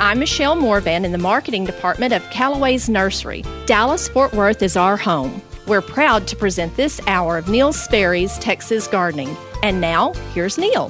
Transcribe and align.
I'm 0.00 0.18
Michelle 0.18 0.56
Morvan 0.56 1.04
in 1.04 1.12
the 1.12 1.18
marketing 1.18 1.66
department 1.66 2.14
of 2.14 2.22
Callaway's 2.30 2.88
Nursery. 2.88 3.44
Dallas 3.66 4.08
Fort 4.08 4.32
Worth 4.32 4.62
is 4.62 4.74
our 4.74 4.96
home. 4.96 5.42
We're 5.66 5.82
proud 5.82 6.26
to 6.28 6.36
present 6.36 6.74
this 6.74 7.02
hour 7.06 7.36
of 7.36 7.50
Neil 7.50 7.70
Sperry's 7.70 8.38
Texas 8.38 8.86
Gardening. 8.86 9.36
And 9.62 9.78
now, 9.78 10.14
here's 10.32 10.56
Neil. 10.56 10.88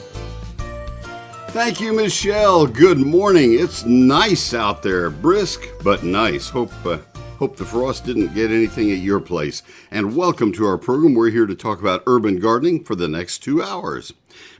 Thank 1.48 1.80
you, 1.80 1.92
Michelle. 1.92 2.68
Good 2.68 2.98
morning. 2.98 3.58
It's 3.58 3.84
nice 3.84 4.54
out 4.54 4.84
there, 4.84 5.10
brisk 5.10 5.66
but 5.82 6.04
nice. 6.04 6.48
Hope 6.48 6.70
uh, 6.86 6.98
hope 7.40 7.56
the 7.56 7.64
frost 7.64 8.04
didn't 8.04 8.32
get 8.32 8.52
anything 8.52 8.92
at 8.92 8.98
your 8.98 9.18
place. 9.18 9.64
And 9.90 10.14
welcome 10.14 10.52
to 10.52 10.66
our 10.66 10.78
program. 10.78 11.14
We're 11.14 11.30
here 11.30 11.46
to 11.46 11.56
talk 11.56 11.80
about 11.80 12.04
urban 12.06 12.38
gardening 12.38 12.84
for 12.84 12.94
the 12.94 13.08
next 13.08 13.40
two 13.40 13.60
hours. 13.60 14.12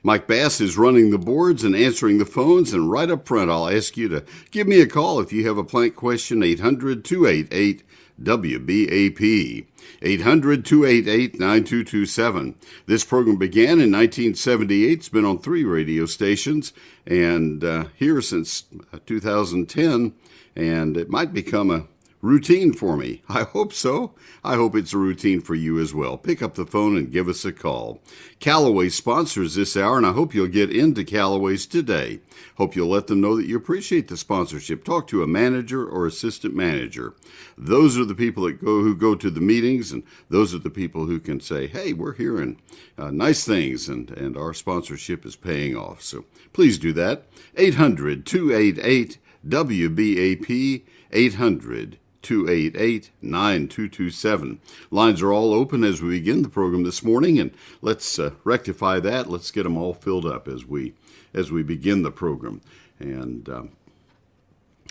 Mike 0.02 0.26
Bass 0.26 0.60
is 0.60 0.78
running 0.78 1.10
the 1.10 1.18
boards 1.18 1.64
and 1.64 1.74
answering 1.74 2.18
the 2.18 2.24
phones. 2.24 2.72
And 2.72 2.90
right 2.90 3.10
up 3.10 3.26
front, 3.26 3.50
I'll 3.50 3.68
ask 3.68 3.96
you 3.96 4.08
to 4.08 4.24
give 4.50 4.66
me 4.66 4.80
a 4.80 4.86
call 4.86 5.20
if 5.20 5.32
you 5.32 5.46
have 5.46 5.58
a 5.58 5.64
plant 5.64 5.96
question, 5.96 6.42
800 6.42 7.04
288 7.04 7.82
WBAP. 8.22 9.66
800 10.02 10.64
288 10.64 11.38
9227. 11.38 12.54
This 12.86 13.04
program 13.04 13.36
began 13.36 13.80
in 13.80 13.90
1978. 13.90 14.98
It's 14.98 15.08
been 15.08 15.24
on 15.24 15.38
three 15.38 15.64
radio 15.64 16.06
stations 16.06 16.72
and 17.06 17.62
uh, 17.64 17.84
here 17.96 18.20
since 18.20 18.64
2010. 19.06 20.14
And 20.56 20.96
it 20.96 21.10
might 21.10 21.32
become 21.32 21.70
a 21.70 21.86
routine 22.22 22.72
for 22.72 22.96
me. 22.96 23.22
I 23.28 23.42
hope 23.42 23.72
so. 23.72 24.12
I 24.44 24.54
hope 24.56 24.74
it's 24.74 24.92
a 24.92 24.98
routine 24.98 25.40
for 25.40 25.54
you 25.54 25.78
as 25.78 25.94
well. 25.94 26.16
Pick 26.16 26.42
up 26.42 26.54
the 26.54 26.66
phone 26.66 26.96
and 26.96 27.12
give 27.12 27.28
us 27.28 27.44
a 27.44 27.52
call. 27.52 28.02
Callaway 28.38 28.88
sponsors 28.88 29.54
this 29.54 29.76
hour, 29.76 29.96
and 29.96 30.06
I 30.06 30.12
hope 30.12 30.34
you'll 30.34 30.48
get 30.48 30.74
into 30.74 31.04
Callaway's 31.04 31.66
today. 31.66 32.20
Hope 32.56 32.74
you'll 32.74 32.88
let 32.88 33.06
them 33.06 33.20
know 33.20 33.36
that 33.36 33.46
you 33.46 33.56
appreciate 33.56 34.08
the 34.08 34.16
sponsorship. 34.16 34.84
Talk 34.84 35.06
to 35.08 35.22
a 35.22 35.26
manager 35.26 35.86
or 35.86 36.06
assistant 36.06 36.54
manager. 36.54 37.14
Those 37.56 37.98
are 37.98 38.04
the 38.04 38.14
people 38.14 38.44
that 38.44 38.64
go 38.64 38.82
who 38.82 38.94
go 38.94 39.14
to 39.14 39.30
the 39.30 39.40
meetings, 39.40 39.92
and 39.92 40.02
those 40.28 40.54
are 40.54 40.58
the 40.58 40.70
people 40.70 41.06
who 41.06 41.20
can 41.20 41.40
say, 41.40 41.66
"Hey, 41.66 41.92
we're 41.92 42.14
hearing 42.14 42.58
uh, 42.96 43.10
nice 43.10 43.44
things, 43.44 43.88
and 43.88 44.10
and 44.10 44.36
our 44.36 44.54
sponsorship 44.54 45.26
is 45.26 45.36
paying 45.36 45.76
off." 45.76 46.02
So 46.02 46.24
please 46.52 46.78
do 46.78 46.92
that. 46.94 47.26
800 47.56 48.24
288 48.24 49.18
WBAP 49.46 50.82
800 51.12 51.98
288 52.22 53.10
9227. 53.22 54.60
Lines 54.90 55.22
are 55.22 55.32
all 55.32 55.54
open 55.54 55.84
as 55.84 56.02
we 56.02 56.10
begin 56.10 56.42
the 56.42 56.48
program 56.48 56.84
this 56.84 57.02
morning, 57.02 57.38
and 57.38 57.52
let's 57.80 58.18
uh, 58.18 58.32
rectify 58.44 59.00
that. 59.00 59.30
Let's 59.30 59.50
get 59.50 59.62
them 59.64 59.76
all 59.76 59.94
filled 59.94 60.26
up 60.26 60.48
as 60.48 60.64
we 60.64 60.94
as 61.32 61.50
we 61.50 61.62
begin 61.62 62.02
the 62.02 62.10
program. 62.10 62.60
And 62.98 63.48
um, 63.48 63.70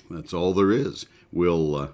that's 0.09 0.33
all 0.33 0.53
there 0.53 0.71
is. 0.71 1.05
We'll 1.31 1.75
uh, 1.75 1.87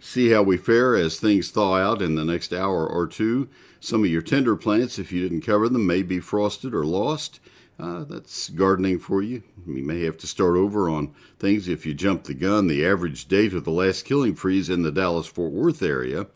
see 0.00 0.30
how 0.30 0.42
we 0.42 0.56
fare 0.56 0.94
as 0.94 1.18
things 1.18 1.50
thaw 1.50 1.76
out 1.76 2.00
in 2.00 2.14
the 2.14 2.24
next 2.24 2.52
hour 2.52 2.86
or 2.86 3.06
two. 3.06 3.48
Some 3.80 4.04
of 4.04 4.10
your 4.10 4.22
tender 4.22 4.56
plants, 4.56 4.98
if 4.98 5.12
you 5.12 5.22
didn't 5.22 5.42
cover 5.42 5.68
them, 5.68 5.86
may 5.86 6.02
be 6.02 6.20
frosted 6.20 6.74
or 6.74 6.84
lost. 6.84 7.40
Uh, 7.78 8.04
that's 8.04 8.48
gardening 8.50 8.98
for 8.98 9.22
you. 9.22 9.42
You 9.66 9.82
may 9.82 10.04
have 10.04 10.16
to 10.18 10.26
start 10.26 10.56
over 10.56 10.88
on 10.88 11.14
things 11.38 11.66
if 11.66 11.84
you 11.84 11.94
jump 11.94 12.24
the 12.24 12.34
gun. 12.34 12.68
The 12.68 12.86
average 12.86 13.26
date 13.26 13.54
of 13.54 13.64
the 13.64 13.70
last 13.72 14.04
killing 14.04 14.34
freeze 14.34 14.68
in 14.68 14.82
the 14.82 14.92
Dallas 14.92 15.26
Fort 15.26 15.52
Worth 15.52 15.82
area 15.82 16.26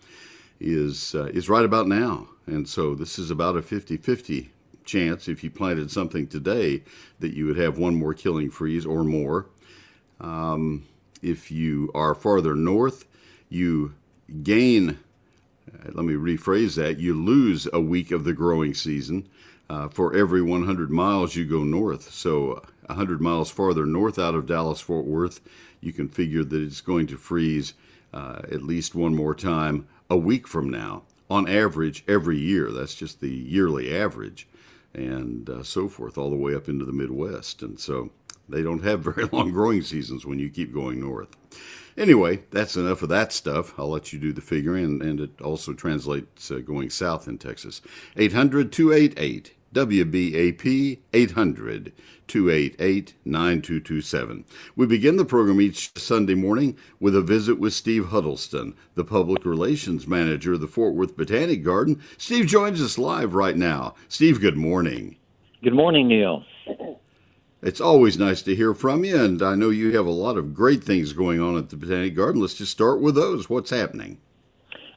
is 0.59 1.14
uh, 1.14 1.27
is 1.27 1.48
right 1.48 1.64
about 1.64 1.87
now, 1.87 2.29
and 2.47 2.69
so 2.69 2.95
this 2.95 3.19
is 3.19 3.31
about 3.31 3.57
a 3.57 3.61
50-50 3.61 4.48
chance 4.84 5.29
if 5.29 5.45
you 5.45 5.51
planted 5.51 5.91
something 5.91 6.27
today 6.27 6.83
that 7.20 7.34
you 7.34 7.47
would 7.47 7.59
have 7.59 7.77
one 7.77 7.95
more 7.95 8.14
killing 8.14 8.51
freeze 8.51 8.87
or 8.87 9.05
more. 9.05 9.47
Um, 10.20 10.86
if 11.23 11.51
you 11.51 11.91
are 11.95 12.14
farther 12.14 12.55
north, 12.55 13.05
you 13.48 13.95
gain. 14.42 14.98
Uh, 15.73 15.91
let 15.92 16.05
me 16.05 16.14
rephrase 16.14 16.77
that. 16.77 16.98
You 16.98 17.14
lose 17.14 17.68
a 17.73 17.80
week 17.80 18.11
of 18.11 18.24
the 18.24 18.33
growing 18.33 18.74
season 18.74 19.29
uh, 19.69 19.89
for 19.89 20.15
every 20.15 20.43
100 20.43 20.91
miles 20.91 21.35
you 21.35 21.45
go 21.45 21.63
north. 21.63 22.13
So 22.13 22.63
100 22.87 23.21
miles 23.21 23.51
farther 23.51 23.87
north 23.87 24.19
out 24.19 24.35
of 24.35 24.47
Dallas 24.47 24.81
Fort 24.81 25.07
Worth, 25.07 25.41
you 25.81 25.93
can 25.93 26.09
figure 26.09 26.45
that 26.45 26.63
it's 26.63 26.81
going 26.81 27.07
to 27.09 27.17
freeze 27.17 27.75
uh, 28.13 28.43
at 28.51 28.63
least 28.63 28.95
one 28.95 29.15
more 29.15 29.35
time 29.35 29.87
a 30.09 30.17
week 30.17 30.47
from 30.47 30.71
now, 30.71 31.03
on 31.29 31.49
average 31.49 32.05
every 32.07 32.39
year. 32.39 32.71
That's 32.71 32.95
just 32.95 33.21
the 33.21 33.29
yearly 33.29 33.95
average, 33.95 34.47
and 34.95 35.49
uh, 35.51 35.63
so 35.63 35.89
forth, 35.89 36.17
all 36.17 36.31
the 36.31 36.37
way 36.37 36.55
up 36.55 36.69
into 36.69 36.85
the 36.85 36.93
Midwest. 36.93 37.63
And 37.63 37.79
so 37.79 38.11
they 38.48 38.63
don't 38.63 38.85
have 38.85 39.01
very 39.15 39.25
long 39.27 39.51
growing 39.51 39.83
seasons 39.83 40.25
when 40.25 40.39
you 40.39 40.48
keep 40.48 40.73
going 40.73 41.01
north. 41.01 41.37
Anyway, 41.98 42.43
that's 42.51 42.77
enough 42.77 43.03
of 43.03 43.09
that 43.09 43.33
stuff. 43.33 43.79
I'll 43.79 43.89
let 43.89 44.13
you 44.13 44.19
do 44.19 44.33
the 44.33 44.43
figuring, 44.43 44.85
and, 44.85 45.03
and 45.03 45.21
it 45.21 45.41
also 45.41 45.73
translates 45.73 46.51
uh, 46.51 46.59
going 46.59 46.91
south 46.91 47.27
in 47.27 47.39
Texas. 47.39 47.81
800 48.17 48.71
288 48.71 49.55
WBAP 49.75 50.99
800 51.13 51.93
288 52.27 53.15
9227. 53.25 54.45
We 54.75 54.87
begin 54.87 55.17
the 55.17 55.25
program 55.25 55.61
each 55.61 55.97
Sunday 55.97 56.35
morning 56.35 56.77
with 56.99 57.15
a 57.15 57.23
visit 57.23 57.59
with 57.59 57.73
Steve 57.73 58.07
Huddleston, 58.07 58.75
the 58.95 59.05
Public 59.05 59.45
Relations 59.45 60.07
Manager 60.07 60.55
of 60.55 60.61
the 60.61 60.67
Fort 60.67 60.95
Worth 60.95 61.17
Botanic 61.17 61.63
Garden. 61.63 62.03
Steve 62.19 62.47
joins 62.47 62.83
us 62.83 62.99
live 62.99 63.35
right 63.35 63.57
now. 63.57 63.95
Steve, 64.09 64.41
good 64.41 64.57
morning. 64.57 65.17
Good 65.63 65.75
morning, 65.75 66.09
Neil. 66.09 66.45
It's 67.63 67.81
always 67.81 68.19
nice 68.19 68.43
to 68.43 68.55
hear 68.55 68.75
from 68.75 69.05
you, 69.05 69.21
and 69.21 69.43
I 69.43 69.55
know 69.55 69.71
you 69.71 69.97
have 69.97 70.07
a 70.07 70.11
lot 70.11 70.37
of 70.37 70.55
great 70.55 70.85
things 70.85 71.13
going 71.13 71.41
on 71.41 71.57
at 71.57 71.71
the 71.71 71.77
Botanic 71.77 72.15
Garden. 72.15 72.41
Let's 72.41 72.55
just 72.55 72.73
start 72.73 73.01
with 73.01 73.15
those. 73.15 73.48
What's 73.48 73.71
happening? 73.71 74.19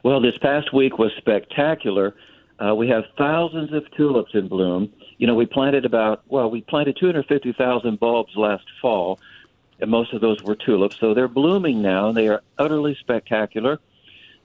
Well, 0.03 0.21
this 0.21 0.37
past 0.41 0.73
week 0.73 0.97
was 0.97 1.11
spectacular. 1.17 2.15
Uh, 2.59 2.75
we 2.75 2.89
have 2.89 3.05
thousands 3.17 3.71
of 3.71 3.89
tulips 3.91 4.31
in 4.33 4.47
bloom. 4.47 4.91
You 5.17 5.27
know, 5.27 5.35
we 5.35 5.45
planted 5.45 5.85
about, 5.85 6.23
well, 6.27 6.51
we 6.51 6.61
planted 6.61 6.97
250,000 6.99 7.99
bulbs 7.99 8.35
last 8.35 8.65
fall, 8.81 9.19
and 9.79 9.89
most 9.89 10.13
of 10.13 10.19
those 10.19 10.43
were 10.43 10.55
tulips. 10.55 10.97
So 10.99 11.13
they're 11.13 11.29
blooming 11.29 11.81
now, 11.81 12.09
and 12.09 12.17
they 12.17 12.27
are 12.27 12.41
utterly 12.57 12.97
spectacular. 12.99 13.79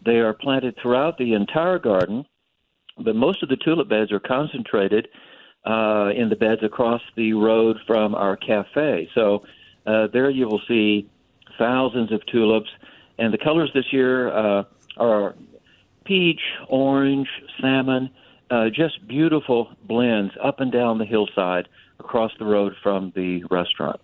They 0.04 0.20
are 0.20 0.32
planted 0.32 0.76
throughout 0.80 1.19
the 1.19 1.34
entire 1.34 1.78
garden, 1.78 2.25
but 2.98 3.16
most 3.16 3.42
of 3.42 3.48
the 3.48 3.56
tulip 3.56 3.88
beds 3.88 4.12
are 4.12 4.20
concentrated 4.20 5.08
uh, 5.64 6.12
in 6.14 6.28
the 6.28 6.36
beds 6.36 6.62
across 6.62 7.02
the 7.16 7.32
road 7.32 7.78
from 7.86 8.14
our 8.14 8.36
cafe. 8.36 9.08
So 9.14 9.44
uh, 9.86 10.06
there 10.08 10.31
you 10.31 10.46
will 10.46 10.62
see 10.69 11.08
thousands 11.58 12.12
of 12.12 12.25
tulips, 12.26 12.70
and 13.19 13.32
the 13.32 13.38
colors 13.38 13.70
this 13.75 13.92
year 13.92 14.28
uh, 14.28 14.64
are 14.98 15.34
peach, 16.04 16.41
orange, 16.69 17.28
salmon, 17.60 18.10
uh, 18.50 18.69
just 18.69 19.06
beautiful 19.06 19.70
blends 19.84 20.32
up 20.42 20.60
and 20.60 20.70
down 20.70 20.98
the 20.98 21.04
hillside 21.04 21.69
across 21.98 22.32
the 22.38 22.44
road 22.44 22.75
from 22.82 23.12
the 23.15 23.44
restaurant. 23.50 24.00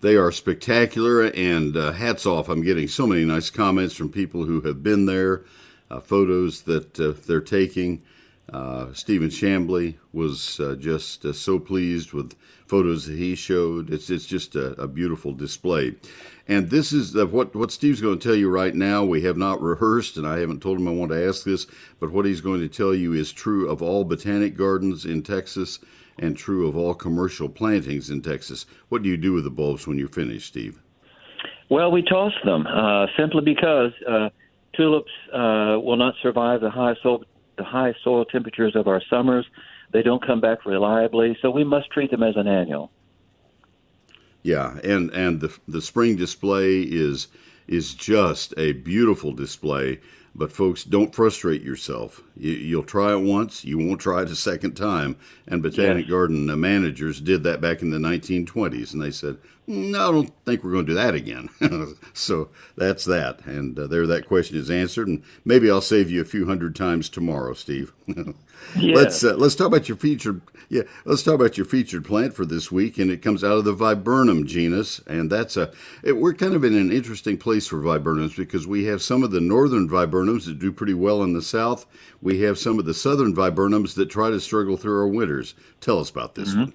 They 0.00 0.16
are 0.16 0.32
spectacular, 0.32 1.22
and 1.22 1.76
uh, 1.76 1.92
hats 1.92 2.26
off. 2.26 2.48
I'm 2.48 2.62
getting 2.62 2.88
so 2.88 3.06
many 3.06 3.24
nice 3.24 3.50
comments 3.50 3.94
from 3.94 4.10
people 4.10 4.44
who 4.44 4.60
have 4.62 4.82
been 4.82 5.06
there, 5.06 5.42
uh, 5.90 6.00
photos 6.00 6.62
that 6.62 6.98
uh, 6.98 7.12
they're 7.26 7.40
taking. 7.40 8.02
Uh, 8.52 8.92
Stephen 8.92 9.30
Shambly 9.30 9.96
was 10.12 10.60
uh, 10.60 10.74
just 10.78 11.24
uh, 11.24 11.32
so 11.32 11.58
pleased 11.58 12.12
with 12.12 12.36
photos 12.66 13.06
that 13.06 13.16
he 13.16 13.34
showed. 13.34 13.90
It's 13.90 14.10
it's 14.10 14.26
just 14.26 14.54
a, 14.56 14.72
a 14.80 14.86
beautiful 14.86 15.32
display. 15.32 15.94
And 16.46 16.68
this 16.68 16.92
is 16.92 17.12
the, 17.12 17.24
what 17.24 17.54
what 17.54 17.72
Steve's 17.72 18.02
going 18.02 18.18
to 18.18 18.28
tell 18.28 18.36
you 18.36 18.50
right 18.50 18.74
now. 18.74 19.04
We 19.04 19.22
have 19.22 19.38
not 19.38 19.62
rehearsed, 19.62 20.18
and 20.18 20.26
I 20.26 20.38
haven't 20.38 20.60
told 20.60 20.78
him 20.78 20.86
I 20.86 20.90
want 20.90 21.12
to 21.12 21.26
ask 21.26 21.44
this, 21.44 21.66
but 21.98 22.12
what 22.12 22.26
he's 22.26 22.42
going 22.42 22.60
to 22.60 22.68
tell 22.68 22.94
you 22.94 23.14
is 23.14 23.32
true 23.32 23.70
of 23.70 23.80
all 23.80 24.04
botanic 24.04 24.54
gardens 24.54 25.06
in 25.06 25.22
Texas 25.22 25.78
and 26.18 26.36
true 26.36 26.68
of 26.68 26.76
all 26.76 26.92
commercial 26.92 27.48
plantings 27.48 28.10
in 28.10 28.20
Texas. 28.20 28.66
What 28.90 29.02
do 29.02 29.08
you 29.08 29.16
do 29.16 29.32
with 29.32 29.44
the 29.44 29.50
bulbs 29.50 29.86
when 29.86 29.96
you're 29.96 30.08
finished, 30.08 30.48
Steve? 30.48 30.78
Well, 31.70 31.90
we 31.90 32.02
toss 32.02 32.34
them 32.44 32.66
uh, 32.66 33.06
simply 33.16 33.40
because 33.40 33.92
uh, 34.06 34.28
tulips 34.74 35.10
will 35.32 35.96
not 35.96 36.12
survive 36.20 36.60
the 36.60 36.68
high 36.68 36.94
soil 37.02 37.24
the 37.62 37.68
high 37.68 37.94
soil 38.02 38.24
temperatures 38.24 38.74
of 38.74 38.88
our 38.88 39.00
summers. 39.08 39.46
They 39.92 40.02
don't 40.02 40.24
come 40.26 40.40
back 40.40 40.66
reliably, 40.66 41.36
so 41.40 41.50
we 41.50 41.62
must 41.64 41.90
treat 41.90 42.10
them 42.10 42.22
as 42.22 42.36
an 42.36 42.48
annual. 42.48 42.90
Yeah, 44.42 44.78
and 44.82 45.10
and 45.10 45.40
the 45.40 45.56
the 45.68 45.80
spring 45.80 46.16
display 46.16 46.80
is 46.80 47.28
is 47.68 47.94
just 47.94 48.52
a 48.56 48.72
beautiful 48.72 49.32
display. 49.32 50.00
But 50.34 50.50
folks, 50.50 50.82
don't 50.82 51.14
frustrate 51.14 51.62
yourself. 51.62 52.22
You, 52.36 52.76
will 52.76 52.84
try 52.84 53.12
it 53.12 53.20
once, 53.20 53.64
you 53.64 53.78
won't 53.78 54.00
try 54.00 54.22
it 54.22 54.30
a 54.30 54.36
second 54.36 54.74
time. 54.74 55.16
And 55.46 55.62
Botanic 55.62 56.06
yes. 56.06 56.10
Garden 56.10 56.60
managers 56.60 57.20
did 57.20 57.42
that 57.44 57.60
back 57.60 57.82
in 57.82 57.90
the 57.90 57.98
1920s, 57.98 58.92
and 58.92 59.02
they 59.02 59.10
said, 59.10 59.38
"No, 59.66 60.08
I 60.08 60.12
don't 60.12 60.32
think 60.44 60.64
we're 60.64 60.72
going 60.72 60.86
to 60.86 60.92
do 60.92 60.96
that 60.96 61.14
again." 61.14 61.48
so 62.14 62.48
that's 62.76 63.04
that, 63.04 63.44
and 63.44 63.78
uh, 63.78 63.86
there 63.86 64.06
that 64.06 64.28
question 64.28 64.56
is 64.56 64.70
answered. 64.70 65.08
And 65.08 65.22
maybe 65.44 65.70
I'll 65.70 65.80
save 65.80 66.10
you 66.10 66.20
a 66.20 66.26
few 66.26 66.46
hundred 66.46 66.74
times 66.74 67.08
tomorrow, 67.08 67.52
Steve. 67.54 67.92
Yes. 68.76 68.96
Let's 68.96 69.24
uh, 69.24 69.34
let's 69.34 69.54
talk 69.54 69.66
about 69.66 69.88
your 69.88 69.98
featured 69.98 70.40
yeah 70.68 70.82
let's 71.04 71.22
talk 71.22 71.34
about 71.34 71.58
your 71.58 71.66
featured 71.66 72.04
plant 72.04 72.34
for 72.34 72.46
this 72.46 72.72
week, 72.72 72.98
and 72.98 73.10
it 73.10 73.20
comes 73.20 73.44
out 73.44 73.58
of 73.58 73.64
the 73.64 73.74
viburnum 73.74 74.46
genus, 74.46 75.00
and 75.06 75.30
that's 75.30 75.56
a 75.56 75.72
it, 76.02 76.12
we're 76.12 76.32
kind 76.32 76.54
of 76.54 76.64
in 76.64 76.74
an 76.74 76.90
interesting 76.90 77.36
place 77.36 77.66
for 77.66 77.78
viburnums 77.78 78.36
because 78.36 78.66
we 78.66 78.84
have 78.84 79.02
some 79.02 79.22
of 79.22 79.30
the 79.30 79.40
northern 79.40 79.88
viburnums 79.88 80.46
that 80.46 80.58
do 80.58 80.72
pretty 80.72 80.94
well 80.94 81.22
in 81.22 81.34
the 81.34 81.42
south. 81.42 81.86
We 82.22 82.40
have 82.42 82.58
some 82.58 82.78
of 82.78 82.84
the 82.84 82.94
southern 82.94 83.34
viburnums 83.34 83.94
that 83.96 84.06
try 84.06 84.30
to 84.30 84.40
struggle 84.40 84.76
through 84.76 85.00
our 85.00 85.08
winters. 85.08 85.54
Tell 85.80 85.98
us 85.98 86.08
about 86.08 86.36
this 86.36 86.50
mm-hmm. 86.50 86.60
one. 86.60 86.74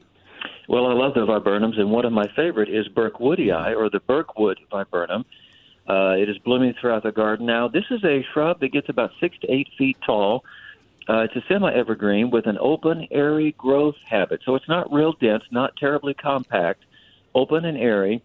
Well, 0.68 0.86
I 0.86 0.94
love 0.94 1.14
the 1.14 1.26
viburnums, 1.26 1.80
and 1.80 1.90
one 1.90 2.04
of 2.04 2.12
my 2.12 2.28
favorite 2.36 2.68
is 2.70 2.90
Burkwoodii, 2.90 3.76
or 3.76 3.90
the 3.90 4.02
Burkwood 4.02 4.60
viburnum. 4.70 5.26
Uh, 5.88 6.16
it 6.18 6.28
is 6.28 6.38
blooming 6.40 6.74
throughout 6.80 7.04
the 7.04 7.14
garden 7.14 7.46
now. 7.46 7.70
This 7.70 7.86
is 7.90 8.04
a 8.04 8.26
shrub 8.34 8.60
that 8.60 8.74
gets 8.74 8.90
about 8.90 9.12
six 9.22 9.38
to 9.40 9.52
eight 9.52 9.70
feet 9.78 9.98
tall. 10.06 10.44
Uh, 11.08 11.20
it's 11.20 11.36
a 11.38 11.44
semi-evergreen 11.48 12.30
with 12.30 12.48
an 12.48 12.58
open, 12.60 13.08
airy 13.12 13.54
growth 13.58 13.96
habit. 14.06 14.42
So 14.44 14.56
it's 14.56 14.68
not 14.68 14.92
real 14.92 15.14
dense, 15.14 15.46
not 15.50 15.78
terribly 15.78 16.14
compact, 16.14 16.84
open 17.34 17.64
and 17.64 17.78
airy. 17.78 18.22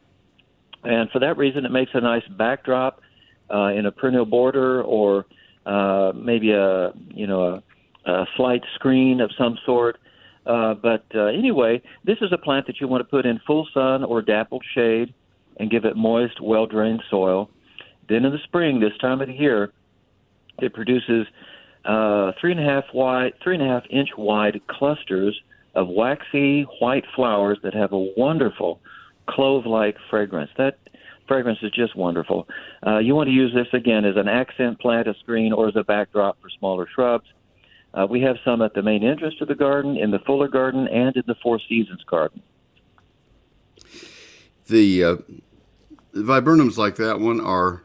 And 0.82 1.08
for 1.10 1.20
that 1.20 1.36
reason, 1.36 1.64
it 1.64 1.70
makes 1.70 1.92
a 1.94 2.00
nice 2.00 2.26
backdrop 2.26 3.00
uh, 3.48 3.66
in 3.66 3.86
a 3.86 3.92
perennial 3.92 4.26
border 4.26 4.82
or 4.82 5.26
uh, 5.66 6.12
maybe 6.14 6.52
a 6.52 6.92
you 7.08 7.26
know 7.26 7.62
a, 8.06 8.10
a 8.10 8.26
slight 8.36 8.62
screen 8.74 9.20
of 9.20 9.30
some 9.36 9.58
sort. 9.64 9.98
Uh, 10.44 10.74
but 10.74 11.04
uh, 11.14 11.26
anyway, 11.26 11.80
this 12.04 12.18
is 12.20 12.32
a 12.32 12.38
plant 12.38 12.66
that 12.66 12.80
you 12.80 12.88
want 12.88 13.00
to 13.00 13.08
put 13.08 13.26
in 13.26 13.40
full 13.46 13.68
sun 13.72 14.02
or 14.02 14.20
dappled 14.20 14.64
shade 14.74 15.14
and 15.58 15.70
give 15.70 15.84
it 15.84 15.96
moist, 15.96 16.40
well 16.40 16.66
drained 16.66 17.02
soil. 17.08 17.48
Then 18.08 18.24
in 18.24 18.32
the 18.32 18.38
spring, 18.44 18.80
this 18.80 18.96
time 19.00 19.20
of 19.20 19.28
the 19.28 19.34
year, 19.34 19.72
it 20.58 20.74
produces 20.74 21.26
uh, 21.84 22.32
three 22.40 22.52
and 22.52 22.60
a 22.60 22.64
half 22.64 22.84
wide, 22.92 23.34
three 23.42 23.54
and 23.54 23.62
a 23.62 23.66
half 23.66 23.84
inch 23.90 24.10
wide 24.16 24.60
clusters 24.68 25.40
of 25.74 25.88
waxy 25.88 26.62
white 26.80 27.04
flowers 27.14 27.58
that 27.62 27.74
have 27.74 27.92
a 27.92 28.12
wonderful 28.16 28.80
clove-like 29.28 29.96
fragrance. 30.10 30.50
That 30.58 30.78
fragrance 31.26 31.58
is 31.62 31.70
just 31.72 31.96
wonderful. 31.96 32.48
Uh, 32.86 32.98
you 32.98 33.14
want 33.14 33.28
to 33.28 33.32
use 33.32 33.52
this 33.54 33.69
again 33.72 34.04
as 34.04 34.16
an 34.16 34.28
accent 34.28 34.80
plant, 34.80 35.08
a 35.08 35.14
screen, 35.20 35.52
or 35.52 35.69
as 35.69 35.76
a 35.76 35.84
backdrop 35.84 36.40
for 36.40 36.48
smaller 36.58 36.86
shrubs. 36.94 37.26
Uh, 37.94 38.06
we 38.08 38.20
have 38.22 38.36
some 38.44 38.62
at 38.62 38.72
the 38.74 38.82
main 38.82 39.04
entrance 39.04 39.34
to 39.36 39.44
the 39.44 39.54
garden, 39.54 39.96
in 39.96 40.10
the 40.10 40.19
Fuller 40.20 40.48
Garden, 40.48 40.88
and 40.88 41.14
in 41.16 41.22
the 41.26 41.34
Four 41.42 41.60
Seasons 41.69 42.02
Garden. 42.04 42.42
The 44.66 45.04
uh, 45.04 45.16
viburnums 46.14 46.78
like 46.78 46.96
that 46.96 47.20
one 47.20 47.40
are 47.40 47.82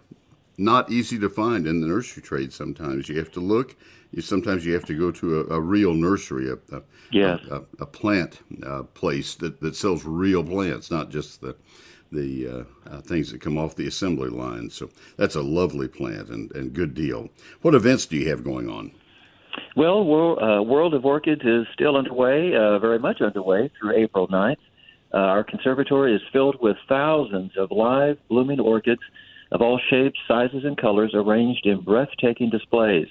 not 0.58 0.90
easy 0.90 1.20
to 1.20 1.30
find 1.30 1.68
in 1.68 1.82
the 1.82 1.88
nursery 1.88 2.24
trade. 2.24 2.54
Sometimes 2.54 3.10
you 3.10 3.18
have 3.18 3.32
to 3.32 3.40
look. 3.40 3.76
You 4.12 4.22
sometimes 4.22 4.66
you 4.66 4.74
have 4.74 4.86
to 4.86 4.98
go 4.98 5.12
to 5.12 5.42
a, 5.42 5.56
a 5.56 5.60
real 5.60 5.94
nursery, 5.94 6.50
a 6.50 6.54
a, 6.76 6.82
yes. 7.12 7.40
a, 7.52 7.64
a 7.80 7.86
plant 7.86 8.40
uh, 8.66 8.84
place 8.84 9.36
that, 9.36 9.60
that 9.60 9.76
sells 9.76 10.06
real 10.06 10.44
plants, 10.44 10.90
not 10.90 11.10
just 11.10 11.42
the 11.42 11.58
the 12.12 12.48
uh, 12.48 12.90
uh, 12.90 13.02
things 13.02 13.32
that 13.32 13.42
come 13.42 13.58
off 13.58 13.76
the 13.76 13.88
assembly 13.88 14.30
line. 14.30 14.70
So 14.70 14.90
that's 15.18 15.36
a 15.36 15.42
lovely 15.42 15.88
plant 15.88 16.30
and, 16.30 16.52
and 16.54 16.74
good 16.74 16.94
deal. 16.94 17.30
What 17.62 17.76
events 17.76 18.06
do 18.06 18.18
you 18.18 18.30
have 18.30 18.44
going 18.44 18.70
on? 18.70 18.92
Well, 19.76 20.04
World, 20.06 20.40
uh, 20.42 20.64
World 20.64 20.94
of 20.94 21.06
Orchids 21.06 21.42
is 21.44 21.66
still 21.74 21.96
underway, 21.96 22.56
uh, 22.56 22.80
very 22.80 23.00
much 23.00 23.22
underway 23.22 23.72
through 23.80 23.96
April 23.96 24.28
9th. 24.28 24.58
Uh, 25.14 25.18
our 25.18 25.44
conservatory 25.44 26.16
is 26.16 26.22
filled 26.34 26.58
with 26.62 26.76
thousands 26.90 27.52
of 27.58 27.72
live 27.72 28.18
blooming 28.28 28.60
orchids 28.60 29.02
of 29.52 29.62
all 29.62 29.80
shapes, 29.90 30.20
sizes, 30.28 30.66
and 30.66 30.78
colors 30.78 31.12
arranged 31.14 31.66
in 31.66 31.82
breathtaking 31.82 32.50
displays. 32.50 33.08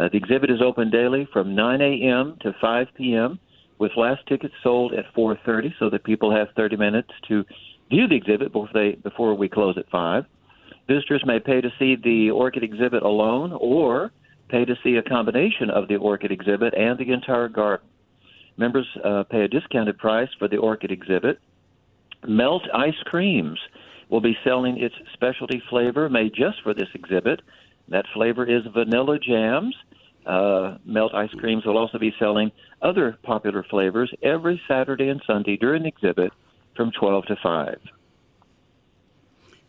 Uh, 0.00 0.08
the 0.08 0.16
exhibit 0.16 0.50
is 0.50 0.60
open 0.62 0.90
daily 0.90 1.28
from 1.32 1.54
9 1.54 1.80
a.m. 1.80 2.36
to 2.40 2.54
5 2.60 2.86
p.m. 2.96 3.38
with 3.78 3.92
last 3.96 4.26
tickets 4.26 4.54
sold 4.62 4.92
at 4.94 5.12
4:30, 5.14 5.74
so 5.78 5.90
that 5.90 6.04
people 6.04 6.34
have 6.34 6.48
30 6.56 6.76
minutes 6.76 7.10
to 7.28 7.44
view 7.90 8.06
the 8.08 8.16
exhibit 8.16 8.52
before 8.52 8.68
they 8.72 8.92
before 8.92 9.34
we 9.34 9.48
close 9.48 9.76
at 9.76 9.90
5. 9.90 10.24
Visitors 10.88 11.22
may 11.26 11.38
pay 11.38 11.60
to 11.60 11.70
see 11.78 11.96
the 11.96 12.30
orchid 12.30 12.62
exhibit 12.62 13.02
alone 13.02 13.52
or 13.52 14.12
pay 14.48 14.64
to 14.64 14.74
see 14.82 14.96
a 14.96 15.02
combination 15.02 15.70
of 15.70 15.88
the 15.88 15.96
orchid 15.96 16.32
exhibit 16.32 16.74
and 16.74 16.98
the 16.98 17.12
entire 17.12 17.48
garden. 17.48 17.86
Members 18.56 18.86
uh, 19.04 19.24
pay 19.24 19.42
a 19.42 19.48
discounted 19.48 19.98
price 19.98 20.28
for 20.38 20.48
the 20.48 20.56
orchid 20.56 20.90
exhibit. 20.90 21.38
Melt 22.26 22.62
ice 22.74 23.00
creams 23.04 23.58
will 24.08 24.20
be 24.20 24.36
selling 24.44 24.78
its 24.78 24.94
specialty 25.14 25.62
flavor 25.70 26.08
made 26.08 26.34
just 26.34 26.62
for 26.62 26.74
this 26.74 26.88
exhibit. 26.94 27.40
That 27.88 28.04
flavor 28.12 28.44
is 28.44 28.62
vanilla 28.74 29.18
jams. 29.18 29.74
Uh, 30.26 30.76
Melt 30.84 31.14
ice 31.14 31.30
creams 31.38 31.64
will 31.64 31.78
also 31.78 31.98
be 31.98 32.12
selling 32.18 32.50
other 32.82 33.16
popular 33.22 33.64
flavors 33.70 34.12
every 34.22 34.60
Saturday 34.68 35.08
and 35.08 35.22
Sunday 35.26 35.56
during 35.56 35.82
the 35.82 35.88
exhibit 35.88 36.32
from 36.76 36.90
12 36.92 37.26
to 37.26 37.36
5. 37.42 37.78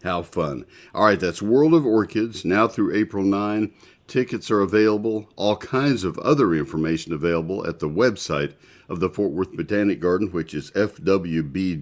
How 0.03 0.23
fun. 0.23 0.65
All 0.95 1.05
right, 1.05 1.19
that's 1.19 1.41
World 1.41 1.73
of 1.73 1.85
Orchids 1.85 2.43
now 2.43 2.67
through 2.67 2.95
April 2.95 3.23
9. 3.23 3.71
Tickets 4.07 4.49
are 4.51 4.61
available, 4.61 5.29
all 5.35 5.55
kinds 5.55 6.03
of 6.03 6.17
other 6.19 6.53
information 6.55 7.13
available 7.13 7.65
at 7.67 7.79
the 7.79 7.87
website 7.87 8.55
of 8.89 8.99
the 8.99 9.09
Fort 9.09 9.31
Worth 9.31 9.55
Botanic 9.55 9.99
Garden, 9.99 10.31
which 10.31 10.53
is 10.53 10.71
fwbg.org, 10.71 11.73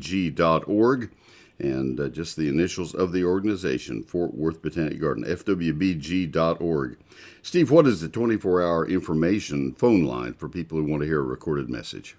and 1.57 1.99
uh, 1.99 2.07
just 2.09 2.35
the 2.35 2.47
initials 2.47 2.93
of 2.93 3.13
the 3.13 3.23
organization, 3.23 4.03
Fort 4.03 4.35
Worth 4.35 4.61
Botanic 4.61 4.99
Garden, 4.99 5.23
fwbg.org. 5.23 6.97
Steve, 7.41 7.71
what 7.71 7.87
is 7.87 8.01
the 8.01 8.09
24 8.09 8.61
hour 8.61 8.87
information 8.87 9.73
phone 9.73 10.03
line 10.03 10.33
for 10.33 10.47
people 10.49 10.77
who 10.77 10.83
want 10.83 11.01
to 11.01 11.07
hear 11.07 11.21
a 11.21 11.23
recorded 11.23 11.69
message? 11.69 12.15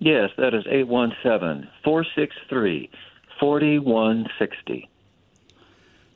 Yes, 0.00 0.30
that 0.38 0.54
is 0.54 0.64
817 0.66 1.68
463 1.84 2.90
4160. 3.38 4.88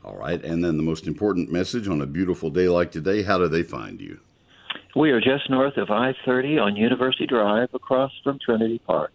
All 0.03 0.17
right. 0.17 0.43
And 0.43 0.65
then 0.65 0.77
the 0.79 0.83
most 0.83 1.07
important 1.07 1.53
message 1.53 1.87
on 1.87 2.01
a 2.01 2.07
beautiful 2.07 2.51
day 2.51 2.69
like 2.69 2.91
today 2.91 3.23
how 3.23 3.39
do 3.39 3.47
they 3.47 3.63
find 3.63 4.01
you? 4.01 4.21
We 4.97 5.11
are 5.11 5.21
just 5.21 5.51
north 5.51 5.77
of 5.77 5.91
I 5.91 6.15
30 6.25 6.59
on 6.59 6.77
University 6.77 7.27
Drive 7.27 7.69
across 7.75 8.13
from 8.23 8.39
Trinity 8.39 8.79
Park. 8.79 9.13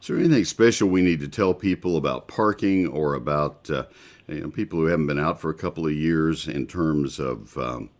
Is 0.00 0.08
there 0.08 0.18
anything 0.18 0.44
special 0.44 0.88
we 0.88 1.02
need 1.02 1.20
to 1.20 1.28
tell 1.28 1.54
people 1.54 1.96
about 1.96 2.28
parking 2.28 2.86
or 2.86 3.14
about 3.14 3.68
uh, 3.70 3.84
you 4.28 4.40
know, 4.40 4.50
people 4.50 4.78
who 4.78 4.86
haven't 4.86 5.06
been 5.06 5.18
out 5.18 5.40
for 5.40 5.50
a 5.50 5.54
couple 5.54 5.86
of 5.86 5.92
years 5.92 6.46
in 6.46 6.66
terms 6.66 7.18
of 7.18 7.56
um, 7.58 7.90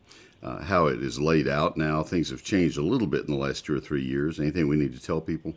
uh, 0.45 0.63
how 0.63 0.87
it 0.87 1.03
is 1.03 1.19
laid 1.19 1.49
out 1.49 1.77
now? 1.77 2.03
Things 2.03 2.31
have 2.31 2.45
changed 2.45 2.79
a 2.79 2.83
little 2.83 3.07
bit 3.07 3.27
in 3.27 3.33
the 3.33 3.39
last 3.39 3.65
two 3.65 3.75
or 3.75 3.81
three 3.81 4.03
years. 4.03 4.39
Anything 4.39 4.69
we 4.69 4.77
need 4.77 4.95
to 4.95 5.03
tell 5.03 5.21
people? 5.21 5.55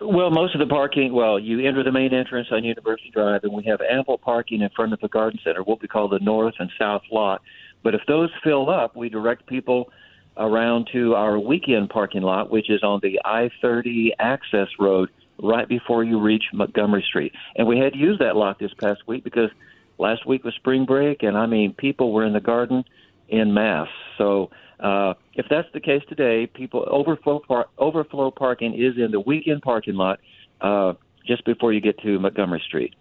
Well, 0.00 0.30
most 0.30 0.54
of 0.54 0.58
the 0.58 0.66
parking, 0.66 1.12
well, 1.12 1.38
you 1.38 1.66
enter 1.66 1.84
the 1.84 1.92
main 1.92 2.12
entrance 2.12 2.48
on 2.50 2.64
University 2.64 3.10
Drive, 3.10 3.44
and 3.44 3.52
we 3.52 3.62
have 3.64 3.80
ample 3.80 4.18
parking 4.18 4.60
in 4.60 4.70
front 4.70 4.92
of 4.92 5.00
the 5.00 5.08
garden 5.08 5.38
center, 5.44 5.62
what 5.62 5.80
we 5.80 5.86
call 5.86 6.08
the 6.08 6.18
north 6.18 6.54
and 6.58 6.70
south 6.76 7.02
lot. 7.12 7.42
But 7.84 7.94
if 7.94 8.00
those 8.08 8.30
fill 8.42 8.68
up, 8.68 8.96
we 8.96 9.08
direct 9.08 9.46
people 9.46 9.92
around 10.36 10.88
to 10.92 11.14
our 11.14 11.38
weekend 11.38 11.90
parking 11.90 12.22
lot, 12.22 12.50
which 12.50 12.68
is 12.68 12.82
on 12.82 12.98
the 13.02 13.20
I 13.24 13.50
30 13.62 14.14
access 14.18 14.66
road 14.80 15.10
right 15.40 15.68
before 15.68 16.02
you 16.02 16.20
reach 16.20 16.44
Montgomery 16.52 17.04
Street. 17.08 17.32
And 17.54 17.68
we 17.68 17.78
had 17.78 17.92
to 17.92 17.98
use 17.98 18.18
that 18.18 18.34
lot 18.34 18.58
this 18.58 18.74
past 18.74 19.06
week 19.06 19.22
because 19.22 19.50
last 19.98 20.26
week 20.26 20.42
was 20.42 20.54
spring 20.54 20.86
break, 20.86 21.22
and 21.22 21.36
I 21.36 21.46
mean, 21.46 21.72
people 21.72 22.12
were 22.12 22.24
in 22.24 22.32
the 22.32 22.40
garden 22.40 22.84
in 23.28 23.54
mass. 23.54 23.88
So 24.18 24.50
uh, 24.80 25.14
if 25.34 25.46
that's 25.48 25.68
the 25.72 25.80
case 25.80 26.02
today, 26.08 26.46
people 26.46 26.86
overflow 26.90 27.40
par- 27.46 27.68
overflow 27.78 28.30
parking 28.30 28.74
is 28.74 28.96
in 28.96 29.10
the 29.10 29.20
weekend 29.20 29.62
parking 29.62 29.94
lot 29.94 30.20
uh, 30.60 30.94
just 31.26 31.44
before 31.44 31.72
you 31.72 31.80
get 31.80 31.98
to 32.00 32.18
Montgomery 32.18 32.62
Street. 32.66 32.94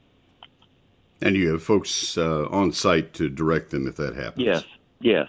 And 1.22 1.36
you 1.36 1.52
have 1.52 1.64
folks 1.64 2.18
uh, 2.18 2.48
on 2.50 2.72
site 2.74 3.14
to 3.14 3.30
direct 3.30 3.72
them 3.72 3.88
if 3.88 3.96
that 3.96 4.16
happens. 4.16 4.46
Yes. 4.46 4.64
Yes. 5.00 5.28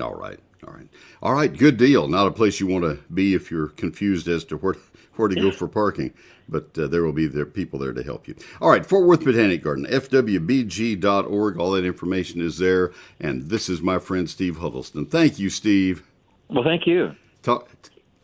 All 0.00 0.14
right. 0.14 0.38
All 0.66 0.74
right. 0.74 0.88
All 1.22 1.32
right. 1.32 1.56
Good 1.56 1.76
deal. 1.76 2.08
Not 2.08 2.26
a 2.26 2.30
place 2.30 2.60
you 2.60 2.66
want 2.66 2.84
to 2.84 2.98
be 3.12 3.34
if 3.34 3.50
you're 3.50 3.68
confused 3.68 4.28
as 4.28 4.44
to 4.44 4.56
where 4.56 4.74
where 5.14 5.28
to 5.28 5.34
go 5.34 5.50
for 5.56 5.68
parking, 5.68 6.12
but 6.48 6.78
uh, 6.78 6.86
there 6.86 7.02
will 7.02 7.12
be 7.12 7.26
there 7.26 7.46
people 7.46 7.78
there 7.78 7.92
to 7.92 8.02
help 8.02 8.28
you. 8.28 8.34
All 8.60 8.70
right, 8.70 8.84
Fort 8.84 9.06
Worth 9.06 9.24
Botanic 9.24 9.62
Garden, 9.62 9.86
fwbg.org. 9.86 11.58
All 11.58 11.70
that 11.72 11.84
information 11.84 12.40
is 12.40 12.58
there. 12.58 12.92
And 13.20 13.48
this 13.48 13.68
is 13.68 13.80
my 13.80 13.98
friend 13.98 14.28
Steve 14.28 14.58
Huddleston. 14.58 15.06
Thank 15.06 15.38
you, 15.38 15.50
Steve. 15.50 16.02
Well, 16.48 16.64
thank 16.64 16.86
you. 16.86 17.14
Talk, 17.42 17.68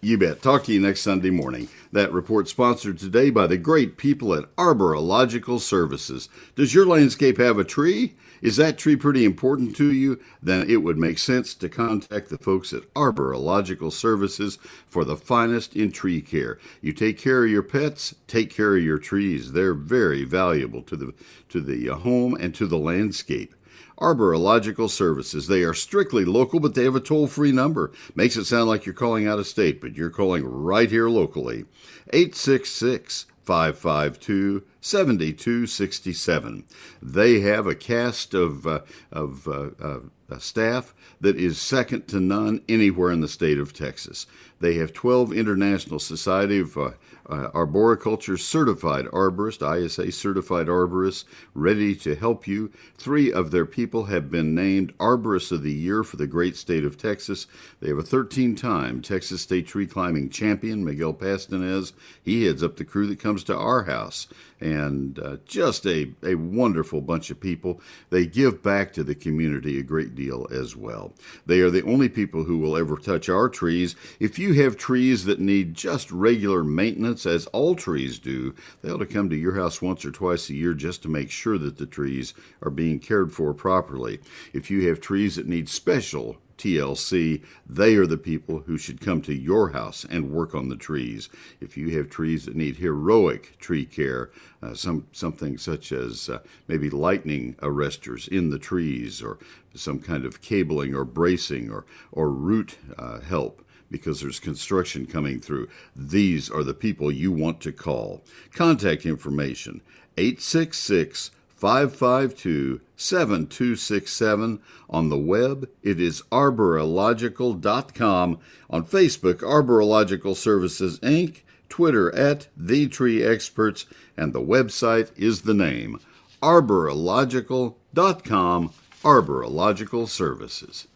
you 0.01 0.19
bet. 0.19 0.43
Talk 0.43 0.65
to 0.65 0.73
you 0.73 0.81
next 0.81 1.03
Sunday 1.03 1.31
morning. 1.31 1.69
That 1.93 2.13
report 2.13 2.49
sponsored 2.49 2.99
today 2.99 3.31
by 3.31 3.47
the 3.47 3.57
great 3.57 3.97
people 3.97 4.35
at 4.35 4.55
Arborological 4.57 5.61
Services. 5.61 6.29
Does 6.57 6.75
your 6.75 6.87
landscape 6.87 7.39
have 7.39 7.59
a 7.59 7.65
tree? 7.65 8.15
Is 8.43 8.57
that 8.57 8.77
tree 8.77 8.97
pretty 8.97 9.25
important 9.25 9.77
to 9.77 9.93
you? 9.93 10.21
Then 10.43 10.69
it 10.69 10.79
would 10.79 10.99
make 10.99 11.19
sense 11.19 11.55
to 11.55 11.69
contact 11.69 12.29
the 12.29 12.39
folks 12.39 12.73
at 12.73 12.93
Arborological 12.95 13.93
Services 13.93 14.59
for 14.89 15.05
the 15.05 15.17
finest 15.17 15.77
in 15.77 15.93
tree 15.93 16.21
care. 16.21 16.59
You 16.81 16.93
take 16.93 17.19
care 17.19 17.45
of 17.45 17.51
your 17.51 17.63
pets, 17.63 18.17
take 18.27 18.51
care 18.51 18.77
of 18.77 18.83
your 18.83 18.99
trees. 18.99 19.53
They're 19.53 19.75
very 19.75 20.25
valuable 20.25 20.83
to 20.83 20.97
the 20.97 21.15
to 21.51 21.61
the 21.61 21.89
uh, 21.89 21.95
home 21.95 22.35
and 22.35 22.53
to 22.57 22.67
the 22.67 22.79
landscape. 22.79 23.55
Arborological 24.01 24.91
Services. 24.91 25.47
They 25.47 25.63
are 25.63 25.75
strictly 25.75 26.25
local, 26.25 26.59
but 26.59 26.75
they 26.75 26.83
have 26.83 26.97
a 26.97 27.01
toll 27.01 27.29
free 27.29 27.53
number. 27.53 27.93
Makes 28.17 28.37
it 28.37 28.47
sound 28.47 28.69
like 28.69 28.85
you're 28.85 28.95
calling 28.95 29.29
out 29.29 29.39
of 29.39 29.47
state, 29.47 29.81
but 29.81 29.95
you're 29.95 30.11
calling 30.11 30.45
right 30.45 30.91
here 30.91 31.09
locally. 31.09 31.67
866 32.13 33.27
552 33.45 34.65
7267. 34.83 36.65
They 37.01 37.41
have 37.41 37.67
a 37.67 37.75
cast 37.75 38.35
of, 38.35 38.67
uh, 38.67 38.81
of 39.11 39.49
uh, 39.49 39.71
uh, 39.81 40.01
staff 40.39 40.95
that 41.21 41.37
is 41.37 41.61
second 41.61 42.09
to 42.09 42.21
none 42.21 42.63
anywhere 42.69 43.11
in 43.13 43.21
the 43.21 43.29
state 43.29 43.59
of 43.59 43.73
Texas. 43.73 44.27
They 44.61 44.75
have 44.75 44.93
12 44.93 45.33
International 45.33 45.99
Society 45.99 46.61
of 46.61 46.77
uh, 46.77 46.91
uh, 47.29 47.51
arboriculture 47.55 48.37
certified 48.37 49.07
arborists, 49.07 49.63
ISA 49.63 50.11
certified 50.13 50.67
arborists, 50.67 51.25
ready 51.55 51.95
to 51.97 52.15
help 52.15 52.47
you. 52.47 52.71
Three 52.97 53.33
of 53.33 53.51
their 53.51 53.67
people 53.67 54.05
have 54.05 54.31
been 54.31 54.55
named 54.55 54.97
Arborists 54.99 55.53
of 55.53 55.63
the 55.63 55.73
Year 55.73 56.03
for 56.03 56.17
the 56.17 56.27
great 56.27 56.57
state 56.57 56.85
of 56.85 56.99
Texas. 56.99 57.47
They 57.81 57.89
have 57.89 57.99
a 57.99 58.03
13 58.03 58.57
time 58.57 59.03
Texas 59.03 59.43
State 59.43 59.67
Tree 59.67 59.87
Climbing 59.87 60.31
Champion, 60.31 60.85
Miguel 60.85 61.15
Pastanez. 61.15 61.93
He 62.23 62.45
heads 62.45 62.63
up 62.63 62.77
the 62.77 62.85
crew 62.85 63.07
that 63.07 63.21
comes 63.21 63.45
to 63.45 63.57
our 63.57 63.85
house 63.85 64.27
and 64.63 65.19
uh, 65.19 65.37
just 65.45 65.87
a, 65.87 66.13
a 66.23 66.37
wonderful 66.37 67.01
bunch 67.01 67.31
of 67.31 67.41
people. 67.41 67.81
They 68.11 68.27
give 68.27 68.63
back 68.63 68.93
to 68.93 69.03
the 69.05 69.15
community 69.15 69.79
a 69.79 69.83
great 69.83 70.15
deal 70.15 70.47
as 70.51 70.77
well. 70.77 71.13
They 71.45 71.61
are 71.61 71.71
the 71.71 71.85
only 71.85 72.09
people 72.09 72.45
who 72.45 72.59
will 72.59 72.77
ever 72.77 72.97
touch 72.97 73.29
our 73.29 73.49
trees. 73.49 73.97
If 74.21 74.39
you 74.39 74.55
have 74.55 74.77
trees 74.77 75.25
that 75.25 75.41
need 75.41 75.75
just 75.75 76.11
regular 76.13 76.63
maintenance, 76.63 77.27
as 77.27 77.47
all 77.47 77.75
trees 77.75 78.19
do, 78.19 78.55
they 78.81 78.91
ought 78.91 78.99
to 78.99 79.07
come 79.07 79.29
to 79.31 79.37
your 79.37 79.57
house 79.57 79.83
once 79.83 80.05
or 80.05 80.13
twice 80.13 80.49
a 80.49 80.55
year 80.55 80.75
just 80.75 81.03
to 81.03 81.09
make 81.09 81.31
sure 81.31 81.59
that 81.59 81.79
the 81.79 81.87
trees 81.87 82.35
are 82.63 82.71
being 82.71 82.99
cared 82.99 83.33
for 83.33 83.53
properly. 83.53 84.21
If 84.53 84.71
you 84.71 84.89
have 84.89 85.01
trees 85.01 85.37
that 85.37 85.49
need 85.49 85.69
special 85.69 86.39
TLC, 86.63 87.43
they 87.67 87.97
are 87.97 88.07
the 88.07 88.17
people 88.17 88.61
who 88.61 88.79
should 88.79 89.01
come 89.01 89.21
to 89.23 89.35
your 89.35 89.71
house 89.71 90.07
and 90.09 90.31
work 90.31 90.55
on 90.55 90.69
the 90.69 90.77
trees. 90.77 91.29
If 91.61 91.77
you 91.77 91.99
have 91.99 92.09
trees 92.09 92.45
that 92.45 92.55
need 92.55 92.77
heroic 92.77 93.59
tree 93.59 93.85
care, 93.85 94.31
uh, 94.63 94.75
some 94.75 95.09
something 95.11 95.59
such 95.59 95.91
as 95.91 96.29
uh, 96.29 96.39
maybe 96.69 96.89
lightning 96.89 97.57
arresters 97.63 98.29
in 98.29 98.51
the 98.51 98.61
trees, 98.61 99.21
or 99.21 99.39
some 99.75 99.99
kind 99.99 100.25
of 100.25 100.41
cabling 100.41 100.95
or 100.95 101.05
bracing 101.05 101.69
or 101.69 101.85
or 102.13 102.31
root 102.31 102.79
uh, 102.97 103.19
help 103.19 103.65
because 103.91 104.21
there's 104.21 104.39
construction 104.39 105.05
coming 105.05 105.41
through. 105.41 105.69
These 105.97 106.49
are 106.49 106.63
the 106.63 106.75
people 106.75 107.11
you 107.11 107.33
want 107.33 107.61
to 107.63 107.73
call. 107.73 108.23
Contact 108.55 109.05
information 109.05 109.81
866 110.17 111.33
552 111.63 112.81
7267. 112.97 114.61
On 114.91 115.09
the 115.11 115.17
web, 115.17 115.71
it 115.81 116.01
is 116.01 116.23
arborological.com. 116.33 118.41
On 118.69 118.85
Facebook, 118.85 119.37
Arborological 119.37 120.35
Services 120.35 120.99
Inc., 120.99 121.43
Twitter 121.69 122.13
at 122.17 122.49
The 122.57 122.89
Tree 122.89 123.23
Experts, 123.23 123.87
and 124.17 124.33
the 124.33 124.43
website 124.43 125.17
is 125.17 125.43
the 125.43 125.55
name 125.55 126.01
arborological.com, 126.43 128.73
Arborological 129.05 130.09
Services. 130.09 130.89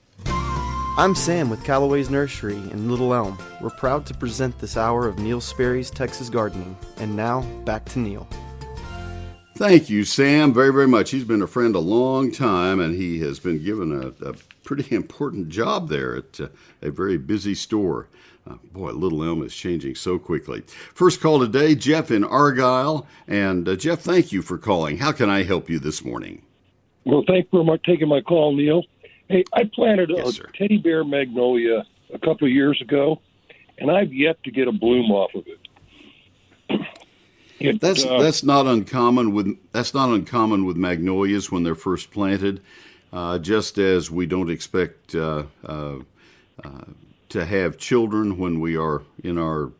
I'm 0.98 1.14
Sam 1.14 1.48
with 1.48 1.62
Callaway's 1.62 2.10
Nursery 2.10 2.56
in 2.56 2.90
Little 2.90 3.14
Elm. 3.14 3.38
We're 3.60 3.70
proud 3.70 4.04
to 4.06 4.14
present 4.14 4.58
this 4.58 4.76
hour 4.76 5.06
of 5.06 5.20
Neil 5.20 5.40
Sperry's 5.40 5.90
Texas 5.90 6.28
Gardening. 6.28 6.76
And 6.96 7.14
now, 7.14 7.42
back 7.64 7.84
to 7.90 8.00
Neil. 8.00 8.26
Thank 9.56 9.88
you, 9.88 10.04
Sam, 10.04 10.52
very, 10.52 10.70
very 10.70 10.86
much. 10.86 11.12
He's 11.12 11.24
been 11.24 11.40
a 11.40 11.46
friend 11.46 11.74
a 11.74 11.78
long 11.80 12.30
time, 12.30 12.78
and 12.78 12.94
he 12.94 13.20
has 13.20 13.40
been 13.40 13.64
given 13.64 13.90
a, 13.90 14.28
a 14.28 14.34
pretty 14.64 14.94
important 14.94 15.48
job 15.48 15.88
there 15.88 16.14
at 16.14 16.38
uh, 16.38 16.48
a 16.82 16.90
very 16.90 17.16
busy 17.16 17.54
store. 17.54 18.06
Uh, 18.46 18.56
boy, 18.74 18.90
Little 18.90 19.24
Elm 19.24 19.42
is 19.42 19.56
changing 19.56 19.94
so 19.94 20.18
quickly. 20.18 20.60
First 20.92 21.22
call 21.22 21.40
today, 21.40 21.74
Jeff 21.74 22.10
in 22.10 22.22
Argyle. 22.22 23.06
And 23.26 23.66
uh, 23.66 23.76
Jeff, 23.76 24.00
thank 24.00 24.30
you 24.30 24.42
for 24.42 24.58
calling. 24.58 24.98
How 24.98 25.10
can 25.12 25.30
I 25.30 25.42
help 25.42 25.70
you 25.70 25.78
this 25.78 26.04
morning? 26.04 26.42
Well, 27.06 27.24
thank 27.26 27.48
you 27.50 27.64
for 27.64 27.78
taking 27.78 28.08
my 28.08 28.20
call, 28.20 28.54
Neil. 28.54 28.82
Hey, 29.30 29.42
I 29.54 29.70
planted 29.74 30.10
yes, 30.14 30.28
a 30.28 30.32
sir. 30.32 30.50
teddy 30.54 30.76
bear 30.76 31.02
magnolia 31.02 31.86
a 32.12 32.18
couple 32.18 32.46
of 32.46 32.52
years 32.52 32.78
ago, 32.82 33.22
and 33.78 33.90
I've 33.90 34.12
yet 34.12 34.36
to 34.44 34.50
get 34.50 34.68
a 34.68 34.72
bloom 34.72 35.10
off 35.10 35.34
of 35.34 35.44
it. 35.46 35.60
It, 37.58 37.80
that's 37.80 38.04
uh, 38.04 38.18
that's 38.20 38.42
not 38.42 38.66
uncommon 38.66 39.32
with 39.32 39.56
that's 39.72 39.94
not 39.94 40.10
uncommon 40.10 40.64
with 40.66 40.76
magnolias 40.76 41.50
when 41.50 41.62
they're 41.62 41.74
first 41.74 42.10
planted. 42.10 42.60
Uh, 43.12 43.38
just 43.38 43.78
as 43.78 44.10
we 44.10 44.26
don't 44.26 44.50
expect 44.50 45.14
uh, 45.14 45.44
uh, 45.64 45.96
uh, 46.62 46.84
to 47.28 47.46
have 47.46 47.78
children 47.78 48.36
when 48.36 48.60
we 48.60 48.76
are 48.76 49.02
in 49.22 49.38
our 49.38 49.72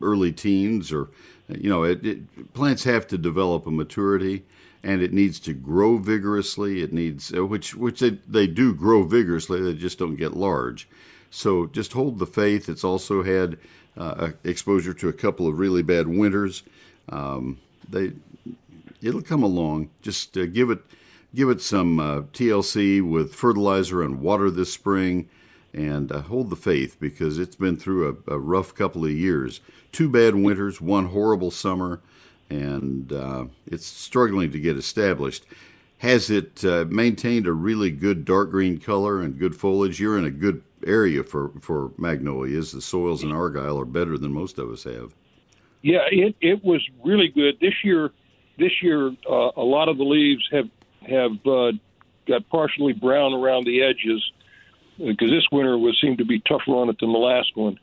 early 0.00 0.32
teens, 0.32 0.92
or 0.92 1.10
you 1.48 1.68
know, 1.68 1.82
it, 1.82 2.04
it, 2.06 2.54
plants 2.54 2.84
have 2.84 3.06
to 3.08 3.18
develop 3.18 3.66
a 3.66 3.70
maturity, 3.70 4.44
and 4.82 5.02
it 5.02 5.12
needs 5.12 5.38
to 5.40 5.52
grow 5.52 5.98
vigorously. 5.98 6.80
It 6.80 6.92
needs 6.92 7.34
uh, 7.34 7.44
which 7.44 7.74
which 7.74 8.00
they, 8.00 8.10
they 8.26 8.46
do 8.46 8.72
grow 8.72 9.02
vigorously. 9.02 9.60
They 9.60 9.74
just 9.74 9.98
don't 9.98 10.16
get 10.16 10.34
large. 10.34 10.88
So 11.30 11.66
just 11.66 11.92
hold 11.92 12.18
the 12.18 12.26
faith. 12.26 12.70
It's 12.70 12.84
also 12.84 13.22
had 13.22 13.58
exposure 14.44 14.94
to 14.94 15.08
a 15.08 15.12
couple 15.12 15.48
of 15.48 15.58
really 15.58 15.82
bad 15.82 16.06
winters. 16.06 16.62
Um, 17.10 17.58
they 17.88 18.12
it'll 19.02 19.22
come 19.22 19.42
along. 19.42 19.90
Just 20.02 20.36
uh, 20.36 20.46
give 20.46 20.70
it 20.70 20.80
give 21.34 21.48
it 21.48 21.60
some 21.60 22.00
uh, 22.00 22.20
TLC 22.32 23.06
with 23.06 23.34
fertilizer 23.34 24.02
and 24.02 24.20
water 24.20 24.50
this 24.50 24.72
spring, 24.72 25.28
and 25.72 26.10
uh, 26.10 26.22
hold 26.22 26.50
the 26.50 26.56
faith 26.56 26.96
because 26.98 27.38
it's 27.38 27.56
been 27.56 27.76
through 27.76 28.22
a, 28.28 28.34
a, 28.34 28.38
rough 28.38 28.74
couple 28.74 29.04
of 29.04 29.10
years. 29.10 29.60
Two 29.92 30.08
bad 30.08 30.34
winters, 30.34 30.80
one 30.80 31.06
horrible 31.06 31.50
summer, 31.50 32.00
and 32.50 33.12
uh, 33.12 33.44
it's 33.66 33.86
struggling 33.86 34.50
to 34.52 34.60
get 34.60 34.76
established. 34.76 35.44
Has 35.98 36.30
it 36.30 36.64
uh, 36.64 36.84
maintained 36.88 37.46
a 37.46 37.52
really 37.52 37.90
good 37.90 38.24
dark 38.24 38.50
green 38.50 38.78
color 38.78 39.20
and 39.20 39.38
good 39.38 39.56
foliage? 39.56 39.98
You're 39.98 40.18
in 40.18 40.24
a 40.24 40.30
good 40.30 40.62
area 40.86 41.24
for, 41.24 41.50
for 41.60 41.90
magnolias. 41.98 42.70
The 42.70 42.80
soils 42.80 43.24
in 43.24 43.32
Argyle 43.32 43.80
are 43.80 43.84
better 43.84 44.16
than 44.16 44.32
most 44.32 44.58
of 44.58 44.70
us 44.70 44.84
have. 44.84 45.12
Yeah, 45.82 46.00
it 46.10 46.34
it 46.40 46.64
was 46.64 46.86
really 47.04 47.28
good 47.28 47.58
this 47.60 47.74
year. 47.84 48.10
This 48.58 48.82
year, 48.82 49.08
uh, 49.30 49.50
a 49.56 49.62
lot 49.62 49.88
of 49.88 49.98
the 49.98 50.04
leaves 50.04 50.46
have 50.50 50.68
have 51.08 51.46
uh, 51.46 51.72
got 52.26 52.48
partially 52.48 52.92
brown 52.92 53.32
around 53.32 53.64
the 53.64 53.82
edges 53.82 54.32
because 54.98 55.30
this 55.30 55.46
winter 55.52 55.78
was 55.78 55.96
seemed 56.00 56.18
to 56.18 56.24
be 56.24 56.40
tougher 56.40 56.72
on 56.72 56.88
it 56.88 56.98
than 56.98 57.12
the 57.12 57.18
last 57.18 57.56
one. 57.56 57.78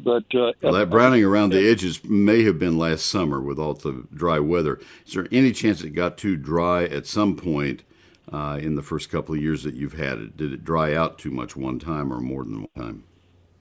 But 0.00 0.24
uh, 0.34 0.52
well, 0.62 0.72
that 0.74 0.90
browning 0.90 1.24
around 1.24 1.50
the 1.50 1.68
edges 1.68 2.04
may 2.04 2.44
have 2.44 2.58
been 2.58 2.78
last 2.78 3.06
summer 3.06 3.40
with 3.40 3.58
all 3.58 3.74
the 3.74 4.06
dry 4.14 4.38
weather. 4.38 4.80
Is 5.06 5.14
there 5.14 5.26
any 5.32 5.52
chance 5.52 5.82
it 5.82 5.90
got 5.90 6.16
too 6.16 6.36
dry 6.36 6.84
at 6.84 7.06
some 7.06 7.36
point 7.36 7.82
uh, 8.32 8.58
in 8.62 8.76
the 8.76 8.82
first 8.82 9.10
couple 9.10 9.34
of 9.34 9.42
years 9.42 9.64
that 9.64 9.74
you've 9.74 9.94
had 9.94 10.18
it? 10.18 10.36
Did 10.36 10.52
it 10.52 10.64
dry 10.64 10.94
out 10.94 11.18
too 11.18 11.30
much 11.30 11.56
one 11.56 11.78
time 11.80 12.12
or 12.12 12.20
more 12.20 12.44
than 12.44 12.60
one 12.60 12.68
time? 12.76 13.04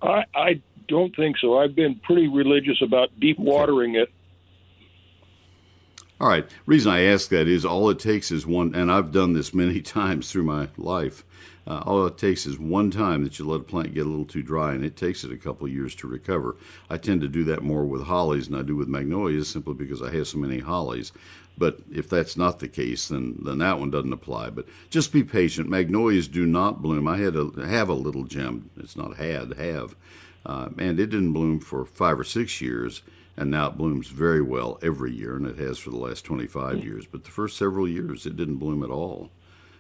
I, 0.02 0.24
I 0.34 0.62
don't 0.88 1.16
think 1.16 1.38
so. 1.38 1.58
I've 1.58 1.76
been 1.76 1.96
pretty 1.96 2.28
religious 2.28 2.82
about 2.82 3.10
deep 3.20 3.40
watering 3.40 3.96
it. 3.96 4.10
All 6.20 6.28
right. 6.28 6.50
Reason 6.66 6.92
I 6.92 7.04
ask 7.04 7.30
that 7.30 7.48
is 7.48 7.64
all 7.64 7.90
it 7.90 8.00
takes 8.00 8.32
is 8.32 8.48
one, 8.48 8.74
and 8.74 8.92
I've 8.92 9.12
done 9.12 9.34
this 9.34 9.54
many 9.54 9.82
times 9.82 10.32
through 10.32 10.44
my 10.44 10.70
life. 10.78 11.24
Uh, 11.68 11.84
all 11.86 12.08
it 12.08 12.18
takes 12.18 12.46
is 12.46 12.58
one 12.58 12.90
time 12.90 13.24
that 13.24 13.38
you 13.38 13.46
let 13.46 13.60
a 13.60 13.64
plant 13.64 13.94
get 13.94 14.06
a 14.06 14.10
little 14.10 14.26
too 14.26 14.42
dry, 14.42 14.74
and 14.74 14.86
it 14.86 14.96
takes 14.96 15.26
it 15.26 15.34
a 15.34 15.38
couple 15.38 15.68
years 15.68 15.94
to 15.96 16.08
recover. 16.08 16.56
I 16.90 16.98
tend 16.98 17.20
to 17.22 17.28
do 17.28 17.44
that 17.44 17.62
more 17.62 17.86
with 17.86 18.04
hollies 18.04 18.48
than 18.48 18.58
I 18.58 18.64
do 18.64 18.76
with 18.76 18.88
magnolias, 18.88 19.50
simply 19.50 19.74
because 19.74 20.02
I 20.02 20.10
have 20.12 20.28
so 20.28 20.38
many 20.38 20.60
hollies. 20.60 21.12
But 21.58 21.80
if 21.92 22.10
that's 22.10 22.38
not 22.38 22.60
the 22.60 22.68
case, 22.68 23.08
then 23.08 23.40
then 23.44 23.58
that 23.60 23.80
one 23.80 23.90
doesn't 23.90 24.14
apply. 24.14 24.52
But 24.52 24.68
just 24.90 25.12
be 25.12 25.24
patient. 25.24 25.70
Magnolias 25.70 26.28
do 26.28 26.46
not 26.46 26.82
bloom. 26.82 27.08
I 27.08 27.18
had 27.18 27.36
a 27.36 27.50
have 27.66 27.90
a 27.90 27.94
little 27.94 28.26
gem. 28.26 28.70
It's 28.78 28.96
not 28.96 29.18
had 29.18 29.54
have 29.54 29.96
uh, 30.48 30.70
and 30.78 31.00
it 31.00 31.08
didn't 31.08 31.34
bloom 31.34 31.60
for 31.60 31.86
five 31.86 32.18
or 32.18 32.24
six 32.24 32.62
years, 32.62 33.04
and 33.36 33.52
now 33.52 33.68
it 33.68 33.78
blooms 33.78 34.08
very 34.08 34.42
well 34.42 34.80
every 34.82 35.14
year, 35.14 35.36
and 35.36 35.46
it 35.46 35.58
has 35.58 35.78
for 35.78 35.90
the 35.90 35.98
last 35.98 36.24
25 36.24 36.84
years. 36.84 37.06
But 37.06 37.26
the 37.26 37.32
first 37.32 37.58
several 37.58 37.88
years, 37.88 38.26
it 38.26 38.38
didn't 38.38 38.56
bloom 38.56 38.82
at 38.82 38.90
all. 38.90 39.30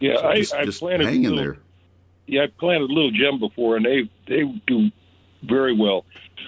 Yeah, 0.02 0.18
so 0.18 0.34
just, 0.36 0.54
I, 0.54 0.60
I 0.60 0.66
just 0.66 0.80
planted 0.80 1.08
hang 1.08 1.24
in 1.24 1.36
little, 1.36 1.38
there. 1.38 1.58
Yeah, 2.28 2.44
I 2.44 2.48
planted 2.60 2.90
a 2.90 2.94
little 2.94 3.12
gem 3.12 3.40
before, 3.40 3.78
and 3.78 3.86
they 3.86 4.10
they 4.28 4.44
do 4.68 4.92
very 5.44 5.74
well. 5.74 6.06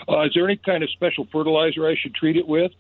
Uh, 0.08 0.24
is 0.24 0.34
there 0.36 0.46
any 0.46 0.58
kind 0.58 0.84
of 0.84 0.90
special 0.92 1.26
fertilizer 1.32 1.88
I 1.88 1.96
should 1.96 2.14
treat 2.14 2.36
it 2.36 2.48
with? 2.48 2.74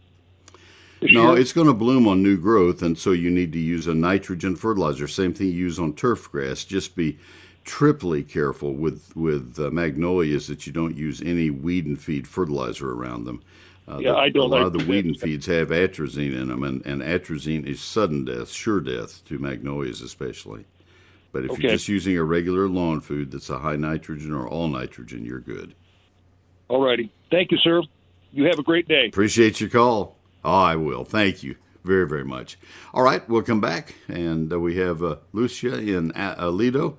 No, 1.01 1.33
it's 1.33 1.53
going 1.53 1.67
to 1.67 1.73
bloom 1.73 2.07
on 2.07 2.21
new 2.21 2.37
growth, 2.37 2.81
and 2.81 2.97
so 2.97 3.11
you 3.11 3.29
need 3.29 3.53
to 3.53 3.59
use 3.59 3.87
a 3.87 3.93
nitrogen 3.93 4.55
fertilizer. 4.55 5.07
Same 5.07 5.33
thing 5.33 5.47
you 5.47 5.53
use 5.53 5.79
on 5.79 5.93
turf 5.93 6.29
grass. 6.31 6.65
Just 6.65 6.95
be 6.95 7.17
triply 7.63 8.23
careful 8.23 8.73
with 8.73 9.15
with 9.15 9.57
uh, 9.59 9.69
magnolias 9.71 10.47
that 10.47 10.67
you 10.67 10.73
don't 10.73 10.97
use 10.97 11.21
any 11.21 11.49
weed 11.49 11.85
and 11.85 12.01
feed 12.01 12.27
fertilizer 12.27 12.91
around 12.91 13.25
them. 13.25 13.41
Uh, 13.87 13.99
yeah, 13.99 14.11
the, 14.11 14.17
I 14.17 14.29
don't. 14.29 14.43
A 14.43 14.47
lot 14.47 14.57
like 14.57 14.65
of 14.67 14.73
the 14.73 14.85
weed 14.85 15.05
and 15.05 15.19
feeds 15.19 15.45
have 15.47 15.69
atrazine 15.69 16.39
in 16.39 16.49
them, 16.49 16.63
and, 16.63 16.85
and 16.85 17.01
atrazine 17.01 17.65
is 17.65 17.81
sudden 17.81 18.25
death, 18.25 18.49
sure 18.49 18.81
death 18.81 19.23
to 19.25 19.39
magnolias 19.39 20.01
especially. 20.01 20.65
But 21.31 21.45
if 21.45 21.51
Okay. 21.51 21.63
you're 21.63 21.71
just 21.71 21.87
using 21.87 22.17
a 22.17 22.23
regular 22.23 22.67
lawn 22.67 23.01
food 23.01 23.31
that's 23.31 23.49
a 23.49 23.59
high 23.59 23.75
nitrogen 23.77 24.33
or 24.33 24.47
all 24.47 24.67
nitrogen, 24.67 25.25
you're 25.25 25.39
good. 25.39 25.75
All 26.67 26.83
righty. 26.83 27.11
Thank 27.31 27.51
you, 27.51 27.57
sir. 27.57 27.81
You 28.31 28.45
have 28.45 28.59
a 28.59 28.63
great 28.63 28.87
day. 28.87 29.07
Appreciate 29.07 29.59
your 29.59 29.69
call. 29.69 30.18
Oh, 30.43 30.53
I 30.53 30.75
will. 30.75 31.03
Thank 31.03 31.43
you 31.43 31.55
very, 31.83 32.07
very 32.07 32.23
much. 32.23 32.57
All 32.93 33.03
right, 33.03 33.27
we'll 33.27 33.41
come 33.41 33.61
back, 33.61 33.95
and 34.07 34.51
uh, 34.51 34.59
we 34.59 34.77
have 34.77 35.03
uh, 35.03 35.17
Lucia 35.33 35.79
in 35.79 36.11
Aledo 36.11 36.97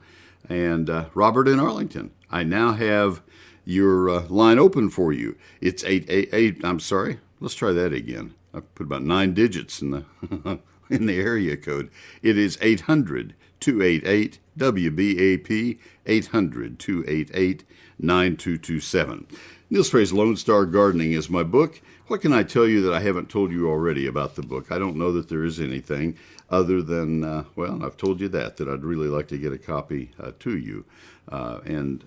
and 0.48 0.90
uh, 0.90 1.06
Robert 1.14 1.48
in 1.48 1.60
Arlington. 1.60 2.10
I 2.30 2.42
now 2.42 2.72
have 2.72 3.22
your 3.64 4.10
uh, 4.10 4.26
line 4.28 4.58
open 4.58 4.90
for 4.90 5.12
you. 5.12 5.36
It's 5.60 5.84
eight 5.84 6.06
eight 6.08 6.28
eight. 6.32 6.64
I'm 6.64 6.80
sorry. 6.80 7.20
Let's 7.40 7.54
try 7.54 7.72
that 7.72 7.92
again. 7.92 8.34
I 8.52 8.60
put 8.60 8.86
about 8.86 9.02
nine 9.02 9.32
digits 9.34 9.80
in 9.80 9.90
the 9.90 10.04
in 10.90 11.06
the 11.06 11.18
area 11.18 11.56
code. 11.56 11.90
It 12.22 12.36
is 12.36 12.58
800 12.60 13.34
288 13.60 14.38
WBAP 14.58 15.78
800 16.06 16.78
288 16.78 17.64
9227. 17.98 19.26
Neil 19.68 19.84
Sperry's 19.84 20.12
Lone 20.12 20.36
Star 20.36 20.66
Gardening 20.66 21.12
is 21.12 21.30
my 21.30 21.42
book. 21.42 21.80
What 22.10 22.22
can 22.22 22.32
I 22.32 22.42
tell 22.42 22.66
you 22.66 22.80
that 22.82 22.92
I 22.92 22.98
haven't 22.98 23.28
told 23.28 23.52
you 23.52 23.68
already 23.68 24.08
about 24.08 24.34
the 24.34 24.42
book? 24.42 24.72
I 24.72 24.80
don't 24.80 24.96
know 24.96 25.12
that 25.12 25.28
there 25.28 25.44
is 25.44 25.60
anything 25.60 26.16
other 26.50 26.82
than, 26.82 27.22
uh, 27.22 27.44
well, 27.54 27.84
I've 27.84 27.96
told 27.96 28.20
you 28.20 28.28
that, 28.30 28.56
that 28.56 28.68
I'd 28.68 28.82
really 28.82 29.06
like 29.06 29.28
to 29.28 29.38
get 29.38 29.52
a 29.52 29.58
copy 29.58 30.10
uh, 30.18 30.32
to 30.40 30.58
you. 30.58 30.84
Uh, 31.28 31.60
and 31.64 32.02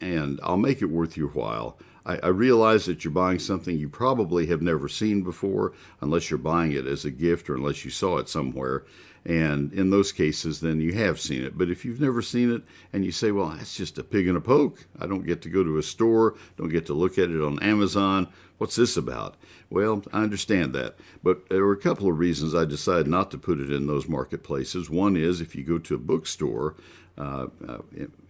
and 0.00 0.40
I'll 0.42 0.56
make 0.56 0.80
it 0.80 0.86
worth 0.86 1.18
your 1.18 1.28
while. 1.28 1.76
I, 2.06 2.16
I 2.22 2.28
realize 2.28 2.86
that 2.86 3.04
you're 3.04 3.12
buying 3.12 3.38
something 3.38 3.76
you 3.76 3.90
probably 3.90 4.46
have 4.46 4.62
never 4.62 4.88
seen 4.88 5.22
before, 5.22 5.74
unless 6.00 6.30
you're 6.30 6.38
buying 6.38 6.72
it 6.72 6.86
as 6.86 7.04
a 7.04 7.10
gift 7.10 7.50
or 7.50 7.56
unless 7.56 7.84
you 7.84 7.90
saw 7.90 8.16
it 8.16 8.30
somewhere. 8.30 8.84
And 9.24 9.72
in 9.72 9.90
those 9.90 10.10
cases, 10.12 10.60
then 10.60 10.80
you 10.80 10.94
have 10.94 11.20
seen 11.20 11.44
it. 11.44 11.56
But 11.56 11.70
if 11.70 11.84
you've 11.84 12.00
never 12.00 12.22
seen 12.22 12.52
it 12.52 12.62
and 12.92 13.04
you 13.04 13.12
say, 13.12 13.30
well, 13.30 13.50
that's 13.50 13.76
just 13.76 13.98
a 13.98 14.02
pig 14.02 14.26
in 14.26 14.34
a 14.34 14.40
poke, 14.40 14.86
I 14.98 15.06
don't 15.06 15.26
get 15.26 15.42
to 15.42 15.48
go 15.48 15.62
to 15.62 15.78
a 15.78 15.82
store, 15.82 16.34
don't 16.56 16.70
get 16.70 16.86
to 16.86 16.94
look 16.94 17.18
at 17.18 17.30
it 17.30 17.40
on 17.40 17.62
Amazon, 17.62 18.28
what's 18.62 18.76
this 18.76 18.96
about? 18.96 19.34
Well, 19.70 20.04
I 20.12 20.22
understand 20.22 20.72
that. 20.74 20.94
But 21.20 21.48
there 21.48 21.64
were 21.64 21.72
a 21.72 21.76
couple 21.76 22.08
of 22.08 22.20
reasons 22.20 22.54
I 22.54 22.64
decided 22.64 23.08
not 23.08 23.32
to 23.32 23.36
put 23.38 23.58
it 23.58 23.72
in 23.72 23.88
those 23.88 24.08
marketplaces. 24.08 24.88
One 24.88 25.16
is 25.16 25.40
if 25.40 25.56
you 25.56 25.64
go 25.64 25.78
to 25.78 25.96
a 25.96 25.98
bookstore, 25.98 26.76
uh, 27.18 27.48
uh, 27.68 27.78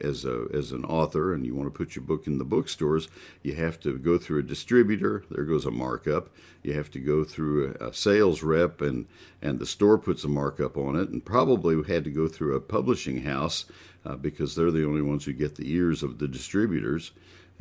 as 0.01 0.25
a 0.25 0.47
as 0.55 0.73
an 0.73 0.87
author 0.87 1.35
and 1.35 1.45
you 1.45 1.55
want 1.55 1.73
to 1.73 1.79
put 1.79 1.95
your 1.95 2.05
book 2.05 2.27
in 2.27 2.39
the 2.39 2.45
bookstores, 2.45 3.09
you 3.43 3.55
have 3.57 3.79
to 3.81 3.99
go 3.99 4.17
through 4.17 4.41
a 4.41 4.43
distributor. 4.43 5.23
There 5.31 5.45
goes 5.45 5.67
a 5.67 5.71
markup. 5.71 6.31
You 6.63 6.73
have 6.73 6.91
to 6.93 6.99
go 6.99 7.25
through 7.25 7.77
a, 7.79 7.89
a 7.89 7.93
sales 7.93 8.43
rep, 8.43 8.81
and 8.81 9.07
and 9.43 9.59
the 9.59 9.67
store 9.67 9.99
puts 9.99 10.25
a 10.25 10.29
markup 10.29 10.79
on 10.79 10.97
it, 10.97 11.11
and 11.11 11.23
probably 11.23 11.77
had 11.93 12.05
to 12.05 12.11
go 12.11 12.27
through 12.27 12.57
a 12.57 12.61
publishing 12.61 13.23
house 13.23 13.67
uh, 14.07 14.17
because 14.17 14.55
they're 14.55 14.71
the 14.71 14.87
only 14.87 15.03
ones 15.03 15.27
who 15.27 15.35
get 15.35 15.57
the 15.57 15.71
ears 15.71 16.03
of 16.03 16.19
the 16.19 16.27
distributors. 16.27 17.13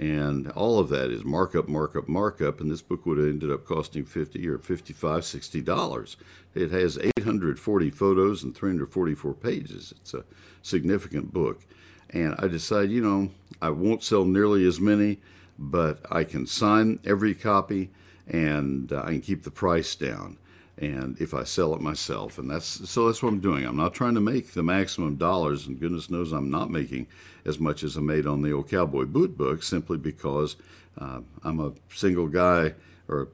And 0.01 0.49
all 0.53 0.79
of 0.79 0.89
that 0.89 1.11
is 1.11 1.23
markup, 1.23 1.67
markup, 1.69 2.09
markup. 2.09 2.59
And 2.59 2.71
this 2.71 2.81
book 2.81 3.05
would 3.05 3.19
have 3.19 3.27
ended 3.27 3.51
up 3.51 3.65
costing 3.65 4.03
50 4.03 4.47
or 4.47 4.57
55 4.57 5.21
$60. 5.21 6.15
It 6.55 6.71
has 6.71 6.97
840 6.97 7.91
photos 7.91 8.41
and 8.41 8.55
344 8.55 9.33
pages. 9.35 9.93
It's 10.01 10.15
a 10.15 10.23
significant 10.63 11.31
book. 11.31 11.61
And 12.09 12.33
I 12.39 12.47
decided, 12.47 12.89
you 12.89 13.01
know, 13.01 13.29
I 13.61 13.69
won't 13.69 14.03
sell 14.03 14.25
nearly 14.25 14.65
as 14.65 14.79
many, 14.79 15.19
but 15.59 15.99
I 16.09 16.23
can 16.23 16.47
sign 16.47 16.99
every 17.05 17.35
copy 17.35 17.91
and 18.27 18.91
uh, 18.91 19.03
I 19.05 19.11
can 19.11 19.21
keep 19.21 19.43
the 19.43 19.51
price 19.51 19.93
down. 19.93 20.37
And 20.81 21.15
if 21.21 21.35
I 21.35 21.43
sell 21.43 21.75
it 21.75 21.81
myself, 21.81 22.39
and 22.39 22.49
that's 22.49 22.89
so 22.89 23.05
that's 23.05 23.21
what 23.21 23.29
I'm 23.29 23.39
doing. 23.39 23.65
I'm 23.65 23.77
not 23.77 23.93
trying 23.93 24.15
to 24.15 24.19
make 24.19 24.53
the 24.53 24.63
maximum 24.63 25.15
dollars, 25.15 25.67
and 25.67 25.79
goodness 25.79 26.09
knows 26.09 26.31
I'm 26.31 26.49
not 26.49 26.71
making 26.71 27.05
as 27.45 27.59
much 27.59 27.83
as 27.83 27.97
I 27.97 28.01
made 28.01 28.25
on 28.25 28.41
the 28.41 28.51
old 28.51 28.67
cowboy 28.67 29.05
boot 29.05 29.37
book, 29.37 29.61
simply 29.61 29.99
because 29.99 30.55
uh, 30.97 31.21
I'm 31.43 31.59
a 31.59 31.73
single 31.93 32.27
guy 32.27 32.73
or 33.07 33.27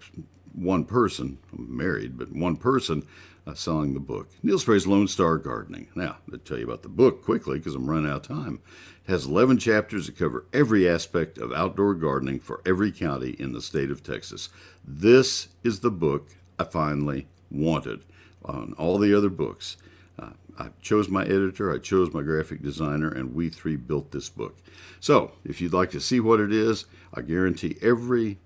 one 0.53 0.83
person. 0.83 1.37
I'm 1.57 1.77
married, 1.77 2.17
but 2.17 2.33
one 2.33 2.57
person 2.57 3.07
uh, 3.47 3.53
selling 3.53 3.93
the 3.93 4.01
book. 4.01 4.27
Neil 4.43 4.59
Sperry's 4.59 4.85
Lone 4.85 5.07
Star 5.07 5.37
Gardening. 5.37 5.87
Now, 5.95 6.17
I'll 6.31 6.39
tell 6.39 6.57
you 6.57 6.65
about 6.65 6.83
the 6.83 6.89
book 6.89 7.23
quickly 7.23 7.59
because 7.59 7.75
I'm 7.75 7.89
running 7.89 8.11
out 8.11 8.29
of 8.29 8.37
time. 8.37 8.59
It 9.07 9.11
has 9.11 9.25
11 9.25 9.59
chapters 9.59 10.07
that 10.07 10.17
cover 10.17 10.45
every 10.51 10.89
aspect 10.89 11.37
of 11.37 11.53
outdoor 11.53 11.93
gardening 11.93 12.41
for 12.41 12.61
every 12.65 12.91
county 12.91 13.37
in 13.39 13.53
the 13.53 13.61
state 13.61 13.89
of 13.89 14.03
Texas. 14.03 14.49
This 14.85 15.47
is 15.63 15.79
the 15.79 15.91
book 15.91 16.27
I 16.59 16.65
finally 16.65 17.27
wanted 17.49 18.03
on 18.43 18.73
all 18.77 18.97
the 18.97 19.13
other 19.13 19.29
books. 19.29 19.77
Uh, 20.19 20.31
I 20.57 20.69
chose 20.81 21.09
my 21.09 21.23
editor, 21.23 21.71
I 21.71 21.77
chose 21.77 22.13
my 22.13 22.23
graphic 22.23 22.61
designer, 22.61 23.09
and 23.09 23.35
we 23.35 23.49
three 23.49 23.75
built 23.75 24.11
this 24.11 24.29
book. 24.29 24.57
So, 24.99 25.33
if 25.45 25.61
you'd 25.61 25.73
like 25.73 25.91
to 25.91 25.99
see 25.99 26.19
what 26.19 26.39
it 26.39 26.51
is, 26.51 26.85
I 27.13 27.21
guarantee 27.21 27.77
every 27.81 28.39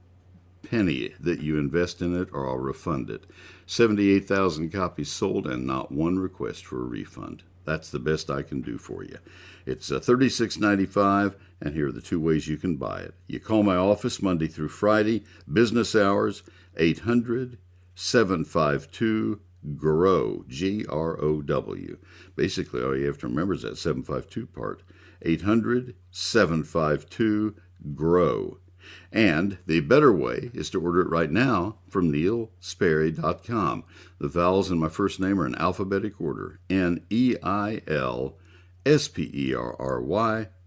penny 0.63 1.13
that 1.19 1.41
you 1.41 1.57
invest 1.57 2.01
in 2.01 2.19
it 2.19 2.29
or 2.31 2.47
I'll 2.47 2.57
refund 2.57 3.09
it. 3.09 3.25
78,000 3.65 4.71
copies 4.71 5.09
sold 5.09 5.47
and 5.47 5.65
not 5.65 5.91
one 5.91 6.19
request 6.19 6.65
for 6.65 6.81
a 6.81 6.85
refund. 6.85 7.43
That's 7.65 7.89
the 7.89 7.99
best 7.99 8.29
I 8.29 8.41
can 8.41 8.61
do 8.61 8.77
for 8.77 9.03
you. 9.03 9.17
It's 9.65 9.91
uh, 9.91 9.99
$36.95, 9.99 11.35
and 11.61 11.73
here 11.73 11.87
are 11.87 11.91
the 11.91 12.01
two 12.01 12.19
ways 12.19 12.47
you 12.47 12.57
can 12.57 12.75
buy 12.75 13.01
it. 13.01 13.13
You 13.27 13.39
call 13.39 13.63
my 13.63 13.75
office 13.75 14.21
Monday 14.21 14.47
through 14.47 14.69
Friday, 14.69 15.23
business 15.51 15.95
hours, 15.95 16.43
800 16.75 17.57
752 17.95 19.39
GROW, 19.75 20.45
G 20.47 20.85
R 20.89 21.21
O 21.21 21.41
W. 21.41 21.97
Basically, 22.35 22.81
all 22.83 22.97
you 22.97 23.05
have 23.05 23.19
to 23.19 23.27
remember 23.27 23.53
is 23.53 23.61
that 23.61 23.77
752 23.77 24.47
part. 24.47 24.83
800 25.21 25.95
752 26.09 27.55
GROW. 27.93 28.57
And 29.11 29.59
the 29.67 29.81
better 29.81 30.11
way 30.11 30.49
is 30.53 30.69
to 30.71 30.81
order 30.81 31.01
it 31.01 31.09
right 31.09 31.29
now 31.29 31.77
from 31.87 32.11
neilsperry.com. 32.11 33.83
The 34.19 34.27
vowels 34.27 34.71
in 34.71 34.79
my 34.79 34.89
first 34.89 35.19
name 35.19 35.39
are 35.39 35.45
in 35.45 35.55
alphabetic 35.55 36.19
order 36.19 36.59
N 36.69 37.05
E 37.09 37.35
I 37.43 37.81
L 37.87 38.37
S 38.85 39.07
P 39.07 39.29
E 39.33 39.53
R 39.53 39.75
R 39.79 40.01
Y 40.01 40.47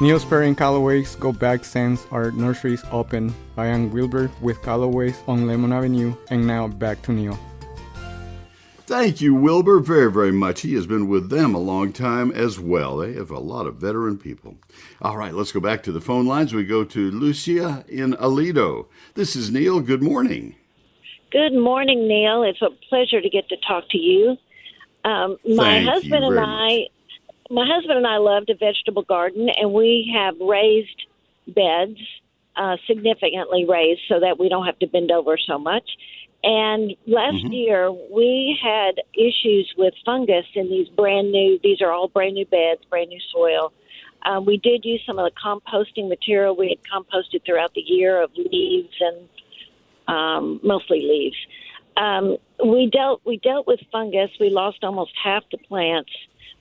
Neil 0.00 0.20
and 0.32 0.56
Callaway's 0.56 1.16
Go 1.16 1.32
Back 1.32 1.64
since 1.64 2.06
our 2.12 2.30
nurseries 2.30 2.84
open. 2.92 3.34
Ryan 3.56 3.90
Wilbur 3.90 4.30
with 4.40 4.62
Callaway's 4.62 5.18
on 5.26 5.48
Lemon 5.48 5.72
Avenue, 5.72 6.14
and 6.30 6.46
now 6.46 6.68
back 6.68 7.02
to 7.02 7.10
Neil. 7.12 7.36
Thank 8.88 9.20
you, 9.20 9.34
Wilbur, 9.34 9.80
very, 9.80 10.10
very 10.10 10.32
much. 10.32 10.62
He 10.62 10.72
has 10.72 10.86
been 10.86 11.08
with 11.08 11.28
them 11.28 11.54
a 11.54 11.58
long 11.58 11.92
time 11.92 12.30
as 12.32 12.58
well. 12.58 12.96
They 12.96 13.12
have 13.12 13.30
a 13.30 13.38
lot 13.38 13.66
of 13.66 13.76
veteran 13.76 14.16
people. 14.16 14.56
All 15.02 15.18
right, 15.18 15.34
let's 15.34 15.52
go 15.52 15.60
back 15.60 15.82
to 15.82 15.92
the 15.92 16.00
phone 16.00 16.24
lines. 16.24 16.54
We 16.54 16.64
go 16.64 16.84
to 16.84 17.10
Lucia 17.10 17.84
in 17.86 18.14
Aledo. 18.14 18.86
This 19.12 19.36
is 19.36 19.50
Neil. 19.50 19.80
Good 19.80 20.02
morning. 20.02 20.54
Good 21.30 21.52
morning, 21.52 22.08
Neil. 22.08 22.42
It's 22.44 22.62
a 22.62 22.70
pleasure 22.88 23.20
to 23.20 23.28
get 23.28 23.46
to 23.50 23.58
talk 23.58 23.84
to 23.90 23.98
you. 23.98 24.38
Um, 25.04 25.36
my 25.46 25.84
Thank 25.84 25.90
husband 25.90 26.24
and 26.24 26.40
I, 26.40 26.86
my 27.50 27.66
husband 27.70 27.98
and 27.98 28.06
I 28.06 28.16
loved 28.16 28.48
a 28.48 28.54
vegetable 28.54 29.02
garden, 29.02 29.50
and 29.54 29.74
we 29.74 30.10
have 30.16 30.40
raised 30.40 31.04
beds 31.46 32.00
uh, 32.56 32.78
significantly 32.86 33.66
raised 33.68 34.00
so 34.08 34.20
that 34.20 34.38
we 34.38 34.48
don't 34.48 34.64
have 34.64 34.78
to 34.78 34.86
bend 34.86 35.10
over 35.10 35.36
so 35.36 35.58
much. 35.58 35.84
And 36.44 36.94
last 37.06 37.36
Mm-hmm. 37.36 37.52
year 37.52 37.90
we 37.90 38.58
had 38.62 39.00
issues 39.14 39.72
with 39.76 39.94
fungus 40.04 40.46
in 40.54 40.68
these 40.68 40.88
brand 40.88 41.32
new. 41.32 41.58
These 41.62 41.80
are 41.82 41.90
all 41.90 42.08
brand 42.08 42.34
new 42.34 42.46
beds, 42.46 42.80
brand 42.88 43.08
new 43.08 43.20
soil. 43.32 43.72
Um, 44.24 44.44
we 44.46 44.56
did 44.56 44.84
use 44.84 45.00
some 45.06 45.18
of 45.18 45.24
the 45.24 45.40
composting 45.40 46.08
material 46.08 46.56
we 46.56 46.68
had 46.68 46.78
composted 46.90 47.44
throughout 47.44 47.74
the 47.74 47.80
year 47.80 48.22
of 48.22 48.30
leaves 48.36 48.94
and 49.00 49.28
um, 50.08 50.60
mostly 50.62 51.02
leaves. 51.02 51.36
Um, 51.96 52.36
we 52.64 52.88
dealt 52.90 53.20
we 53.24 53.38
dealt 53.38 53.66
with 53.66 53.80
fungus. 53.90 54.30
We 54.40 54.50
lost 54.50 54.84
almost 54.84 55.12
half 55.22 55.42
the 55.50 55.58
plants. 55.58 56.10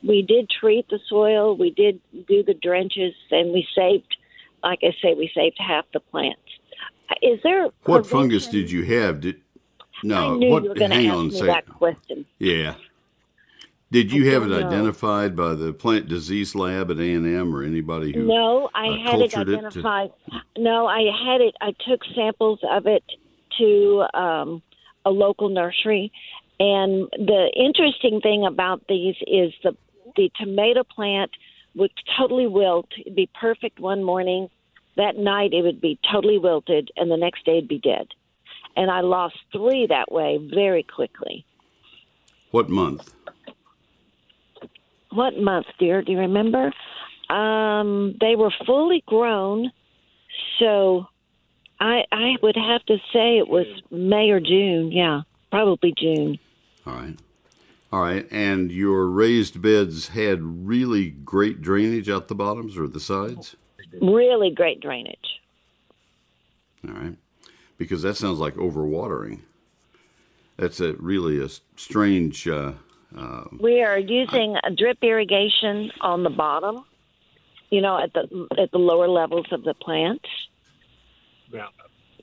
We 0.03 0.21
did 0.21 0.49
treat 0.49 0.87
the 0.89 0.99
soil. 1.07 1.55
We 1.55 1.71
did 1.71 1.99
do 2.27 2.43
the 2.43 2.53
drenches, 2.53 3.13
and 3.31 3.51
we 3.51 3.67
saved, 3.75 4.15
like 4.63 4.79
I 4.83 4.95
say, 5.01 5.13
we 5.15 5.31
saved 5.33 5.57
half 5.59 5.85
the 5.93 5.99
plants. 5.99 6.41
Is 7.21 7.39
there 7.43 7.67
What 7.83 8.05
fungus 8.05 8.47
did 8.47 8.69
you 8.69 8.83
have? 8.83 9.21
Did 9.21 9.41
no? 10.03 10.35
I 10.35 10.37
knew 10.37 10.49
what? 10.49 10.63
you 10.63 10.69
were 10.69 10.75
going 10.75 10.91
to 10.91 10.95
hang 10.95 11.07
ask 11.07 11.17
on, 11.17 11.27
me 11.27 11.39
say 11.39 11.45
that 11.47 11.69
question. 11.69 12.25
yeah. 12.39 12.75
Did 13.89 14.11
you 14.11 14.29
I 14.29 14.33
have 14.33 14.43
it 14.43 14.47
know. 14.47 14.67
identified 14.67 15.35
by 15.35 15.53
the 15.53 15.71
plant 15.71 16.09
disease 16.09 16.53
lab 16.55 16.91
at 16.91 16.97
A 16.97 17.13
and 17.13 17.25
M 17.25 17.55
or 17.55 17.63
anybody 17.63 18.11
who? 18.13 18.23
No, 18.23 18.69
I 18.75 18.87
uh, 18.89 18.97
had 19.11 19.21
it 19.21 19.31
cultured 19.31 19.49
it 19.49 19.51
to- 19.51 19.57
identified. 19.59 20.11
No, 20.57 20.87
I 20.87 21.03
had 21.03 21.39
it. 21.41 21.55
I 21.61 21.73
took 21.87 22.01
samples 22.13 22.59
of 22.69 22.85
it 22.85 23.03
to 23.57 24.05
um, 24.13 24.61
a 25.05 25.09
local 25.09 25.47
nursery, 25.47 26.11
and 26.59 27.07
the 27.13 27.49
interesting 27.55 28.19
thing 28.19 28.45
about 28.45 28.81
these 28.89 29.15
is 29.25 29.53
the 29.63 29.75
the 30.17 30.31
tomato 30.37 30.83
plant 30.83 31.31
would 31.75 31.91
totally 32.17 32.47
wilt. 32.47 32.89
It'd 32.99 33.15
be 33.15 33.29
perfect 33.39 33.79
one 33.79 34.03
morning. 34.03 34.49
That 34.97 35.15
night, 35.15 35.53
it 35.53 35.61
would 35.61 35.79
be 35.79 35.97
totally 36.11 36.39
wilted, 36.39 36.89
and 36.97 37.09
the 37.09 37.17
next 37.17 37.45
day, 37.45 37.59
it'd 37.59 37.69
be 37.69 37.77
dead. 37.79 38.07
And 38.77 38.89
I 38.89 39.01
lost 39.01 39.35
three 39.51 39.87
that 39.87 40.11
way 40.11 40.39
very 40.53 40.83
quickly. 40.83 41.45
What 42.51 42.69
month? 42.69 43.11
what 45.17 45.37
month, 45.37 45.65
dear? 45.79 46.01
Do 46.01 46.11
you 46.11 46.19
remember? 46.19 46.71
Um, 47.29 48.15
they 48.21 48.35
were 48.35 48.53
fully 48.65 49.03
grown, 49.05 49.71
so 50.59 51.07
I 51.79 52.03
I 52.11 52.35
would 52.41 52.55
have 52.55 52.85
to 52.85 52.97
say 53.11 53.37
it 53.37 53.47
was 53.47 53.65
May 53.91 54.29
or 54.29 54.39
June. 54.39 54.91
Yeah, 54.91 55.21
probably 55.51 55.93
June. 55.97 56.39
All 56.85 56.93
right. 56.93 57.15
All 57.91 58.01
right. 58.01 58.27
And 58.31 58.71
your 58.71 59.07
raised 59.07 59.61
beds 59.61 60.09
had 60.09 60.41
really 60.41 61.09
great 61.09 61.61
drainage 61.61 62.09
out 62.09 62.27
the 62.27 62.35
bottoms 62.35 62.77
or 62.77 62.87
the 62.87 62.99
sides? 62.99 63.55
Really 64.01 64.51
great 64.51 64.81
drainage. 64.81 65.39
All 66.87 66.93
right. 66.93 67.15
Because 67.77 68.01
that 68.01 68.17
sounds 68.17 68.39
like 68.39 68.55
overwatering. 68.55 69.41
That's 70.57 70.79
a 70.79 70.93
really 70.93 71.39
a 71.39 71.49
strange. 71.75 72.47
Uh, 72.47 72.73
uh, 73.15 73.43
We 73.59 73.81
are 73.83 73.99
using 73.99 74.55
a 74.63 74.71
drip 74.71 74.97
irrigation 75.03 75.91
on 76.01 76.23
the 76.23 76.29
bottom. 76.31 76.83
You 77.69 77.81
know, 77.81 77.99
at 78.01 78.13
the 78.13 78.47
at 78.57 78.71
the 78.71 78.79
lower 78.79 79.07
levels 79.07 79.45
of 79.51 79.63
the 79.63 79.73
plants, 79.73 80.25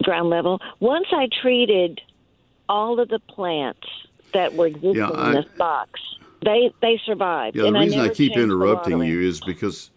ground 0.02 0.30
level. 0.30 0.60
Once 0.80 1.06
I 1.12 1.28
treated 1.42 2.00
all 2.68 2.98
of 2.98 3.08
the 3.08 3.18
plants 3.20 3.86
that 4.32 4.54
were 4.54 4.66
existing 4.66 4.96
Yeah, 4.96 5.10
I- 5.10 5.28
in 5.28 5.34
this 5.36 5.50
box, 5.58 6.00
they 6.44 6.72
they 6.80 6.98
survived. 7.04 7.56
yeah, 7.56 7.62
the 7.62 7.68
and 7.68 7.76
reason 7.76 8.00
I, 8.00 8.04
never 8.04 8.14
keep 8.14 8.36
interrupting 8.36 9.02
you 9.02 9.20
is 9.20 9.40
because 9.40 9.90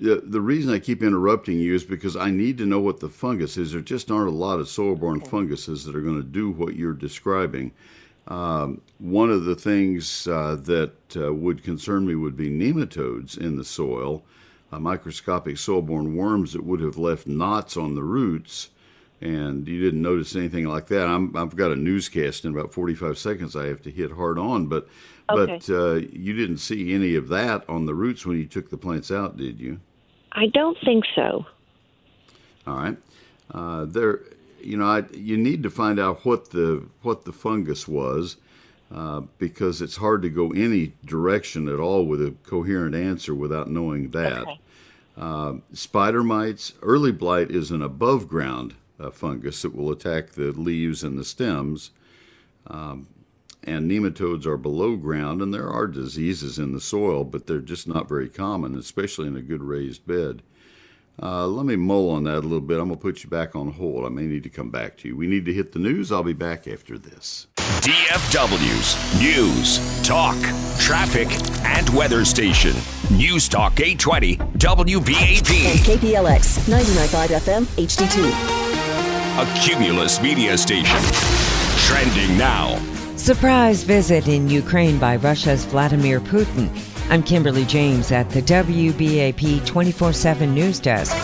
the 0.00 0.22
the 0.24 0.40
reason 0.40 0.72
I 0.72 0.78
keep 0.78 1.02
interrupting 1.02 1.58
you 1.58 1.74
is 1.74 1.84
because 1.84 2.16
I 2.16 2.30
need 2.30 2.58
to 2.58 2.66
know 2.66 2.80
what 2.80 3.00
the 3.00 3.08
fungus 3.08 3.56
is. 3.56 3.72
There 3.72 3.80
just 3.80 4.10
aren't 4.10 4.28
a 4.28 4.32
lot 4.32 4.58
of 4.58 4.68
soil-borne 4.68 5.20
funguses 5.20 5.84
that 5.84 5.94
are 5.94 6.00
going 6.00 6.20
to 6.20 6.26
do 6.26 6.50
what 6.50 6.74
you're 6.74 6.94
describing. 6.94 7.72
Um, 8.28 8.80
one 8.98 9.30
of 9.30 9.44
the 9.44 9.54
things 9.54 10.26
uh, 10.26 10.56
that 10.62 10.94
uh, 11.16 11.32
would 11.34 11.62
concern 11.62 12.06
me 12.06 12.14
would 12.14 12.36
be 12.36 12.50
nematodes 12.50 13.36
in 13.36 13.56
the 13.56 13.64
soil, 13.64 14.22
uh, 14.72 14.78
microscopic 14.78 15.58
soil-borne 15.58 16.16
worms 16.16 16.52
that 16.52 16.64
would 16.64 16.80
have 16.80 16.96
left 16.96 17.26
knots 17.26 17.76
on 17.76 17.94
the 17.94 18.02
roots. 18.02 18.70
And 19.20 19.68
you 19.68 19.80
didn't 19.80 20.00
notice 20.00 20.34
anything 20.34 20.66
like 20.66 20.86
that. 20.86 21.06
I'm, 21.06 21.36
I've 21.36 21.56
got 21.56 21.72
a 21.72 21.76
newscast 21.76 22.44
in 22.44 22.52
about 22.52 22.72
45 22.72 23.18
seconds. 23.18 23.54
I 23.54 23.66
have 23.66 23.82
to 23.82 23.90
hit 23.90 24.12
hard 24.12 24.38
on, 24.38 24.66
but 24.66 24.88
but 25.28 25.68
uh, 25.70 25.94
you 25.94 26.32
didn't 26.32 26.58
see 26.58 26.92
any 26.92 27.14
of 27.14 27.28
that 27.28 27.68
on 27.68 27.86
the 27.86 27.94
roots 27.94 28.26
when 28.26 28.38
you 28.38 28.46
took 28.46 28.70
the 28.70 28.76
plants 28.76 29.10
out, 29.10 29.36
did 29.36 29.60
you? 29.60 29.80
I 30.32 30.46
don't 30.46 30.78
think 30.84 31.04
so. 31.14 31.46
All 32.66 32.76
right. 32.76 32.96
Uh, 33.52 33.84
there, 33.84 34.20
you 34.62 34.76
know, 34.76 34.86
I, 34.86 35.04
you 35.12 35.36
need 35.36 35.62
to 35.62 35.70
find 35.70 35.98
out 35.98 36.24
what 36.24 36.50
the 36.50 36.86
what 37.02 37.24
the 37.24 37.32
fungus 37.32 37.88
was, 37.88 38.36
uh, 38.94 39.20
because 39.38 39.82
it's 39.82 39.96
hard 39.96 40.22
to 40.22 40.28
go 40.28 40.50
any 40.52 40.92
direction 41.04 41.68
at 41.68 41.80
all 41.80 42.04
with 42.06 42.20
a 42.20 42.34
coherent 42.44 42.94
answer 42.94 43.34
without 43.34 43.70
knowing 43.70 44.10
that. 44.10 44.42
Okay. 44.42 44.60
Uh, 45.16 45.54
spider 45.72 46.22
mites, 46.22 46.74
early 46.82 47.12
blight 47.12 47.50
is 47.50 47.70
an 47.70 47.82
above 47.82 48.28
ground 48.28 48.74
uh, 48.98 49.10
fungus 49.10 49.62
that 49.62 49.74
will 49.74 49.90
attack 49.90 50.30
the 50.30 50.52
leaves 50.52 51.02
and 51.02 51.18
the 51.18 51.24
stems. 51.24 51.90
Um, 52.66 53.06
and 53.64 53.90
nematodes 53.90 54.46
are 54.46 54.56
below 54.56 54.96
ground, 54.96 55.42
and 55.42 55.52
there 55.52 55.68
are 55.68 55.86
diseases 55.86 56.58
in 56.58 56.72
the 56.72 56.80
soil, 56.80 57.24
but 57.24 57.46
they're 57.46 57.60
just 57.60 57.86
not 57.86 58.08
very 58.08 58.28
common, 58.28 58.76
especially 58.76 59.26
in 59.26 59.36
a 59.36 59.42
good 59.42 59.62
raised 59.62 60.06
bed. 60.06 60.42
Uh, 61.22 61.46
let 61.46 61.66
me 61.66 61.76
mull 61.76 62.10
on 62.10 62.24
that 62.24 62.38
a 62.38 62.40
little 62.40 62.60
bit. 62.60 62.80
I'm 62.80 62.88
going 62.88 62.98
to 62.98 63.02
put 63.02 63.22
you 63.22 63.28
back 63.28 63.54
on 63.54 63.72
hold. 63.72 64.06
I 64.06 64.08
may 64.08 64.22
need 64.22 64.42
to 64.44 64.48
come 64.48 64.70
back 64.70 64.96
to 64.98 65.08
you. 65.08 65.16
We 65.16 65.26
need 65.26 65.44
to 65.44 65.52
hit 65.52 65.72
the 65.72 65.78
news. 65.78 66.10
I'll 66.10 66.22
be 66.22 66.32
back 66.32 66.66
after 66.66 66.96
this. 66.96 67.46
DFW's 67.56 69.20
News, 69.20 70.02
Talk, 70.06 70.36
Traffic, 70.80 71.28
and 71.64 71.88
Weather 71.90 72.24
Station. 72.24 72.74
News 73.10 73.48
Talk 73.48 73.80
820 73.80 74.36
WBAP. 74.36 75.74
KPLX 75.84 76.68
99.5 76.68 77.38
FM 77.38 77.64
HD2. 77.76 78.70
A 79.40 79.60
Cumulus 79.60 80.20
media 80.22 80.56
station. 80.56 80.98
Trending 81.86 82.38
now. 82.38 82.99
Surprise 83.20 83.82
visit 83.82 84.28
in 84.28 84.48
Ukraine 84.48 84.98
by 84.98 85.16
Russia's 85.16 85.66
Vladimir 85.66 86.20
Putin. 86.20 86.70
I'm 87.10 87.22
Kimberly 87.22 87.66
James 87.66 88.12
at 88.12 88.30
the 88.30 88.40
WBAP 88.40 89.66
24 89.66 90.14
7 90.14 90.54
News 90.54 90.80
Desk. 90.80 91.14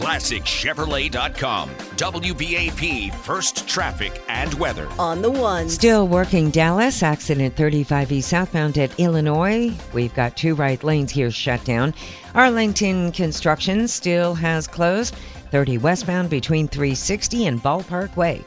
ClassicChevrolet.com. 0.00 1.68
WBAP 1.68 3.14
First 3.16 3.68
Traffic 3.68 4.22
and 4.28 4.54
Weather. 4.54 4.88
On 4.98 5.20
the 5.20 5.30
one. 5.30 5.68
Still 5.68 6.08
working 6.08 6.48
Dallas, 6.48 7.02
accident 7.02 7.54
35E 7.54 8.22
southbound 8.22 8.78
at 8.78 8.98
Illinois. 8.98 9.74
We've 9.92 10.14
got 10.14 10.38
two 10.38 10.54
right 10.54 10.82
lanes 10.82 11.10
here 11.10 11.30
shut 11.30 11.62
down. 11.66 11.92
Arlington 12.34 13.12
Construction 13.12 13.88
still 13.88 14.34
has 14.34 14.66
closed. 14.66 15.14
30 15.50 15.76
westbound 15.78 16.30
between 16.30 16.66
360 16.66 17.46
and 17.46 17.62
Ballpark 17.62 18.16
Way. 18.16 18.42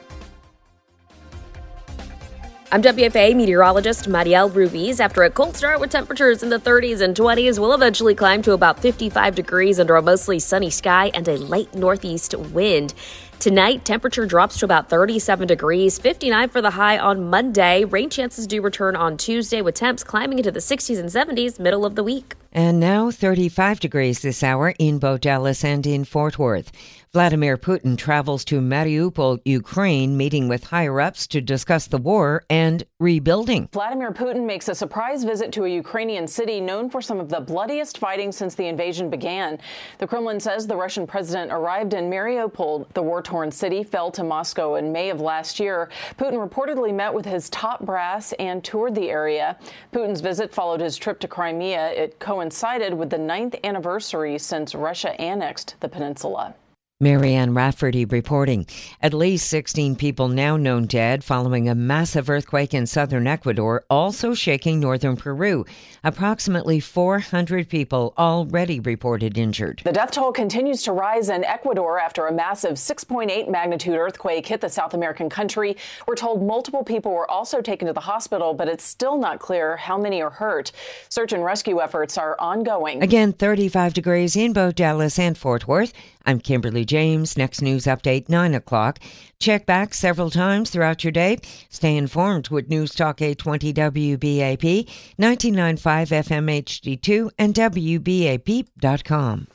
I'm 2.70 2.82
WFAA 2.82 3.34
meteorologist 3.34 4.10
Marielle 4.10 4.54
Ruiz. 4.54 5.00
After 5.00 5.24
a 5.24 5.30
cold 5.30 5.56
start 5.56 5.80
with 5.80 5.90
temperatures 5.90 6.44
in 6.44 6.50
the 6.50 6.60
30s 6.60 7.00
and 7.00 7.16
20s, 7.16 7.58
we'll 7.60 7.74
eventually 7.74 8.14
climb 8.14 8.42
to 8.42 8.52
about 8.52 8.82
55 8.82 9.36
degrees 9.36 9.80
under 9.80 9.96
a 9.96 10.02
mostly 10.02 10.38
sunny 10.38 10.70
sky 10.70 11.10
and 11.14 11.26
a 11.30 11.38
light 11.38 11.74
northeast 11.74 12.36
wind. 12.36 12.94
Tonight, 13.40 13.86
temperature 13.86 14.26
drops 14.26 14.60
to 14.60 14.66
about 14.66 14.90
37 14.90 15.48
degrees, 15.48 15.98
59 15.98 16.50
for 16.50 16.62
the 16.62 16.72
high 16.72 16.98
on 16.98 17.30
Monday. 17.30 17.86
Rain 17.86 18.10
chances 18.10 18.46
do 18.46 18.62
return 18.62 18.98
on 18.98 19.16
Tuesday 19.16 19.62
with 19.62 19.76
temps 19.76 20.04
climbing 20.04 20.40
into 20.40 20.52
the 20.52 20.60
60s 20.60 21.00
and 21.00 21.08
70s 21.08 21.60
middle 21.60 21.86
of 21.86 21.96
the 21.96 22.04
week. 22.04 22.36
And 22.52 22.82
now 22.82 23.12
35 23.12 23.80
degrees 23.80 24.22
this 24.22 24.44
hour 24.44 24.74
in 24.78 25.00
both 25.00 25.22
Dallas 25.22 25.64
and 25.64 25.88
in 25.88 26.04
Fort 26.04 26.38
Worth. 26.38 26.72
Vladimir 27.14 27.58
Putin 27.58 27.98
travels 27.98 28.44
to 28.46 28.60
Mariupol, 28.60 29.40
Ukraine, 29.46 30.18
meeting 30.18 30.50
with 30.50 30.66
higher 30.66 31.00
ups 31.00 31.26
to 31.28 31.40
discuss 31.40 31.88
the 31.88 31.98
war 31.98 32.44
and 32.50 32.84
rebuilding. 33.00 33.70
Vladimir 33.72 34.12
Putin 34.12 34.46
makes 34.46 34.68
a 34.68 34.76
surprise 34.76 35.24
visit 35.24 35.54
to 35.54 35.64
a 35.64 35.70
Ukrainian 35.70 36.28
city 36.28 36.60
known 36.60 36.90
for 36.90 37.02
some 37.02 37.20
of 37.20 37.30
the 37.30 37.40
bloodiest 37.40 37.98
fighting 37.98 38.32
since 38.34 38.56
the 38.56 38.68
invasion 38.68 39.10
began. 39.10 39.58
The 40.00 40.08
Kremlin 40.08 40.42
says 40.42 40.68
the 40.68 40.76
Russian 40.76 41.08
president 41.08 41.52
arrived 41.52 41.94
in 41.94 42.10
Mariupol. 42.10 42.92
The 42.94 43.02
war 43.02 43.22
torn 43.22 43.52
city 43.52 43.84
fell 43.84 44.12
to 44.12 44.24
Moscow 44.24 44.76
in 44.76 44.92
May 44.92 45.10
of 45.10 45.22
last 45.22 45.62
year. 45.62 45.90
Putin 46.18 46.46
reportedly 46.46 46.94
met 46.94 47.14
with 47.14 47.26
his 47.26 47.50
top 47.52 47.86
brass 47.86 48.34
and 48.34 48.64
toured 48.64 48.96
the 48.96 49.10
area. 49.10 49.58
Putin's 49.94 50.20
visit 50.20 50.54
followed 50.54 50.82
his 50.82 50.98
trip 50.98 51.20
to 51.22 51.28
Crimea. 51.28 51.92
It 51.92 52.20
coincided 52.20 52.94
with 52.94 53.10
the 53.10 53.18
ninth 53.18 53.56
anniversary 53.64 54.38
since 54.38 54.76
Russia 54.76 55.20
annexed 55.22 55.76
the 55.80 55.88
peninsula. 55.88 56.54
Marianne 57.00 57.54
Rafferty 57.54 58.06
reporting. 58.06 58.66
At 59.04 59.14
least 59.14 59.48
16 59.50 59.98
people 59.98 60.30
now 60.30 60.58
known 60.58 60.88
dead 60.88 61.24
following 61.24 61.70
a 61.70 61.76
massive 61.76 62.28
earthquake 62.28 62.74
in 62.74 62.88
southern 62.88 63.28
Ecuador, 63.28 63.86
also 63.88 64.34
shaking 64.34 64.80
northern 64.80 65.16
Peru. 65.16 65.64
Approximately 66.04 66.80
400 66.80 67.70
people 67.70 68.16
already 68.18 68.80
reported 68.80 69.38
injured. 69.38 69.84
The 69.84 69.92
death 69.92 70.10
toll 70.10 70.32
continues 70.32 70.82
to 70.84 70.92
rise 70.92 71.30
in 71.30 71.44
Ecuador 71.44 72.00
after 72.00 72.26
a 72.26 72.34
massive 72.34 72.78
6.8 72.78 73.48
magnitude 73.48 73.94
earthquake 73.94 74.48
hit 74.48 74.62
the 74.62 74.70
South 74.70 74.96
American 74.96 75.30
country. 75.30 75.78
We're 76.08 76.16
told 76.16 76.42
multiple 76.42 76.84
people 76.84 77.12
were 77.12 77.30
also 77.30 77.62
taken 77.62 77.86
to 77.86 77.94
the 77.94 78.00
hospital, 78.00 78.56
but 78.56 78.68
it's 78.68 78.84
still 78.84 79.20
not 79.20 79.38
clear 79.38 79.78
how 79.78 80.00
many 80.00 80.24
are 80.24 80.32
hurt. 80.32 80.72
Search 81.10 81.32
and 81.32 81.44
rescue 81.44 81.80
efforts 81.80 82.18
are 82.18 82.36
ongoing. 82.40 83.04
Again, 83.04 83.34
35 83.34 83.94
degrees 83.94 84.36
in 84.36 84.52
both 84.52 84.74
Dallas 84.74 85.20
and 85.20 85.38
Fort 85.38 85.68
Worth. 85.68 85.94
I'm 86.26 86.40
Kimberly 86.42 86.87
James. 86.88 87.38
Next 87.38 87.62
news 87.62 87.84
update, 87.86 88.30
9 88.30 88.56
o'clock. 88.56 89.00
Check 89.40 89.66
back 89.66 89.94
several 89.94 90.32
times 90.32 90.72
throughout 90.72 91.04
your 91.04 91.12
day. 91.12 91.38
Stay 91.70 91.96
informed 91.96 92.50
with 92.50 92.70
News 92.70 92.96
Talk 92.96 93.22
820 93.22 93.74
WBAP, 93.74 94.90
99.5 95.20 95.78
FM 95.78 96.64
HD2, 96.64 97.30
and 97.38 97.54
WBAP.com. 97.54 99.48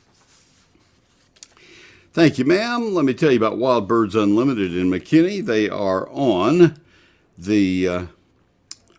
Thank 2.13 2.37
you, 2.37 2.45
ma'am. 2.45 2.93
Let 2.93 3.05
me 3.05 3.15
tell 3.15 3.31
you 3.31 3.37
about 3.37 3.57
Wild 3.57 3.87
Birds 3.87 4.15
Unlimited 4.15 4.77
in 4.77 4.89
McKinney. 4.89 5.43
They 5.43 5.67
are 5.67 6.07
on 6.09 6.77
the 7.37 7.87
uh, 7.87 8.05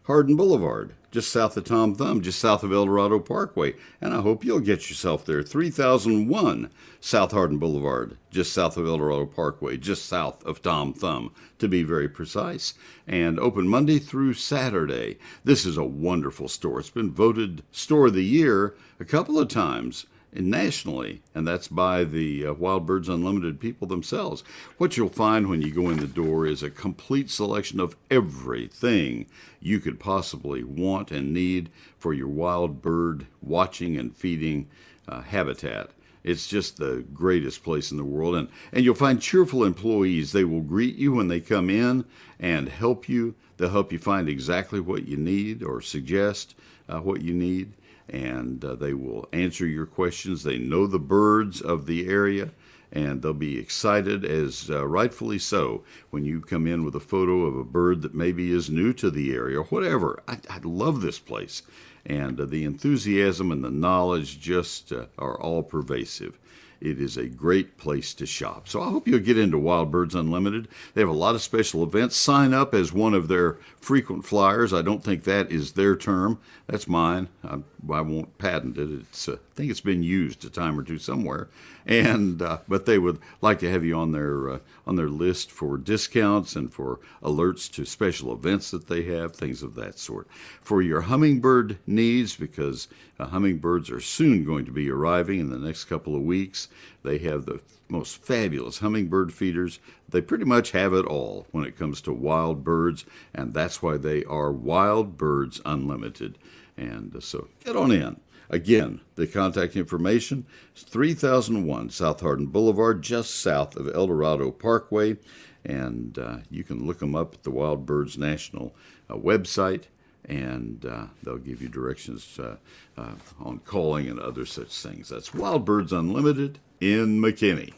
Hardin 0.03 0.37
Boulevard 0.37 0.93
just 1.15 1.31
south 1.31 1.57
of 1.57 1.63
Tom 1.63 1.95
Thumb, 1.95 2.23
just 2.23 2.41
south 2.41 2.65
of 2.65 2.73
El 2.73 2.87
Dorado 2.87 3.21
Parkway. 3.21 3.77
And 4.01 4.13
I 4.13 4.21
hope 4.21 4.45
you'll 4.45 4.59
get 4.59 4.91
yourself 4.91 5.25
there. 5.25 5.45
3001 5.45 6.71
South 6.99 7.31
Hardin 7.31 7.59
Boulevard, 7.59 8.19
just 8.33 8.53
south 8.53 8.77
of 8.77 8.85
El 8.85 8.99
Dorado 8.99 9.25
Parkway, 9.25 9.77
just 9.77 10.07
south 10.07 10.45
of 10.45 10.61
Tom 10.61 10.93
Thumb, 10.93 11.33
to 11.61 11.69
be 11.69 11.85
very 11.85 12.09
precise. 12.09 12.75
And 13.07 13.39
open 13.39 13.69
Monday 13.69 14.01
through 14.01 14.35
Saturday. 14.35 15.19
This 15.45 15.65
is 15.65 15.77
a 15.77 15.85
wonderful 15.85 16.49
store. 16.49 16.81
It's 16.81 16.91
been 16.91 17.13
voted 17.13 17.63
Store 17.71 18.09
of 18.09 18.15
the 18.15 18.25
Year 18.25 18.75
a 18.99 19.05
couple 19.05 19.39
of 19.39 19.47
times 19.47 20.07
nationally, 20.35 21.23
and 21.35 21.47
that's 21.47 21.69
by 21.69 22.05
the 22.05 22.47
uh, 22.47 22.53
Wild 22.55 22.87
Birds 22.87 23.09
Unlimited 23.09 23.61
people 23.61 23.87
themselves. 23.87 24.43
What 24.79 24.97
you'll 24.97 25.09
find 25.09 25.49
when 25.49 25.63
you 25.63 25.73
go 25.73 25.89
in 25.91 25.99
the 25.99 26.07
door 26.07 26.47
is 26.47 26.63
a 26.63 26.71
complete 26.71 27.31
selection 27.31 27.81
of 27.81 27.97
everything 28.11 29.27
you 29.61 29.81
could 29.81 30.01
possibly 30.01 30.65
want 30.65 31.11
and 31.11 31.33
need 31.33 31.71
for 31.99 32.13
your 32.13 32.29
wild 32.29 32.83
bird 32.83 33.27
watching 33.41 33.97
and 33.97 34.17
feeding 34.17 34.69
uh, 35.09 35.23
habitat. 35.23 35.91
It's 36.23 36.47
just 36.47 36.79
the 36.79 37.05
greatest 37.13 37.63
place 37.63 37.91
in 37.91 37.99
the 37.99 38.05
world, 38.05 38.35
and, 38.35 38.49
and 38.73 38.85
you'll 38.85 38.95
find 38.95 39.21
cheerful 39.21 39.63
employees. 39.63 40.33
They 40.33 40.45
will 40.45 40.63
greet 40.63 40.97
you 40.97 41.13
when 41.13 41.29
they 41.29 41.41
come 41.41 41.69
in 41.69 42.07
and 42.41 42.69
help 42.69 43.09
you. 43.09 43.35
They'll 43.57 43.71
help 43.71 43.93
you 43.93 43.99
find 43.99 44.29
exactly 44.29 44.81
what 44.81 45.07
you 45.07 45.17
need 45.17 45.63
or 45.63 45.81
suggest 45.81 46.55
uh, 46.89 47.01
what 47.01 47.21
you 47.21 47.35
need 47.35 47.75
and 48.09 48.65
uh, 48.65 48.75
they 48.75 48.95
will 48.95 49.29
answer 49.33 49.67
your 49.67 49.87
questions. 49.87 50.43
They 50.43 50.59
know 50.59 50.87
the 50.87 50.99
birds 50.99 51.61
of 51.61 51.87
the 51.87 52.09
area, 52.09 52.51
and 52.93 53.23
they'll 53.23 53.33
be 53.33 53.59
excited, 53.59 54.25
as 54.25 54.71
uh, 54.71 54.87
rightfully 54.87 55.39
so, 55.39 55.83
when 56.11 56.25
you 56.25 56.41
come 56.41 56.67
in 56.67 56.85
with 56.85 56.95
a 56.95 57.01
photo 57.01 57.43
of 57.43 57.57
a 57.57 57.65
bird 57.65 58.03
that 58.03 58.15
maybe 58.15 58.53
is 58.53 58.71
new 58.71 58.93
to 58.93 59.11
the 59.11 59.35
area 59.35 59.59
or 59.59 59.65
whatever. 59.65 60.23
I, 60.29 60.39
I 60.49 60.61
love 60.63 61.01
this 61.01 61.19
place, 61.19 61.63
and 62.07 62.39
uh, 62.41 62.45
the 62.45 62.65
enthusiasm 62.65 63.51
and 63.51 63.65
the 63.65 63.71
knowledge 63.71 64.41
just 64.41 64.93
uh, 64.93 65.07
are 65.19 65.41
all 65.41 65.63
pervasive. 65.63 66.39
It 66.81 67.01
is 67.01 67.17
a 67.17 67.29
great 67.29 67.79
place 67.79 68.13
to 68.15 68.27
shop. 68.27 68.69
So 68.69 68.83
I 68.83 68.91
hope 68.91 69.09
you'll 69.09 69.21
get 69.21 69.39
into 69.39 69.59
Wild 69.59 69.91
Birds 69.91 70.15
Unlimited. 70.15 70.69
They 70.93 71.01
have 71.01 71.09
a 71.09 71.13
lot 71.13 71.35
of 71.35 71.41
special 71.41 71.83
events. 71.83 72.15
Sign 72.15 72.53
up 72.53 72.75
as 72.75 72.93
one 72.93 73.15
of 73.15 73.29
their 73.29 73.59
frequent 73.81 74.27
flyers. 74.27 74.75
I 74.75 74.83
don't 74.83 75.03
think 75.03 75.25
that 75.25 75.51
is 75.51 75.73
their 75.73 75.97
term. 75.97 76.41
That's 76.67 76.87
mine. 76.87 77.29
I, 77.43 77.61
I 77.91 78.01
won't 78.01 78.39
patent 78.39 78.79
it. 78.79 78.91
It's, 78.91 79.29
uh, 79.29 79.33
I 79.35 79.55
think 79.55 79.71
it's 79.71 79.81
been 79.81 80.03
used 80.03 80.45
a 80.45 80.51
time 80.51 80.79
or 80.79 80.83
two 80.83 80.99
somewhere. 80.99 81.49
And 81.87 82.41
uh, 82.41 82.59
but 82.67 82.87
they 82.87 82.99
would 82.99 83.19
like 83.43 83.59
to 83.61 83.71
have 83.71 83.85
you 83.85 83.95
on 83.97 84.13
their 84.13 84.51
uh, 84.51 84.59
on 84.87 84.97
their 84.97 85.09
list 85.09 85.51
for 85.51 85.77
discounts 85.77 86.57
and 86.57 86.73
for 86.73 87.01
alerts 87.23 87.71
to 87.73 87.85
special 87.85 88.33
events 88.33 88.71
that 88.71 88.87
they 88.87 89.03
have, 89.03 89.35
things 89.35 89.63
of 89.63 89.75
that 89.75 89.99
sort. 89.99 90.27
For 90.63 90.81
your 90.81 91.03
hummingbird 91.03 91.79
needs, 91.87 92.37
because 92.37 92.89
uh, 93.19 93.27
hummingbirds 93.27 93.91
are 93.91 94.01
soon 94.01 94.45
going 94.45 94.65
to 94.65 94.73
be 94.73 94.91
arriving 94.91 95.41
in 95.41 95.51
the 95.51 95.59
next 95.59 95.85
couple 95.85 96.17
of 96.17 96.23
weeks. 96.23 96.69
They 97.03 97.19
have 97.19 97.45
the 97.45 97.61
most 97.89 98.17
fabulous 98.25 98.79
hummingbird 98.79 99.33
feeders. 99.33 99.79
They 100.09 100.21
pretty 100.21 100.45
much 100.45 100.71
have 100.71 100.95
it 100.95 101.05
all 101.05 101.47
when 101.51 101.65
it 101.65 101.79
comes 101.79 102.01
to 102.03 102.13
wild 102.13 102.65
birds, 102.65 103.05
and 103.35 103.53
that's 103.53 103.83
why 103.83 103.97
they 103.99 104.25
are 104.25 104.51
Wild 104.51 105.19
Birds 105.19 105.61
Unlimited. 105.65 106.39
And 106.77 107.15
uh, 107.15 107.21
so 107.21 107.49
get 107.65 107.77
on 107.77 107.93
in. 107.93 108.21
Again, 108.51 109.01
the 109.15 109.27
contact 109.27 109.75
information 109.75 110.47
is 110.77 110.83
3001 110.83 111.91
South 111.91 112.21
Hardin 112.21 112.47
Boulevard, 112.47 113.03
just 113.03 113.35
south 113.35 113.77
of 113.77 113.89
El 113.95 114.07
Dorado 114.07 114.51
Parkway. 114.51 115.17
And 115.65 116.19
uh, 116.19 116.39
you 116.51 116.63
can 116.63 116.87
look 116.87 116.99
them 116.99 117.17
up 117.17 117.35
at 117.35 117.43
the 117.43 117.51
Wild 117.51 117.87
Birds 117.87 118.19
National 118.19 118.75
uh, 119.09 119.15
website, 119.15 119.85
and 120.27 120.85
uh, 120.85 121.07
they'll 121.23 121.39
give 121.39 121.63
you 121.63 121.69
directions 121.69 122.39
uh, 122.39 122.57
uh, 122.99 123.13
on 123.41 123.61
calling 123.61 124.09
and 124.09 124.21
other 124.21 124.45
such 124.45 124.77
things. 124.77 125.09
That's 125.09 125.33
Wild 125.33 125.65
Birds 125.65 125.93
Unlimited 125.93 126.59
in 126.81 127.19
McKinney. 127.21 127.73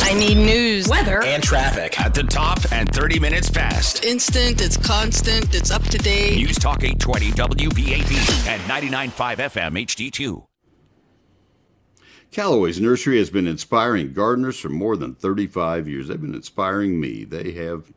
I 0.00 0.14
need 0.14 0.36
news, 0.36 0.88
weather, 0.88 1.22
and 1.24 1.42
traffic 1.42 2.00
at 2.00 2.14
the 2.14 2.22
top 2.22 2.58
and 2.72 2.92
30 2.94 3.20
minutes 3.20 3.50
past. 3.50 4.04
Instant, 4.04 4.60
it's 4.60 4.76
constant, 4.76 5.54
it's 5.54 5.70
up 5.70 5.82
to 5.84 5.98
date. 5.98 6.36
News 6.36 6.56
Talk 6.56 6.82
820 6.82 7.30
WBAP 7.32 8.46
and 8.48 8.62
99.5 8.62 9.36
FM 9.36 9.84
HD2. 9.84 10.46
Callaway's 12.30 12.80
Nursery 12.80 13.18
has 13.18 13.28
been 13.28 13.46
inspiring 13.46 14.14
gardeners 14.14 14.58
for 14.58 14.70
more 14.70 14.96
than 14.96 15.14
35 15.14 15.86
years. 15.86 16.08
They've 16.08 16.20
been 16.20 16.34
inspiring 16.34 16.98
me. 16.98 17.24
They 17.24 17.52
have 17.52 17.92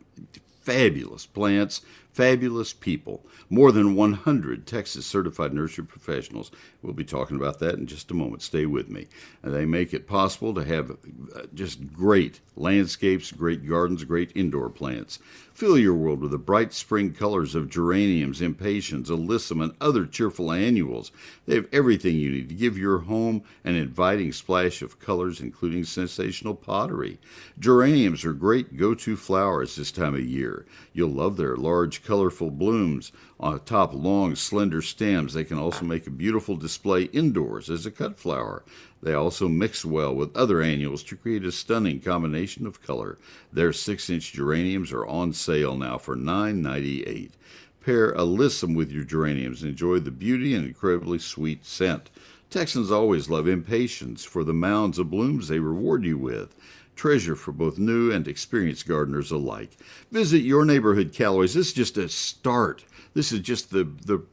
fabulous 0.61 1.25
plants, 1.25 1.81
fabulous 2.11 2.73
people. 2.73 3.25
More 3.49 3.71
than 3.71 3.95
100 3.95 4.65
Texas 4.67 5.05
certified 5.05 5.53
nursery 5.53 5.85
professionals. 5.85 6.51
We'll 6.85 6.93
be 6.93 7.03
talking 7.03 7.35
about 7.35 7.57
that 7.59 7.79
in 7.79 7.87
just 7.87 8.11
a 8.11 8.13
moment. 8.13 8.43
Stay 8.43 8.67
with 8.67 8.89
me. 8.89 9.07
And 9.41 9.53
they 9.53 9.65
make 9.65 9.91
it 9.91 10.07
possible 10.07 10.53
to 10.53 10.63
have 10.63 10.91
uh, 10.91 11.41
just 11.55 11.91
great 11.91 12.41
landscapes, 12.55 13.31
great 13.31 13.67
gardens, 13.67 14.03
great 14.03 14.31
indoor 14.35 14.69
plants. 14.69 15.17
Fill 15.55 15.77
your 15.77 15.95
world 15.95 16.19
with 16.19 16.31
the 16.31 16.37
bright 16.37 16.73
spring 16.73 17.13
colors 17.13 17.55
of 17.55 17.69
geraniums, 17.69 18.41
impatiens, 18.41 19.09
alyssum, 19.09 19.63
and 19.63 19.73
other 19.81 20.05
cheerful 20.05 20.51
annuals. 20.51 21.11
They 21.45 21.55
have 21.55 21.67
everything 21.71 22.17
you 22.17 22.29
need 22.29 22.49
to 22.49 22.55
give 22.55 22.77
your 22.77 22.99
home 22.99 23.41
an 23.63 23.75
inviting 23.75 24.31
splash 24.31 24.81
of 24.81 24.99
colors, 24.99 25.39
including 25.39 25.85
sensational 25.85 26.55
pottery. 26.55 27.19
Geraniums 27.57 28.25
are 28.25 28.33
great 28.33 28.77
go 28.77 28.93
to 28.95 29.15
flowers 29.15 29.75
this 29.75 29.91
time 29.91 30.13
of 30.13 30.25
year. 30.25 30.65
You'll 30.93 31.09
love 31.09 31.37
their 31.37 31.55
large, 31.55 32.03
colorful 32.03 32.51
blooms 32.51 33.11
on 33.39 33.59
top 33.61 33.93
long, 33.93 34.35
slender 34.35 34.81
stems. 34.81 35.33
They 35.33 35.43
can 35.43 35.57
also 35.57 35.83
make 35.83 36.07
a 36.07 36.11
beautiful 36.11 36.55
display 36.55 37.03
indoors 37.03 37.69
as 37.69 37.85
a 37.85 37.91
cut 37.91 38.17
flower. 38.17 38.63
They 39.01 39.13
also 39.13 39.47
mix 39.47 39.83
well 39.83 40.15
with 40.15 40.35
other 40.35 40.61
annuals 40.61 41.03
to 41.03 41.15
create 41.15 41.45
a 41.45 41.51
stunning 41.51 41.99
combination 41.99 42.65
of 42.65 42.81
color. 42.81 43.17
Their 43.51 43.73
6 43.73 44.09
inch 44.09 44.33
geraniums 44.33 44.91
are 44.91 45.05
on 45.05 45.33
sale 45.33 45.75
now 45.75 45.97
for 45.97 46.15
$9.98. 46.15 47.31
pair 47.81 48.13
alyssum 48.13 48.75
with 48.75 48.91
your 48.91 49.03
geraniums 49.03 49.63
enjoy 49.63 49.99
the 49.99 50.11
beauty 50.11 50.55
and 50.55 50.65
incredibly 50.65 51.19
sweet 51.19 51.65
scent. 51.65 52.09
Texans 52.49 52.89
always 52.89 53.29
love 53.29 53.47
impatiens 53.47 54.23
for 54.23 54.43
the 54.43 54.53
mounds 54.53 54.97
of 54.97 55.11
blooms 55.11 55.47
they 55.47 55.59
reward 55.59 56.05
you 56.05 56.17
with. 56.17 56.55
Treasure 56.95 57.35
for 57.35 57.51
both 57.51 57.77
new 57.77 58.11
and 58.11 58.27
experienced 58.27 58.87
gardeners 58.87 59.31
alike. 59.31 59.71
Visit 60.11 60.39
your 60.39 60.65
neighborhood 60.65 61.11
Callaway's. 61.13 61.53
This 61.53 61.67
is 61.67 61.73
just 61.73 61.97
a 61.97 62.07
start. 62.07 62.85
This 63.13 63.31
is 63.31 63.39
just 63.39 63.71
the, 63.71 63.83
the 64.05 64.23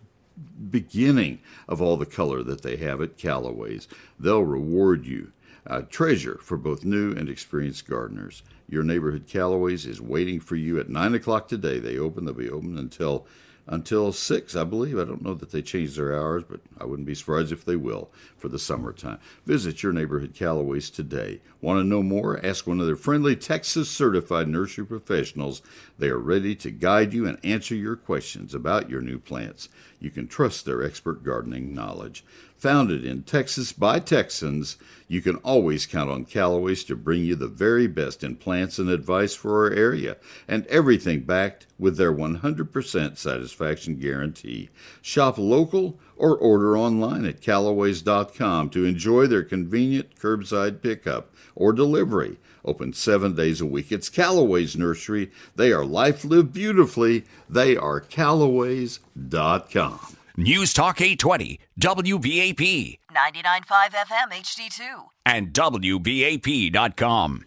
beginning 0.70 1.40
of 1.68 1.82
all 1.82 1.96
the 1.96 2.06
color 2.06 2.42
that 2.42 2.62
they 2.62 2.76
have 2.76 3.00
at 3.00 3.18
Callaway's. 3.18 3.88
They'll 4.18 4.44
reward 4.44 5.06
you. 5.06 5.32
A 5.66 5.82
treasure 5.82 6.40
for 6.42 6.56
both 6.56 6.84
new 6.84 7.12
and 7.12 7.28
experienced 7.28 7.88
gardeners. 7.88 8.42
Your 8.68 8.82
neighborhood 8.82 9.26
Callaway's 9.28 9.86
is 9.86 10.00
waiting 10.00 10.40
for 10.40 10.56
you 10.56 10.80
at 10.80 10.88
9 10.88 11.14
o'clock 11.14 11.46
today. 11.46 11.78
They 11.78 11.98
open, 11.98 12.24
they'll 12.24 12.34
be 12.34 12.50
open 12.50 12.78
until 12.78 13.26
until 13.66 14.12
6, 14.12 14.56
I 14.56 14.64
believe. 14.64 14.98
I 14.98 15.04
don't 15.04 15.22
know 15.22 15.34
that 15.34 15.52
they 15.52 15.62
changed 15.62 15.96
their 15.96 16.14
hours, 16.14 16.42
but 16.48 16.60
I 16.78 16.84
wouldn't 16.84 17.06
be 17.06 17.14
surprised 17.14 17.52
if 17.52 17.64
they 17.64 17.76
will 17.76 18.10
for 18.36 18.48
the 18.48 18.58
summertime. 18.58 19.18
Visit 19.46 19.82
your 19.82 19.92
neighborhood 19.92 20.34
Callaway's 20.34 20.90
today. 20.90 21.40
Want 21.60 21.78
to 21.78 21.84
know 21.84 22.02
more? 22.02 22.44
Ask 22.44 22.66
one 22.66 22.80
of 22.80 22.86
their 22.86 22.96
friendly 22.96 23.36
Texas 23.36 23.88
certified 23.88 24.48
nursery 24.48 24.84
professionals. 24.84 25.62
They 25.98 26.08
are 26.08 26.18
ready 26.18 26.54
to 26.56 26.70
guide 26.70 27.14
you 27.14 27.26
and 27.26 27.38
answer 27.44 27.74
your 27.74 27.96
questions 27.96 28.54
about 28.54 28.90
your 28.90 29.00
new 29.00 29.18
plants. 29.18 29.68
You 30.00 30.10
can 30.10 30.26
trust 30.26 30.64
their 30.64 30.82
expert 30.82 31.22
gardening 31.22 31.72
knowledge. 31.72 32.24
Founded 32.62 33.04
in 33.04 33.24
Texas 33.24 33.72
by 33.72 33.98
Texans, 33.98 34.76
you 35.08 35.20
can 35.20 35.34
always 35.38 35.84
count 35.84 36.08
on 36.08 36.24
Callaway's 36.24 36.84
to 36.84 36.94
bring 36.94 37.24
you 37.24 37.34
the 37.34 37.48
very 37.48 37.88
best 37.88 38.22
in 38.22 38.36
plants 38.36 38.78
and 38.78 38.88
advice 38.88 39.34
for 39.34 39.64
our 39.64 39.72
area, 39.72 40.16
and 40.46 40.64
everything 40.68 41.22
backed 41.22 41.66
with 41.76 41.96
their 41.96 42.14
100% 42.14 43.18
satisfaction 43.18 43.96
guarantee. 43.96 44.70
Shop 45.00 45.38
local 45.38 45.98
or 46.16 46.36
order 46.36 46.78
online 46.78 47.24
at 47.24 47.40
callaways.com 47.40 48.70
to 48.70 48.84
enjoy 48.84 49.26
their 49.26 49.42
convenient 49.42 50.14
curbside 50.14 50.80
pickup 50.82 51.34
or 51.56 51.72
delivery. 51.72 52.36
Open 52.64 52.92
seven 52.92 53.34
days 53.34 53.60
a 53.60 53.66
week. 53.66 53.90
It's 53.90 54.08
Callaway's 54.08 54.76
Nursery. 54.76 55.32
They 55.56 55.72
are 55.72 55.84
life 55.84 56.24
lived 56.24 56.52
beautifully. 56.52 57.24
They 57.50 57.76
are 57.76 58.00
callaways.com. 58.00 59.00
News 60.36 60.72
Talk 60.72 61.00
820, 61.00 61.60
WBAP, 61.78 62.98
99.5 63.14 63.90
FM 63.90 64.32
HD2. 64.32 65.04
and 65.26 65.52
WBAP.com. 65.52 67.44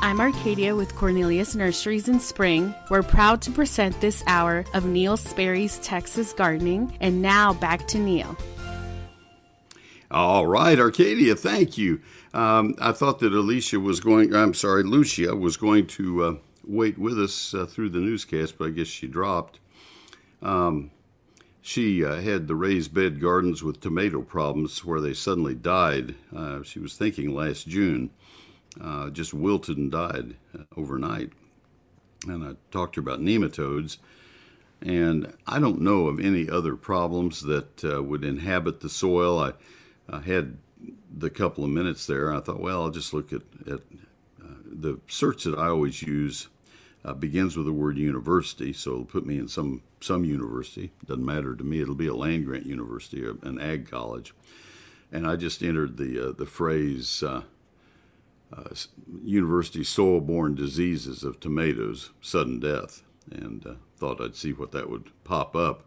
I'm 0.01 0.21
Arcadia 0.21 0.75
with 0.75 0.97
Cornelius 0.97 1.55
Nurseries 1.55 2.09
in 2.09 2.19
Spring. 2.19 2.75
We're 2.91 3.05
proud 3.05 3.41
to 3.43 3.53
present 3.53 4.01
this 4.01 4.25
hour 4.27 4.65
of 4.75 4.85
Neil 4.85 5.17
Sperry's 5.17 5.79
Texas 5.79 6.33
Gardening. 6.33 6.97
And 7.01 7.23
now 7.23 7.53
back 7.53 7.87
to 7.89 7.99
Neil. 7.99 8.37
All 10.11 10.47
right, 10.47 10.79
Arcadia, 10.79 11.37
thank 11.37 11.77
you. 11.77 12.01
Um, 12.33 12.75
I 12.81 12.93
thought 12.93 13.19
that 13.21 13.33
Alicia 13.33 13.79
was 13.79 14.01
going, 14.01 14.35
I'm 14.35 14.55
sorry, 14.55 14.83
Lucia 14.83 15.37
was 15.37 15.57
going 15.57 15.87
to 15.89 16.25
uh, 16.25 16.35
wait 16.65 16.99
with 16.99 17.21
us 17.21 17.55
uh, 17.55 17.67
through 17.67 17.91
the 17.91 17.99
newscast, 17.99 18.57
but 18.59 18.69
I 18.69 18.71
guess 18.71 18.89
she 18.89 19.07
dropped. 19.07 19.61
Um, 20.43 20.91
she 21.61 22.05
uh, 22.05 22.21
had 22.21 22.47
the 22.47 22.55
raised 22.55 22.95
bed 22.95 23.21
gardens 23.21 23.63
with 23.63 23.81
tomato 23.81 24.23
problems 24.23 24.85
where 24.85 25.01
they 25.01 25.15
suddenly 25.15 25.55
died. 25.55 26.15
Uh, 26.35 26.63
she 26.63 26.79
was 26.79 26.97
thinking 26.97 27.35
last 27.35 27.69
June, 27.69 28.11
uh, 28.81 29.11
just 29.11 29.35
wilted 29.35 29.77
and 29.77 29.91
died 29.91 30.37
uh, 30.59 30.63
overnight. 30.77 31.33
And 32.27 32.45
I 32.45 32.53
talked 32.71 32.95
to 32.95 33.03
her 33.03 33.09
about 33.09 33.21
nematodes. 33.21 33.99
And 34.81 35.35
I 35.47 35.59
don't 35.59 35.81
know 35.81 36.07
of 36.07 36.21
any 36.21 36.49
other 36.49 36.77
problems 36.77 37.43
that 37.43 37.83
would 37.83 38.25
inhabit 38.25 38.81
the 38.81 38.89
soil. 38.89 39.39
I, 39.41 39.53
I 40.09 40.21
had 40.21 40.57
the 41.11 41.31
couple 41.31 41.65
of 41.65 41.71
minutes 41.71 42.07
there, 42.07 42.33
I 42.33 42.41
thought, 42.41 42.61
well, 42.61 42.83
I'll 42.83 42.91
just 42.91 43.13
look 43.13 43.33
at, 43.33 43.43
at 43.67 43.81
uh, 44.41 44.55
the 44.65 45.01
search 45.09 45.45
that 45.45 45.59
I 45.59 45.69
always 45.69 46.03
use 46.03 46.49
uh, 47.05 47.15
begins 47.15 47.57
with 47.57 47.67
the 47.67 47.73
word 47.73 47.99
university, 47.99 48.73
so 48.73 48.93
it'll 48.93 49.05
put 49.05 49.27
me 49.27 49.39
in 49.39 49.49
some 49.49 49.83
some 50.01 50.25
university. 50.25 50.93
Doesn't 51.07 51.25
matter 51.25 51.55
to 51.55 51.65
me. 51.65 51.81
It'll 51.81 51.95
be 51.95 52.07
a 52.07 52.15
land 52.15 52.47
grant 52.47 52.67
university 52.67 53.25
or 53.25 53.37
an 53.43 53.61
ag 53.61 53.91
college, 53.91 54.35
and 55.13 55.27
I 55.27 55.37
just 55.37 55.63
entered 55.63 55.97
the 55.97 56.29
uh, 56.29 56.33
the 56.33 56.47
phrase 56.47 57.23
uh, 57.23 57.43
uh, 58.53 58.71
university 59.23 59.85
soil-borne 59.85 60.55
diseases 60.55 61.23
of 61.23 61.41
tomatoes, 61.41 62.11
sudden 62.21 62.61
death, 62.61 63.03
and 63.31 63.67
uh, 63.67 63.75
thought 63.97 64.21
I'd 64.21 64.37
see 64.37 64.53
what 64.53 64.73
that 64.73 64.89
would 64.89 65.11
pop 65.25 65.55
up 65.55 65.85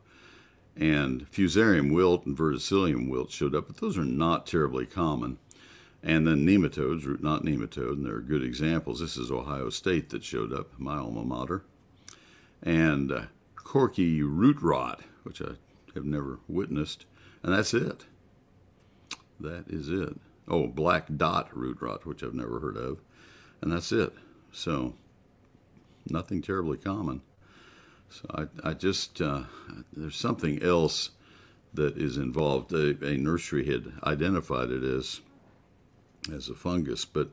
and 0.75 1.29
fusarium 1.31 1.93
wilt 1.93 2.25
and 2.25 2.37
verticillium 2.37 3.09
wilt 3.09 3.31
showed 3.31 3.55
up, 3.55 3.67
but 3.67 3.77
those 3.77 3.97
are 3.97 4.05
not 4.05 4.47
terribly 4.47 4.85
common. 4.85 5.37
And 6.03 6.25
then 6.25 6.45
nematodes, 6.45 7.05
root 7.05 7.21
knot 7.21 7.43
nematode, 7.43 7.93
and 7.93 8.05
there 8.05 8.15
are 8.15 8.21
good 8.21 8.43
examples. 8.43 8.99
This 8.99 9.17
is 9.17 9.29
Ohio 9.29 9.69
State 9.69 10.09
that 10.09 10.23
showed 10.23 10.51
up, 10.51 10.79
my 10.79 10.97
alma 10.97 11.23
mater. 11.23 11.63
And 12.63 13.11
uh, 13.11 13.21
corky 13.71 14.21
root 14.21 14.61
rot, 14.61 14.99
which 15.23 15.41
I 15.41 15.51
have 15.95 16.03
never 16.03 16.39
witnessed, 16.49 17.05
and 17.41 17.53
that's 17.53 17.73
it. 17.73 18.05
That 19.39 19.63
is 19.69 19.87
it. 19.87 20.19
Oh, 20.45 20.67
black 20.67 21.07
dot 21.15 21.55
root 21.55 21.77
rot, 21.79 22.05
which 22.05 22.21
I've 22.21 22.33
never 22.33 22.59
heard 22.59 22.75
of, 22.75 22.99
and 23.61 23.71
that's 23.71 23.93
it. 23.93 24.11
So, 24.51 24.95
nothing 26.09 26.41
terribly 26.41 26.79
common. 26.79 27.21
So 28.09 28.25
I, 28.35 28.71
I 28.71 28.73
just 28.73 29.21
uh, 29.21 29.43
there's 29.93 30.17
something 30.17 30.61
else 30.61 31.11
that 31.73 31.97
is 31.97 32.17
involved. 32.17 32.73
A, 32.73 33.01
a 33.01 33.15
nursery 33.15 33.65
had 33.67 33.93
identified 34.03 34.69
it 34.69 34.83
as 34.83 35.21
as 36.29 36.49
a 36.49 36.55
fungus, 36.55 37.05
but 37.05 37.29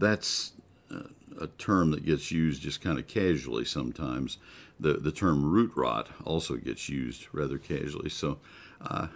that's 0.00 0.50
uh, 0.90 1.02
a 1.40 1.46
term 1.46 1.92
that 1.92 2.04
gets 2.04 2.32
used 2.32 2.60
just 2.60 2.80
kind 2.80 2.98
of 2.98 3.06
casually 3.06 3.64
sometimes. 3.64 4.38
The 4.78 4.94
the 4.94 5.12
term 5.12 5.44
root 5.44 5.72
rot 5.74 6.08
also 6.24 6.56
gets 6.56 6.88
used 6.88 7.26
rather 7.32 7.58
casually. 7.58 8.10
So 8.10 8.38
uh, 8.80 9.08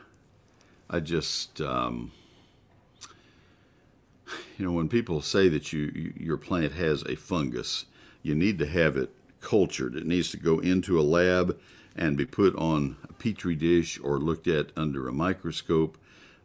I 0.89 1.01
just 1.01 1.61
um, 1.61 2.13
you 4.57 4.65
know 4.65 4.73
when 4.73 4.89
people 4.89 5.21
say 5.21 5.49
that 5.49 5.73
you, 5.73 5.93
you 5.95 6.13
your 6.17 6.37
plant 6.37 6.73
has 6.73 7.03
a 7.03 7.17
fungus, 7.17 7.87
you 8.23 8.35
need 8.35 8.59
to 8.59 8.67
have 8.67 8.97
it 8.97 9.11
cultured. 9.41 9.97
It 9.97 10.07
needs 10.07 10.31
to 10.31 10.37
go 10.37 10.59
into 10.59 11.01
a 11.01 11.03
lab 11.03 11.59
and 11.97 12.17
be 12.17 12.27
put 12.27 12.55
on 12.57 12.97
a 13.09 13.13
petri 13.13 13.55
dish 13.55 13.99
or 14.03 14.19
looked 14.19 14.47
at 14.47 14.71
under 14.77 15.09
a 15.09 15.13
microscope 15.13 15.99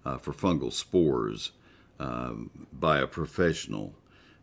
uh, 0.05 0.18
for 0.18 0.34
fungal 0.34 0.72
spores 0.72 1.51
um, 1.99 2.68
by 2.74 2.99
a 2.99 3.07
professional. 3.07 3.93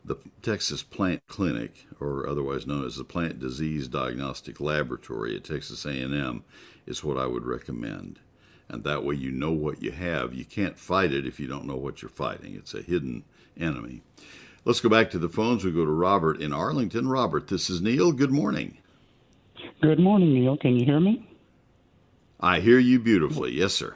The 0.04 0.16
Texas 0.42 0.82
Plant 0.82 1.22
Clinic, 1.28 1.86
or 2.00 2.26
otherwise 2.28 2.66
known 2.66 2.84
as 2.84 2.96
the 2.96 3.04
Plant 3.04 3.38
Disease 3.38 3.86
Diagnostic 3.86 4.60
Laboratory 4.60 5.36
at 5.36 5.44
Texas 5.44 5.84
A&M, 5.84 6.42
is 6.86 7.04
what 7.04 7.16
I 7.16 7.26
would 7.26 7.44
recommend. 7.44 8.18
And 8.68 8.82
that 8.84 9.04
way 9.04 9.14
you 9.14 9.30
know 9.30 9.52
what 9.52 9.82
you 9.82 9.92
have. 9.92 10.34
You 10.34 10.44
can't 10.44 10.78
fight 10.78 11.12
it 11.12 11.26
if 11.26 11.38
you 11.38 11.46
don't 11.46 11.66
know 11.66 11.76
what 11.76 12.02
you're 12.02 12.08
fighting. 12.08 12.56
It's 12.56 12.74
a 12.74 12.82
hidden 12.82 13.24
enemy. 13.58 14.02
Let's 14.64 14.80
go 14.80 14.88
back 14.88 15.10
to 15.10 15.18
the 15.18 15.28
phones. 15.28 15.64
We 15.64 15.72
go 15.72 15.84
to 15.84 15.90
Robert 15.90 16.40
in 16.40 16.52
Arlington. 16.52 17.08
Robert, 17.08 17.48
this 17.48 17.68
is 17.68 17.80
Neil. 17.80 18.12
Good 18.12 18.32
morning. 18.32 18.78
Good 19.80 20.00
morning, 20.00 20.34
Neil. 20.34 20.56
Can 20.56 20.76
you 20.76 20.84
hear 20.84 21.00
me? 21.00 21.28
I 22.40 22.60
hear 22.60 22.78
you 22.78 22.98
beautifully. 22.98 23.52
Yes, 23.52 23.74
sir. 23.74 23.94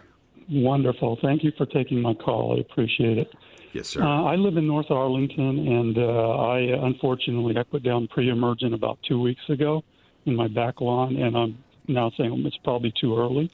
Wonderful. 0.48 1.18
Thank 1.20 1.42
you 1.42 1.52
for 1.56 1.66
taking 1.66 2.00
my 2.00 2.14
call. 2.14 2.56
I 2.56 2.60
appreciate 2.60 3.18
it. 3.18 3.32
Yes, 3.76 3.88
sir. 3.88 4.02
Uh, 4.02 4.24
I 4.24 4.36
live 4.36 4.56
in 4.56 4.66
North 4.66 4.90
Arlington, 4.90 5.68
and 5.68 5.98
uh, 5.98 6.36
I 6.38 6.60
unfortunately 6.60 7.58
I 7.58 7.62
put 7.62 7.82
down 7.82 8.08
pre-emergent 8.08 8.72
about 8.72 8.98
two 9.06 9.20
weeks 9.20 9.42
ago 9.50 9.84
in 10.24 10.34
my 10.34 10.48
back 10.48 10.80
lawn, 10.80 11.16
and 11.16 11.36
I'm 11.36 11.58
now 11.86 12.10
saying 12.16 12.42
it's 12.46 12.56
probably 12.64 12.90
too 12.98 13.18
early 13.18 13.50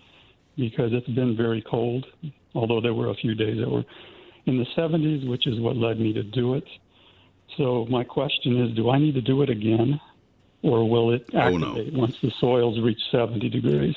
because 0.56 0.92
it's 0.92 1.08
been 1.08 1.36
very 1.36 1.60
cold. 1.62 2.06
Although 2.54 2.80
there 2.80 2.94
were 2.94 3.10
a 3.10 3.14
few 3.14 3.34
days 3.34 3.58
that 3.58 3.68
were 3.68 3.84
in 4.46 4.58
the 4.58 4.66
70s, 4.76 5.28
which 5.28 5.48
is 5.48 5.58
what 5.58 5.76
led 5.76 5.98
me 5.98 6.12
to 6.12 6.22
do 6.22 6.54
it. 6.54 6.68
So 7.56 7.86
my 7.90 8.04
question 8.04 8.64
is, 8.64 8.76
do 8.76 8.90
I 8.90 8.98
need 8.98 9.14
to 9.14 9.20
do 9.20 9.42
it 9.42 9.50
again, 9.50 10.00
or 10.62 10.88
will 10.88 11.10
it 11.10 11.22
activate 11.34 11.88
oh, 11.92 11.96
no. 11.96 11.98
once 11.98 12.16
the 12.22 12.30
soils 12.38 12.78
reach 12.80 13.00
70 13.10 13.48
degrees? 13.48 13.96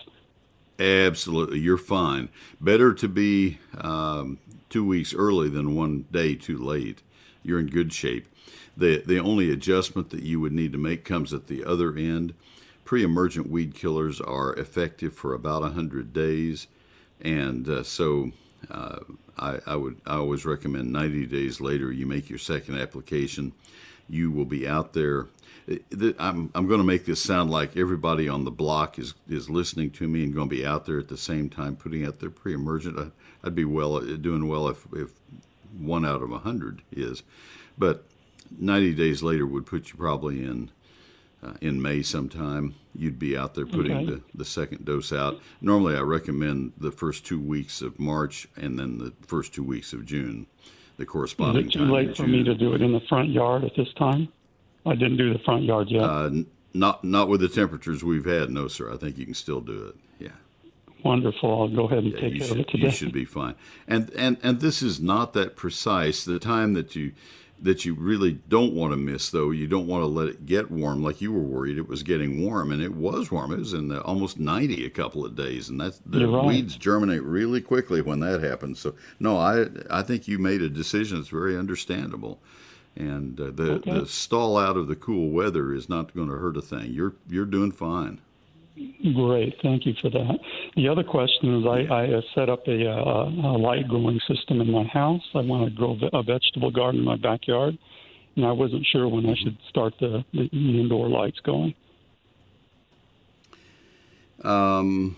Absolutely, 0.79 1.59
you're 1.59 1.77
fine. 1.77 2.29
Better 2.59 2.95
to 2.95 3.07
be 3.07 3.59
um, 3.77 4.39
two 4.75 4.83
weeks 4.83 5.13
early 5.13 5.47
than 5.47 5.73
one 5.73 6.03
day 6.11 6.35
too 6.35 6.57
late. 6.57 7.01
You're 7.41 7.61
in 7.61 7.67
good 7.67 7.93
shape. 7.93 8.27
The 8.75 9.01
the 9.05 9.19
only 9.19 9.49
adjustment 9.49 10.09
that 10.09 10.23
you 10.23 10.41
would 10.41 10.51
need 10.51 10.73
to 10.73 10.77
make 10.77 11.05
comes 11.05 11.33
at 11.33 11.47
the 11.47 11.63
other 11.63 11.95
end. 11.95 12.33
Pre-emergent 12.83 13.49
weed 13.49 13.73
killers 13.73 14.19
are 14.19 14.53
effective 14.55 15.13
for 15.13 15.33
about 15.33 15.71
hundred 15.71 16.11
days, 16.11 16.67
and 17.21 17.69
uh, 17.69 17.83
so 17.83 18.33
uh, 18.69 18.99
I, 19.37 19.59
I 19.65 19.77
would 19.77 20.01
I 20.05 20.15
always 20.15 20.45
recommend 20.45 20.91
90 20.91 21.25
days 21.27 21.61
later 21.61 21.89
you 21.89 22.05
make 22.05 22.29
your 22.29 22.37
second 22.37 22.77
application. 22.77 23.53
You 24.09 24.29
will 24.29 24.43
be 24.43 24.67
out 24.67 24.91
there 24.91 25.27
I'm 26.19 26.51
I'm 26.53 26.67
going 26.67 26.79
to 26.79 26.85
make 26.85 27.05
this 27.05 27.21
sound 27.21 27.49
like 27.49 27.75
everybody 27.75 28.29
on 28.29 28.43
the 28.43 28.51
block 28.51 28.99
is 28.99 29.15
is 29.27 29.49
listening 29.49 29.91
to 29.91 30.07
me 30.07 30.23
and 30.23 30.33
going 30.33 30.49
to 30.49 30.55
be 30.55 30.65
out 30.65 30.85
there 30.85 30.99
at 30.99 31.07
the 31.07 31.17
same 31.17 31.49
time 31.49 31.75
putting 31.75 32.05
out 32.05 32.19
their 32.19 32.29
pre-emergent. 32.29 32.99
I, 32.99 33.07
I'd 33.43 33.55
be 33.55 33.65
well 33.65 33.99
doing 33.99 34.47
well 34.47 34.67
if 34.67 34.85
if 34.93 35.11
one 35.77 36.05
out 36.05 36.21
of 36.21 36.31
a 36.31 36.39
hundred 36.39 36.83
is, 36.91 37.23
but 37.77 38.05
90 38.57 38.93
days 38.93 39.23
later 39.23 39.45
would 39.45 39.65
put 39.65 39.89
you 39.89 39.95
probably 39.95 40.43
in 40.43 40.69
uh, 41.43 41.53
in 41.61 41.81
May 41.81 42.01
sometime. 42.01 42.75
You'd 42.93 43.19
be 43.19 43.35
out 43.35 43.55
there 43.55 43.65
putting 43.65 43.97
okay. 43.97 44.05
the, 44.05 44.21
the 44.35 44.45
second 44.45 44.85
dose 44.85 45.11
out. 45.11 45.41
Normally, 45.61 45.95
I 45.95 46.01
recommend 46.01 46.73
the 46.77 46.91
first 46.91 47.25
two 47.25 47.39
weeks 47.39 47.81
of 47.81 47.99
March 47.99 48.47
and 48.55 48.79
then 48.79 48.99
the 48.99 49.13
first 49.27 49.53
two 49.53 49.63
weeks 49.63 49.93
of 49.93 50.05
June, 50.05 50.47
the 50.97 51.05
corresponding. 51.05 51.67
Is 51.67 51.75
it 51.75 51.79
too 51.79 51.91
late 51.91 52.15
for 52.15 52.27
me 52.27 52.43
to 52.43 52.55
do 52.55 52.73
it 52.73 52.81
in 52.81 52.93
the 52.93 53.01
front 53.01 53.29
yard 53.29 53.63
at 53.63 53.75
this 53.75 53.91
time? 53.97 54.29
I 54.85 54.95
didn't 54.95 55.17
do 55.17 55.33
the 55.33 55.39
front 55.39 55.63
yard 55.63 55.89
yet. 55.89 56.03
Uh, 56.03 56.29
not 56.73 57.03
not 57.03 57.29
with 57.29 57.41
the 57.41 57.47
temperatures 57.47 58.03
we've 58.03 58.25
had, 58.25 58.49
no, 58.49 58.67
sir. 58.67 58.93
I 58.93 58.97
think 58.97 59.17
you 59.17 59.25
can 59.25 59.33
still 59.33 59.61
do 59.61 59.87
it. 59.87 59.95
Yeah. 60.19 60.63
Wonderful. 61.03 61.61
I'll 61.61 61.67
go 61.69 61.85
ahead 61.85 61.99
and 61.99 62.13
yeah, 62.13 62.19
take 62.19 62.37
care 62.37 62.47
should, 62.47 62.51
of 62.51 62.59
it 62.59 62.69
today. 62.69 62.85
You 62.85 62.91
should 62.91 63.13
be 63.13 63.25
fine. 63.25 63.55
And 63.87 64.11
and 64.11 64.37
and 64.43 64.59
this 64.59 64.81
is 64.81 64.99
not 64.99 65.33
that 65.33 65.55
precise. 65.55 66.25
The 66.25 66.39
time 66.39 66.73
that 66.73 66.95
you 66.95 67.13
that 67.57 67.85
you 67.85 67.93
really 67.93 68.33
don't 68.49 68.73
want 68.73 68.91
to 68.91 68.97
miss, 68.97 69.29
though, 69.29 69.49
you 69.51 69.65
don't 69.65 69.87
want 69.87 70.01
to 70.01 70.07
let 70.07 70.27
it 70.27 70.45
get 70.45 70.69
warm 70.69 71.01
like 71.01 71.21
you 71.21 71.31
were 71.31 71.39
worried 71.39 71.77
it 71.77 71.87
was 71.87 72.03
getting 72.03 72.43
warm, 72.45 72.71
and 72.71 72.81
it 72.81 72.93
was 72.93 73.31
warm. 73.31 73.53
It 73.53 73.59
was 73.59 73.73
in 73.73 73.87
the 73.87 74.01
almost 74.03 74.37
90 74.37 74.85
a 74.85 74.89
couple 74.89 75.25
of 75.25 75.35
days, 75.35 75.69
and 75.69 75.79
that's 75.79 76.01
the 76.05 76.27
right. 76.27 76.45
weeds 76.45 76.75
germinate 76.75 77.23
really 77.23 77.61
quickly 77.61 78.01
when 78.01 78.19
that 78.19 78.43
happens. 78.43 78.79
So, 78.79 78.95
no, 79.19 79.37
I 79.37 79.67
I 79.89 80.01
think 80.01 80.27
you 80.27 80.37
made 80.37 80.61
a 80.61 80.69
decision 80.69 81.17
that's 81.17 81.29
very 81.29 81.57
understandable 81.57 82.41
and 82.95 83.39
uh, 83.39 83.51
the 83.51 83.71
okay. 83.73 83.99
the 83.99 84.05
stall 84.05 84.57
out 84.57 84.77
of 84.77 84.87
the 84.87 84.95
cool 84.95 85.29
weather 85.29 85.73
is 85.73 85.89
not 85.89 86.15
going 86.15 86.29
to 86.29 86.35
hurt 86.37 86.57
a 86.57 86.61
thing. 86.61 86.91
You're 86.93 87.13
you're 87.27 87.45
doing 87.45 87.71
fine. 87.71 88.21
Great, 89.15 89.55
thank 89.61 89.85
you 89.85 89.93
for 90.01 90.09
that. 90.09 90.37
The 90.75 90.89
other 90.89 91.03
question 91.03 91.59
is, 91.59 91.65
I, 91.65 91.93
I 91.93 92.13
uh, 92.13 92.21
set 92.33 92.49
up 92.49 92.67
a, 92.67 92.85
uh, 92.85 93.29
a 93.29 93.55
light 93.57 93.87
growing 93.87 94.19
system 94.27 94.59
in 94.59 94.69
my 94.69 94.83
house. 94.83 95.21
I 95.33 95.39
want 95.39 95.69
to 95.69 95.73
grow 95.73 95.97
a 96.11 96.23
vegetable 96.23 96.71
garden 96.71 96.99
in 96.99 97.05
my 97.05 97.15
backyard, 97.15 97.77
and 98.35 98.45
I 98.45 98.51
wasn't 98.51 98.85
sure 98.91 99.07
when 99.07 99.25
I 99.25 99.29
Mm-hmm. 99.29 99.43
should 99.43 99.57
start 99.69 99.93
the, 100.01 100.25
the 100.33 100.49
indoor 100.51 101.07
lights 101.07 101.39
going. 101.45 101.73
Um. 104.43 105.15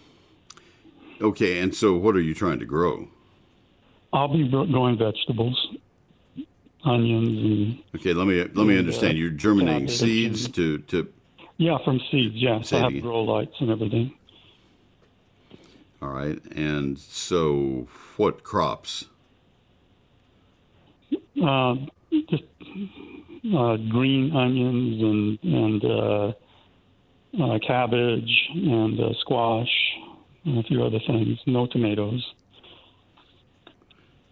Okay, 1.19 1.59
and 1.59 1.73
so 1.73 1.95
what 1.95 2.15
are 2.15 2.21
you 2.21 2.35
trying 2.35 2.59
to 2.59 2.65
grow? 2.65 3.07
I'll 4.13 4.31
be 4.31 4.47
growing 4.47 4.97
vegetables 4.97 5.57
onions 6.87 7.27
and 7.29 7.83
okay 7.95 8.13
let 8.13 8.27
me 8.27 8.39
let 8.39 8.55
me 8.55 8.77
and, 8.77 8.79
understand. 8.79 9.13
Uh, 9.13 9.17
you're 9.17 9.29
germinating 9.29 9.87
seeds 9.87 10.45
and- 10.45 10.55
to 10.55 10.77
to 10.79 11.07
yeah 11.57 11.77
from 11.83 11.99
seeds 12.11 12.35
Yeah, 12.35 12.61
Say 12.61 12.77
I 12.79 12.91
have 12.91 13.01
grow 13.01 13.23
lights 13.23 13.55
and 13.59 13.69
everything. 13.69 14.13
All 16.01 16.09
right 16.09 16.39
and 16.55 16.97
so 16.97 17.87
what 18.17 18.43
crops? 18.43 19.05
Uh, 21.41 21.75
just 22.29 22.43
uh, 23.55 23.77
green 23.77 24.35
onions 24.35 25.01
and 25.01 25.53
and 25.53 25.85
uh, 25.85 26.33
uh, 27.43 27.59
cabbage 27.59 28.49
and 28.53 28.99
uh, 28.99 29.13
squash 29.21 29.69
and 30.45 30.59
a 30.59 30.63
few 30.63 30.83
other 30.83 30.99
things. 31.05 31.39
No 31.45 31.67
tomatoes. 31.67 32.33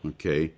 Okay. 0.06 0.51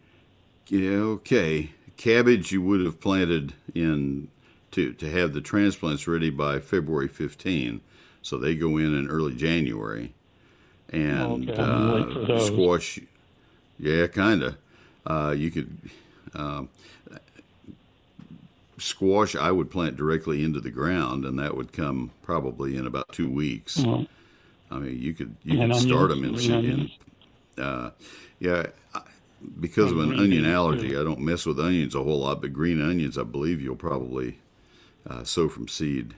Yeah 0.67 0.89
okay 1.17 1.71
cabbage 1.97 2.51
you 2.51 2.61
would 2.61 2.81
have 2.81 2.99
planted 2.99 3.53
in 3.73 4.27
to 4.71 4.93
to 4.93 5.09
have 5.09 5.33
the 5.33 5.41
transplants 5.41 6.07
ready 6.07 6.29
by 6.29 6.59
February 6.59 7.07
15 7.07 7.81
so 8.21 8.37
they 8.37 8.55
go 8.55 8.77
in 8.77 8.95
in 8.95 9.07
early 9.07 9.35
January 9.35 10.13
and 10.89 11.49
Okay, 11.49 11.61
I'm 11.61 11.91
late 11.91 12.27
for 12.27 12.33
uh, 12.33 12.39
squash 12.39 12.99
yeah 13.79 14.07
kind 14.07 14.43
of 14.43 14.57
uh, 15.05 15.31
you 15.31 15.51
could 15.51 15.77
um, 16.35 16.69
squash 18.77 19.35
I 19.35 19.51
would 19.51 19.71
plant 19.71 19.97
directly 19.97 20.43
into 20.43 20.59
the 20.59 20.69
ground, 20.69 21.25
and 21.25 21.37
that 21.39 21.55
would 21.55 21.73
come 21.73 22.11
probably 22.23 22.77
in 22.77 22.85
about 22.85 23.11
two 23.11 23.29
weeks. 23.29 23.81
Oh. 23.85 24.05
I 24.69 24.79
mean, 24.79 25.01
you 25.01 25.13
could 25.13 25.35
you 25.43 25.57
could 25.57 25.75
start 25.75 26.09
them 26.09 26.23
in, 26.25 26.35
in 26.35 26.91
uh, 27.57 27.91
yeah. 28.39 28.67
I- 28.93 29.01
Because 29.59 29.91
of 29.91 29.99
an 29.99 30.09
green 30.09 30.19
onion 30.19 30.45
allergy. 30.45 30.97
I 30.97 31.03
don't 31.03 31.19
mess 31.19 31.45
with 31.45 31.59
onions 31.59 31.93
a 31.95 32.03
whole 32.03 32.19
lot, 32.21 32.41
but 32.41 32.53
green 32.53 32.81
onions, 32.81 33.17
I 33.17 33.23
believe 33.23 33.61
you'll 33.61 33.75
probably 33.75 34.39
uh, 35.07 35.23
sow 35.23 35.47
from 35.47 35.67
seed. 35.67 36.15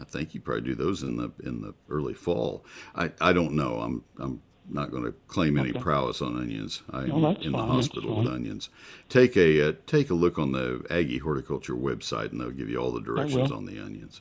I 0.00 0.04
think 0.04 0.34
you 0.34 0.40
probably 0.40 0.62
do 0.62 0.74
those 0.74 1.02
in 1.02 1.16
the 1.16 1.30
in 1.42 1.60
the 1.62 1.74
early 1.88 2.14
fall. 2.14 2.64
I, 2.94 3.10
I 3.20 3.32
don't 3.32 3.52
know. 3.54 3.80
I'm 3.80 4.04
I'm 4.18 4.40
not 4.68 4.90
going 4.90 5.04
to 5.04 5.12
claim 5.28 5.58
any 5.58 5.70
Okay. 5.70 5.78
prowess 5.80 6.22
on 6.22 6.36
onions. 6.36 6.82
I'm 6.90 7.08
No, 7.08 7.16
in 7.16 7.52
the 7.52 7.58
fine, 7.58 7.68
that's 7.68 7.86
hospital 7.88 8.16
with 8.16 8.26
fine. 8.26 8.34
onions. 8.34 8.70
Take 9.08 9.36
a 9.36 9.68
uh, 9.68 9.72
take 9.86 10.10
a 10.10 10.14
look 10.14 10.38
on 10.38 10.52
the 10.52 10.84
Aggie 10.90 11.18
Horticulture 11.18 11.74
website, 11.74 12.32
and 12.32 12.40
they'll 12.40 12.50
give 12.50 12.68
you 12.70 12.78
all 12.78 12.92
the 12.92 13.00
directions 13.00 13.50
on 13.50 13.66
the 13.66 13.78
onions. 13.80 14.20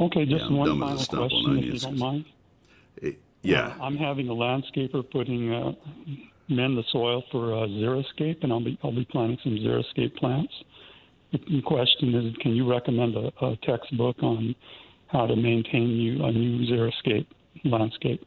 okay 0.00 0.24
just 0.26 0.50
Yeah, 0.50 0.56
one 0.56 0.68
dumb 0.68 0.82
as 0.82 0.88
a 0.88 0.88
final 0.88 0.98
stump 1.04 1.22
on 1.22 1.28
question 1.28 1.58
if 1.58 1.74
you 1.74 1.80
don't 1.80 1.98
mind 1.98 2.24
It- 2.96 3.20
yeah, 3.42 3.74
Uh, 3.78 3.84
I'm 3.84 3.96
having 3.96 4.28
a 4.28 4.34
landscaper 4.34 5.08
putting 5.10 5.52
uh, 5.52 5.72
mend 6.48 6.76
the 6.76 6.84
soil 6.90 7.22
for 7.30 7.54
uh, 7.54 7.66
xeriscape, 7.66 8.42
and 8.42 8.52
I'll 8.52 8.64
be 8.64 8.78
I'll 8.82 8.94
be 8.94 9.06
planting 9.06 9.38
some 9.42 9.52
xeriscape 9.52 10.16
plants. 10.16 10.52
The 11.32 11.62
question 11.62 12.14
is, 12.14 12.36
can 12.36 12.52
you 12.52 12.70
recommend 12.70 13.16
a, 13.16 13.32
a 13.44 13.56
textbook 13.64 14.22
on 14.22 14.54
how 15.08 15.26
to 15.26 15.34
maintain 15.34 15.96
new, 15.96 16.24
a 16.24 16.30
new 16.30 16.64
xeriscape 16.70 17.26
landscape? 17.64 18.24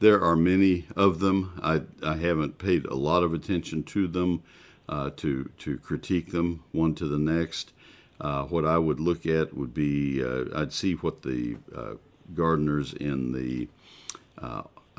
there 0.00 0.22
are 0.22 0.36
many 0.36 0.86
of 0.96 1.20
them. 1.20 1.52
I, 1.62 1.82
I 2.02 2.16
haven't 2.16 2.58
paid 2.58 2.86
a 2.86 2.94
lot 2.94 3.22
of 3.22 3.32
attention 3.32 3.84
to 3.84 4.08
them 4.08 4.42
uh, 4.88 5.10
to 5.18 5.50
to 5.58 5.78
critique 5.78 6.32
them 6.32 6.64
one 6.72 6.94
to 6.96 7.06
the 7.06 7.18
next. 7.18 7.72
Uh, 8.20 8.44
what 8.44 8.64
I 8.64 8.76
would 8.76 8.98
look 8.98 9.24
at 9.24 9.54
would 9.54 9.72
be 9.72 10.24
uh, 10.24 10.46
I'd 10.54 10.72
see 10.72 10.94
what 10.94 11.22
the 11.22 11.56
uh, 11.74 11.94
gardeners 12.34 12.92
in 12.94 13.32
the 13.32 13.68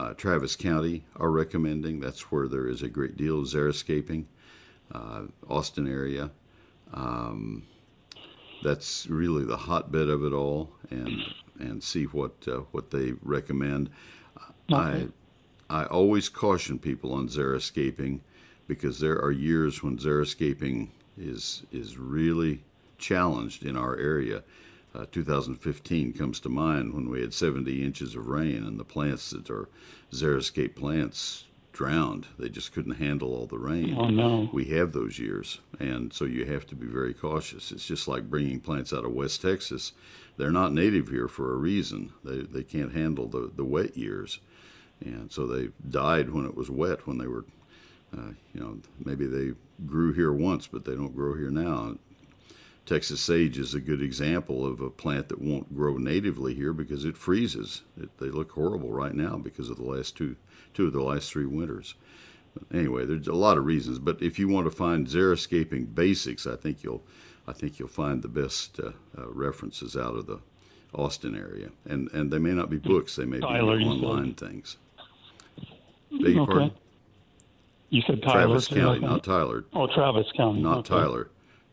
uh, 0.02 0.06
uh, 0.06 0.14
Travis 0.14 0.56
County 0.56 1.04
are 1.16 1.32
recommending. 1.32 2.00
That's 2.00 2.32
where 2.32 2.48
there 2.48 2.68
is 2.68 2.82
a 2.82 2.90
great 2.90 3.18
deal 3.18 3.40
of 3.40 3.46
xeriscaping, 3.46 4.26
Austin 5.48 5.88
area. 5.88 6.32
Um, 6.94 7.64
that's 8.64 9.08
really 9.08 9.44
the 9.44 9.58
hotbed 9.58 10.10
of 10.10 10.24
it 10.24 10.34
all, 10.34 10.72
and 10.90 11.22
and 11.60 11.84
see 11.84 12.06
what 12.06 12.48
what 12.72 12.92
they 12.92 13.14
recommend. 13.22 13.90
Okay. 14.72 15.08
I 15.70 15.84
I 15.84 15.86
always 15.86 16.30
caution 16.30 16.80
people 16.80 17.14
on 17.14 17.28
xeriscaping 17.28 18.20
because 18.68 19.00
there 19.00 19.20
are 19.20 19.32
years 19.32 19.82
when 19.82 19.98
xeriscaping 19.98 20.90
is 21.18 21.64
is 21.72 21.98
really 21.98 22.64
challenged 22.98 23.66
in 23.66 23.78
our 23.78 23.98
area. 23.98 24.44
Uh, 24.94 25.06
2015 25.12 26.14
comes 26.14 26.40
to 26.42 26.50
mind 26.50 26.94
when 26.94 27.10
we 27.10 27.22
had 27.22 27.34
70 27.34 27.84
inches 27.84 28.16
of 28.16 28.28
rain 28.28 28.66
and 28.66 28.80
the 28.80 28.84
plants 28.84 29.30
that 29.30 29.50
are 29.50 29.70
xeriscape 30.12 30.76
plants 30.76 31.46
drowned. 31.72 32.28
They 32.38 32.50
just 32.50 32.74
couldn't 32.74 32.96
handle 32.96 33.34
all 33.34 33.46
the 33.46 33.58
rain. 33.58 33.96
Oh 33.98 34.10
no! 34.10 34.50
We 34.52 34.66
have 34.66 34.92
those 34.92 35.18
years, 35.18 35.60
and 35.80 36.12
so 36.12 36.26
you 36.26 36.46
have 36.46 36.68
to 36.68 36.76
be 36.76 36.88
very 36.88 37.14
cautious. 37.14 37.72
It's 37.72 37.88
just 37.88 38.10
like 38.10 38.30
bringing 38.30 38.60
plants 38.60 38.92
out 38.92 39.06
of 39.06 39.14
West 39.14 39.42
Texas. 39.42 39.94
They're 40.36 40.52
not 40.52 40.74
native 40.74 41.08
here 41.08 41.30
for 41.30 41.54
a 41.54 41.58
reason. 41.58 42.12
They 42.26 42.42
they 42.42 42.64
can't 42.64 42.92
handle 42.92 43.28
the 43.28 43.50
the 43.56 43.64
wet 43.64 43.96
years 43.96 44.40
and 45.06 45.32
so 45.32 45.46
they 45.48 45.70
died 45.90 46.30
when 46.30 46.46
it 46.46 46.56
was 46.56 46.70
wet 46.70 47.06
when 47.08 47.18
they 47.18 47.28
were 47.28 47.46
uh, 48.16 48.32
you 48.54 48.60
know 48.60 48.78
maybe 49.04 49.26
they 49.26 49.54
grew 49.86 50.14
here 50.14 50.32
once 50.32 50.68
but 50.68 50.86
they 50.86 50.96
don't 50.96 51.16
grow 51.16 51.34
here 51.34 51.50
now 51.50 51.96
texas 52.86 53.22
sage 53.22 53.58
is 53.58 53.74
a 53.74 53.80
good 53.80 54.02
example 54.02 54.66
of 54.66 54.82
a 54.82 54.90
plant 54.90 55.30
that 55.30 55.42
won't 55.42 55.76
grow 55.76 55.98
natively 55.98 56.54
here 56.54 56.74
because 56.74 57.06
it 57.06 57.18
freezes 57.18 57.84
it, 58.00 58.10
they 58.18 58.28
look 58.28 58.52
horrible 58.52 58.92
right 58.92 59.14
now 59.14 59.38
because 59.38 59.70
of 59.70 59.78
the 59.78 59.84
last 59.84 60.16
two 60.18 60.36
two 60.74 60.88
of 60.88 60.94
the 60.94 61.02
last 61.02 61.32
three 61.32 61.46
winters 61.46 61.96
but 62.54 62.64
anyway 62.78 63.06
there's 63.06 63.28
a 63.28 63.34
lot 63.34 63.58
of 63.58 63.66
reasons 63.66 64.00
but 64.00 64.22
if 64.22 64.40
you 64.40 64.48
want 64.48 64.66
to 64.66 64.72
find 64.72 65.08
xeriscaping 65.08 65.94
basics 65.94 66.48
i 66.48 66.56
think 66.56 66.84
you'll 66.84 67.04
i 67.48 67.54
think 67.54 67.80
you'll 67.80 67.88
find 67.88 68.22
the 68.22 68.28
best 68.28 68.80
uh, 68.80 68.92
uh, 69.18 69.28
references 69.30 69.96
out 69.96 70.16
of 70.16 70.26
the 70.26 70.40
austin 70.94 71.36
area 71.36 71.70
and 71.86 72.10
and 72.12 72.32
they 72.32 72.40
may 72.40 72.52
not 72.52 72.70
be 72.70 72.78
books 72.78 73.16
they 73.16 73.26
may 73.26 73.40
Tyler, 73.40 73.78
be 73.78 73.86
online 73.86 74.34
things 74.34 74.78
Beg 76.12 76.34
your 76.34 76.44
okay. 76.44 76.52
pardon? 76.52 76.72
You 77.90 78.02
said 78.08 78.22
Tyler. 78.22 78.48
Travis 78.48 78.68
County, 78.68 79.00
not 79.00 79.24
Tyler. 79.24 79.66
Oh, 79.74 79.88
Travis 79.88 80.28
County. 80.36 80.62
Not 80.62 80.80
okay. 80.80 80.90
Tyler. 80.90 81.30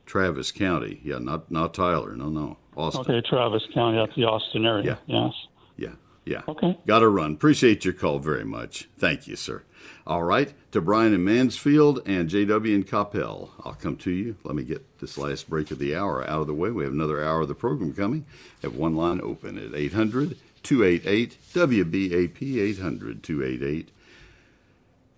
Travis 0.09 0.51
County. 0.51 1.01
Yeah, 1.05 1.19
not 1.19 1.51
not 1.51 1.75
Tyler. 1.75 2.17
No, 2.17 2.31
no. 2.31 2.57
Austin. 2.77 3.03
Okay, 3.03 3.29
Travis 3.29 3.63
County. 3.75 3.99
That's 3.99 4.17
the 4.17 4.25
Austin 4.25 4.65
area. 4.65 4.99
Yeah. 5.07 5.27
Yes. 5.27 5.35
Yeah. 5.77 5.93
Yeah. 6.25 6.43
Okay. 6.49 6.79
Got 6.87 7.01
to 7.01 7.09
run. 7.09 7.35
Appreciate 7.35 7.85
your 7.85 7.93
call 7.95 8.19
very 8.19 8.45
much. 8.45 8.89
Thank 8.99 9.29
you, 9.29 9.37
sir. 9.37 9.65
All 10.07 10.23
right. 10.23 10.55
To 10.73 10.81
Brian 10.81 11.13
in 11.13 11.25
Mansfield 11.25 12.01
and 12.07 12.31
JW 12.31 12.75
in 12.75 12.85
Coppell. 12.85 13.51
I'll 13.65 13.75
come 13.75 13.97
to 13.99 14.11
you. 14.11 14.37
Let 14.45 14.55
me 14.55 14.63
get 14.63 14.99
this 14.99 15.19
last 15.19 15.51
break 15.51 15.71
of 15.71 15.79
the 15.79 15.95
hour 15.95 16.25
out 16.25 16.41
of 16.41 16.47
the 16.47 16.55
way. 16.55 16.71
We 16.71 16.85
have 16.85 16.93
another 16.95 17.23
hour 17.23 17.43
of 17.43 17.49
the 17.49 17.55
program 17.55 17.93
coming. 17.93 18.25
Have 18.63 18.75
one 18.75 18.97
line 18.97 19.21
open 19.23 19.59
at 19.59 19.75
800 19.75 20.39
288 20.63 21.37
WBAP 21.53 22.61
800 22.61 23.23
288 23.23 23.91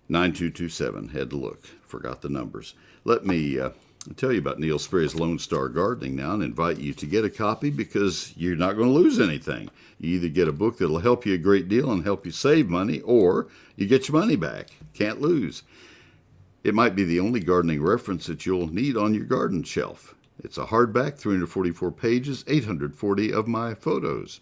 9227. 0.09 1.09
Had 1.09 1.29
to 1.29 1.37
look. 1.37 1.65
Forgot 1.87 2.21
the 2.21 2.29
numbers. 2.29 2.73
Let 3.05 3.25
me 3.25 3.57
uh, 3.57 3.71
tell 4.15 4.31
you 4.31 4.39
about 4.39 4.59
Neil 4.59 4.79
Sperry's 4.79 5.15
Lone 5.15 5.37
Star 5.37 5.69
Gardening 5.69 6.15
now 6.15 6.33
and 6.33 6.43
invite 6.43 6.79
you 6.79 6.93
to 6.93 7.05
get 7.05 7.23
a 7.23 7.29
copy 7.29 7.69
because 7.69 8.33
you're 8.35 8.55
not 8.55 8.75
going 8.75 8.87
to 8.87 8.99
lose 8.99 9.19
anything. 9.19 9.69
You 9.99 10.15
either 10.15 10.29
get 10.29 10.47
a 10.47 10.53
book 10.53 10.77
that'll 10.77 10.99
help 10.99 11.25
you 11.25 11.35
a 11.35 11.37
great 11.37 11.69
deal 11.69 11.91
and 11.91 12.03
help 12.03 12.25
you 12.25 12.31
save 12.31 12.67
money, 12.67 13.01
or 13.01 13.47
you 13.75 13.85
get 13.87 14.07
your 14.07 14.19
money 14.19 14.35
back. 14.35 14.69
Can't 14.93 15.21
lose. 15.21 15.63
It 16.63 16.73
might 16.73 16.95
be 16.95 17.03
the 17.03 17.19
only 17.19 17.39
gardening 17.39 17.81
reference 17.81 18.25
that 18.27 18.45
you'll 18.45 18.73
need 18.73 18.97
on 18.97 19.13
your 19.13 19.25
garden 19.25 19.63
shelf. 19.63 20.15
It's 20.43 20.57
a 20.57 20.65
hardback, 20.65 21.17
344 21.17 21.91
pages, 21.91 22.43
840 22.47 23.31
of 23.31 23.47
my 23.47 23.75
photos. 23.75 24.41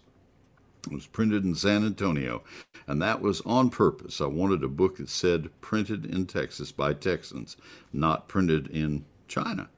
It 0.86 0.94
was 0.94 1.06
printed 1.06 1.44
in 1.44 1.54
San 1.54 1.84
Antonio, 1.84 2.42
and 2.86 3.02
that 3.02 3.20
was 3.20 3.42
on 3.42 3.68
purpose. 3.68 4.22
I 4.22 4.26
wanted 4.26 4.64
a 4.64 4.68
book 4.68 4.96
that 4.96 5.10
said 5.10 5.50
printed 5.60 6.06
in 6.06 6.24
Texas 6.26 6.72
by 6.72 6.94
Texans, 6.94 7.58
not 7.92 8.28
printed 8.28 8.68
in 8.68 9.04
China. 9.30 9.70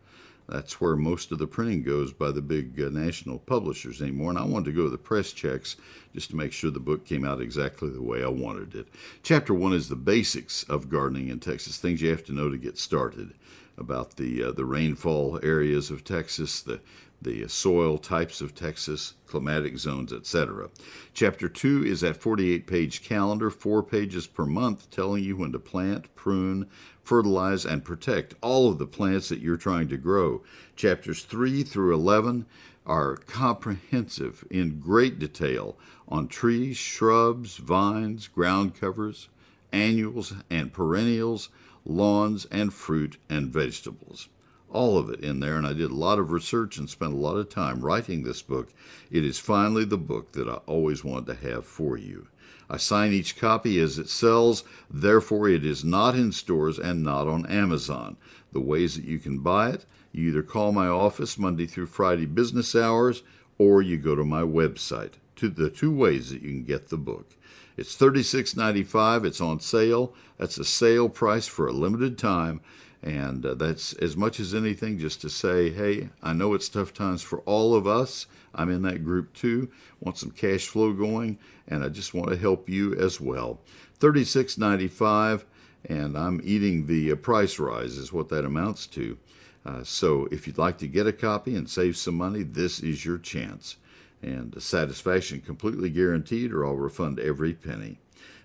That's 0.48 0.80
where 0.80 0.96
most 0.96 1.30
of 1.30 1.38
the 1.38 1.46
printing 1.46 1.82
goes 1.84 2.12
by 2.12 2.32
the 2.32 2.42
big 2.42 2.80
uh, 2.80 2.88
national 2.88 3.38
publishers 3.38 4.03
anymore. 4.03 4.30
And 4.30 4.38
I 4.38 4.44
wanted 4.44 4.66
to 4.66 4.76
go 4.76 4.84
to 4.84 4.90
the 4.90 4.98
press 4.98 5.32
checks 5.32 5.76
just 6.12 6.30
to 6.30 6.36
make 6.36 6.53
sure 6.53 6.70
the 6.70 6.80
book 6.80 7.05
came 7.05 7.24
out 7.24 7.40
exactly 7.40 7.90
the 7.90 8.03
way 8.03 8.24
I 8.24 8.28
wanted 8.28 8.74
it. 8.74 8.88
Chapter 9.22 9.55
one 9.55 9.72
is 9.72 9.88
the 9.88 9.96
basics 9.96 10.64
of 10.64 10.88
gardening 10.88 11.28
in 11.28 11.38
Texas, 11.38 11.78
things 11.78 12.03
you 12.03 12.11
have 12.11 12.24
to 12.24 12.32
know 12.32 12.50
to 12.50 12.59
get 12.59 12.76
started 12.76 13.34
about 13.78 14.16
the 14.16 14.42
uh, 14.42 14.53
the 14.53 14.64
rainfall 14.64 15.38
areas 15.42 15.90
of 15.90 16.05
Texas, 16.05 16.61
the 16.61 16.80
the 17.22 17.48
soil 17.48 17.98
types 17.98 18.40
of 18.40 18.54
Texas, 18.54 19.14
climatic 19.26 19.78
zones, 19.78 20.12
etc. 20.12 20.70
Chapter 21.14 21.48
2 21.48 21.84
is 21.84 22.00
that 22.00 22.16
48 22.16 22.66
page 22.66 23.02
calendar, 23.02 23.48
four 23.48 23.82
pages 23.82 24.26
per 24.26 24.44
month, 24.44 24.90
telling 24.90 25.22
you 25.22 25.36
when 25.36 25.52
to 25.52 25.58
plant, 25.58 26.14
prune, 26.16 26.68
fertilize, 27.04 27.64
and 27.64 27.84
protect 27.84 28.34
all 28.40 28.68
of 28.68 28.78
the 28.78 28.86
plants 28.86 29.28
that 29.28 29.40
you're 29.40 29.56
trying 29.56 29.88
to 29.88 29.96
grow. 29.96 30.42
Chapters 30.74 31.22
3 31.22 31.62
through 31.62 31.94
11 31.94 32.46
are 32.84 33.16
comprehensive 33.16 34.44
in 34.50 34.80
great 34.80 35.18
detail 35.18 35.76
on 36.08 36.26
trees, 36.26 36.76
shrubs, 36.76 37.56
vines, 37.56 38.26
ground 38.26 38.74
covers, 38.78 39.28
annuals 39.72 40.34
and 40.50 40.72
perennials, 40.72 41.48
lawns, 41.84 42.44
and 42.46 42.74
fruit 42.74 43.16
and 43.30 43.52
vegetables 43.52 44.28
all 44.72 44.98
of 44.98 45.10
it 45.10 45.20
in 45.20 45.40
there, 45.40 45.56
and 45.56 45.66
I 45.66 45.72
did 45.72 45.90
a 45.90 45.94
lot 45.94 46.18
of 46.18 46.32
research 46.32 46.78
and 46.78 46.88
spent 46.88 47.12
a 47.12 47.16
lot 47.16 47.36
of 47.36 47.48
time 47.48 47.80
writing 47.80 48.22
this 48.22 48.42
book. 48.42 48.72
It 49.10 49.24
is 49.24 49.38
finally 49.38 49.84
the 49.84 49.98
book 49.98 50.32
that 50.32 50.48
I 50.48 50.54
always 50.66 51.04
wanted 51.04 51.26
to 51.26 51.50
have 51.50 51.64
for 51.64 51.96
you. 51.96 52.28
I 52.68 52.76
sign 52.76 53.12
each 53.12 53.36
copy 53.36 53.78
as 53.80 53.98
it 53.98 54.08
sells, 54.08 54.64
therefore, 54.90 55.48
it 55.48 55.64
is 55.64 55.84
not 55.84 56.14
in 56.14 56.32
stores 56.32 56.78
and 56.78 57.02
not 57.02 57.28
on 57.28 57.46
Amazon. 57.46 58.16
The 58.52 58.60
ways 58.60 58.96
that 58.96 59.04
you 59.04 59.18
can 59.18 59.38
buy 59.38 59.70
it 59.70 59.84
you 60.12 60.28
either 60.28 60.42
call 60.42 60.72
my 60.72 60.86
office 60.86 61.38
Monday 61.38 61.66
through 61.66 61.86
Friday 61.86 62.26
business 62.26 62.76
hours 62.76 63.22
or 63.58 63.80
you 63.80 63.96
go 63.96 64.14
to 64.14 64.24
my 64.24 64.42
website. 64.42 65.14
To 65.36 65.48
the 65.48 65.70
two 65.70 65.90
ways 65.90 66.30
that 66.30 66.42
you 66.42 66.50
can 66.50 66.64
get 66.64 66.88
the 66.88 66.98
book. 66.98 67.34
It's 67.76 67.96
$36.95. 67.96 69.24
It's 69.24 69.40
on 69.40 69.58
sale. 69.60 70.14
That's 70.36 70.58
a 70.58 70.64
sale 70.64 71.08
price 71.08 71.48
for 71.48 71.66
a 71.66 71.72
limited 71.72 72.18
time. 72.18 72.60
And 73.03 73.44
uh, 73.44 73.55
that's 73.55 73.94
as 73.94 74.16
much 74.16 74.38
as 74.38 74.55
anything 74.55 74.96
just 74.96 75.20
to 75.22 75.28
say, 75.28 75.70
hey, 75.70 76.11
I 76.22 76.32
know 76.32 76.55
it's 76.55 76.68
tough 76.68 76.94
times 76.94 77.20
for 77.20 77.40
all 77.40 77.74
of 77.74 77.84
us. 77.84 78.26
I'm 78.55 78.70
in 78.70 78.82
that 78.82 79.03
group 79.03 79.32
too. 79.32 79.70
Want 79.98 80.18
some 80.18 80.30
cash 80.30 80.68
flow 80.68 80.92
going, 80.92 81.38
and 81.66 81.82
I 81.82 81.88
just 81.88 82.14
want 82.14 82.30
to 82.30 82.36
help 82.36 82.68
you 82.68 82.94
as 82.94 83.20
well. 83.20 83.61
Thirty-six 83.98 84.57
ninety-five, 84.57 85.44
and 85.88 86.16
I'm 86.16 86.40
eating 86.44 86.86
the 86.86 87.11
uh, 87.11 87.16
price 87.16 87.59
rise 87.59 87.96
is 87.96 88.12
what 88.12 88.28
that 88.28 88.44
amounts 88.44 88.86
to. 88.88 89.18
Uh, 89.66 89.82
so 89.82 90.28
if 90.30 90.46
you'd 90.46 90.59
like 90.59 90.78
to 90.78 90.86
get 90.86 91.07
a 91.07 91.12
copy 91.12 91.57
and 91.57 91.68
save 91.68 91.96
some 91.96 92.14
money, 92.14 92.44
this 92.44 92.80
is 92.80 93.05
your 93.05 93.18
chance. 93.18 93.76
And 94.22 94.55
satisfaction 94.62 95.40
completely 95.40 95.90
guaranteed, 95.90 96.53
or 96.53 96.64
I'll 96.64 96.74
refund 96.74 97.18
every 97.18 97.53
penny. 97.53 97.98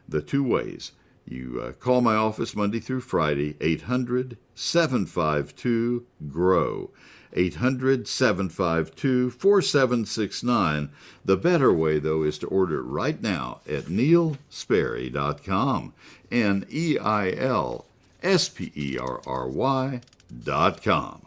The 0.10 0.22
two 0.22 0.44
ways 0.44 0.94
you 1.28 1.62
uh, 1.62 1.74
call 1.74 2.02
my 2.02 2.16
office 2.16 2.56
Monday 2.56 2.80
through 2.80 3.02
Friday, 3.02 3.56
800 3.62 4.38
752 4.56 6.06
GROW. 6.30 6.90
800 7.34 8.08
752 8.08 9.32
4769. 9.32 10.90
The 11.26 11.36
better 11.38 11.74
way, 11.74 12.00
though, 12.00 12.24
is 12.24 12.38
to 12.40 12.48
order 12.48 12.82
right 12.82 13.22
now 13.22 13.60
at 13.68 13.84
neilsperry.com. 13.86 15.94
N 16.32 16.66
E 16.70 16.98
I 16.98 17.32
L 17.32 17.86
S 18.24 18.50
P 18.50 18.72
E 18.76 18.98
R 18.98 19.22
R 19.26 19.48
Y.com. 19.48 21.27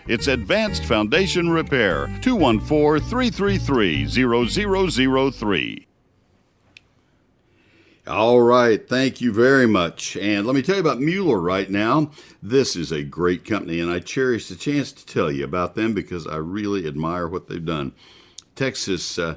it's 0.11 0.27
Advanced 0.27 0.83
Foundation 0.83 1.49
Repair 1.49 2.07
214 2.21 3.07
333 3.07 5.31
0003. 5.31 5.87
All 8.07 8.41
right, 8.41 8.89
thank 8.89 9.21
you 9.21 9.31
very 9.31 9.67
much. 9.67 10.17
And 10.17 10.45
let 10.45 10.53
me 10.53 10.61
tell 10.61 10.75
you 10.75 10.81
about 10.81 10.99
Mueller 10.99 11.39
right 11.39 11.69
now. 11.69 12.11
This 12.43 12.75
is 12.75 12.91
a 12.91 13.03
great 13.03 13.45
company, 13.45 13.79
and 13.79 13.89
I 13.89 13.99
cherish 13.99 14.49
the 14.49 14.57
chance 14.57 14.91
to 14.91 15.05
tell 15.05 15.31
you 15.31 15.45
about 15.45 15.75
them 15.75 15.93
because 15.93 16.27
I 16.27 16.35
really 16.35 16.85
admire 16.85 17.29
what 17.29 17.47
they've 17.47 17.63
done. 17.63 17.93
Texas 18.53 19.17
uh, 19.17 19.35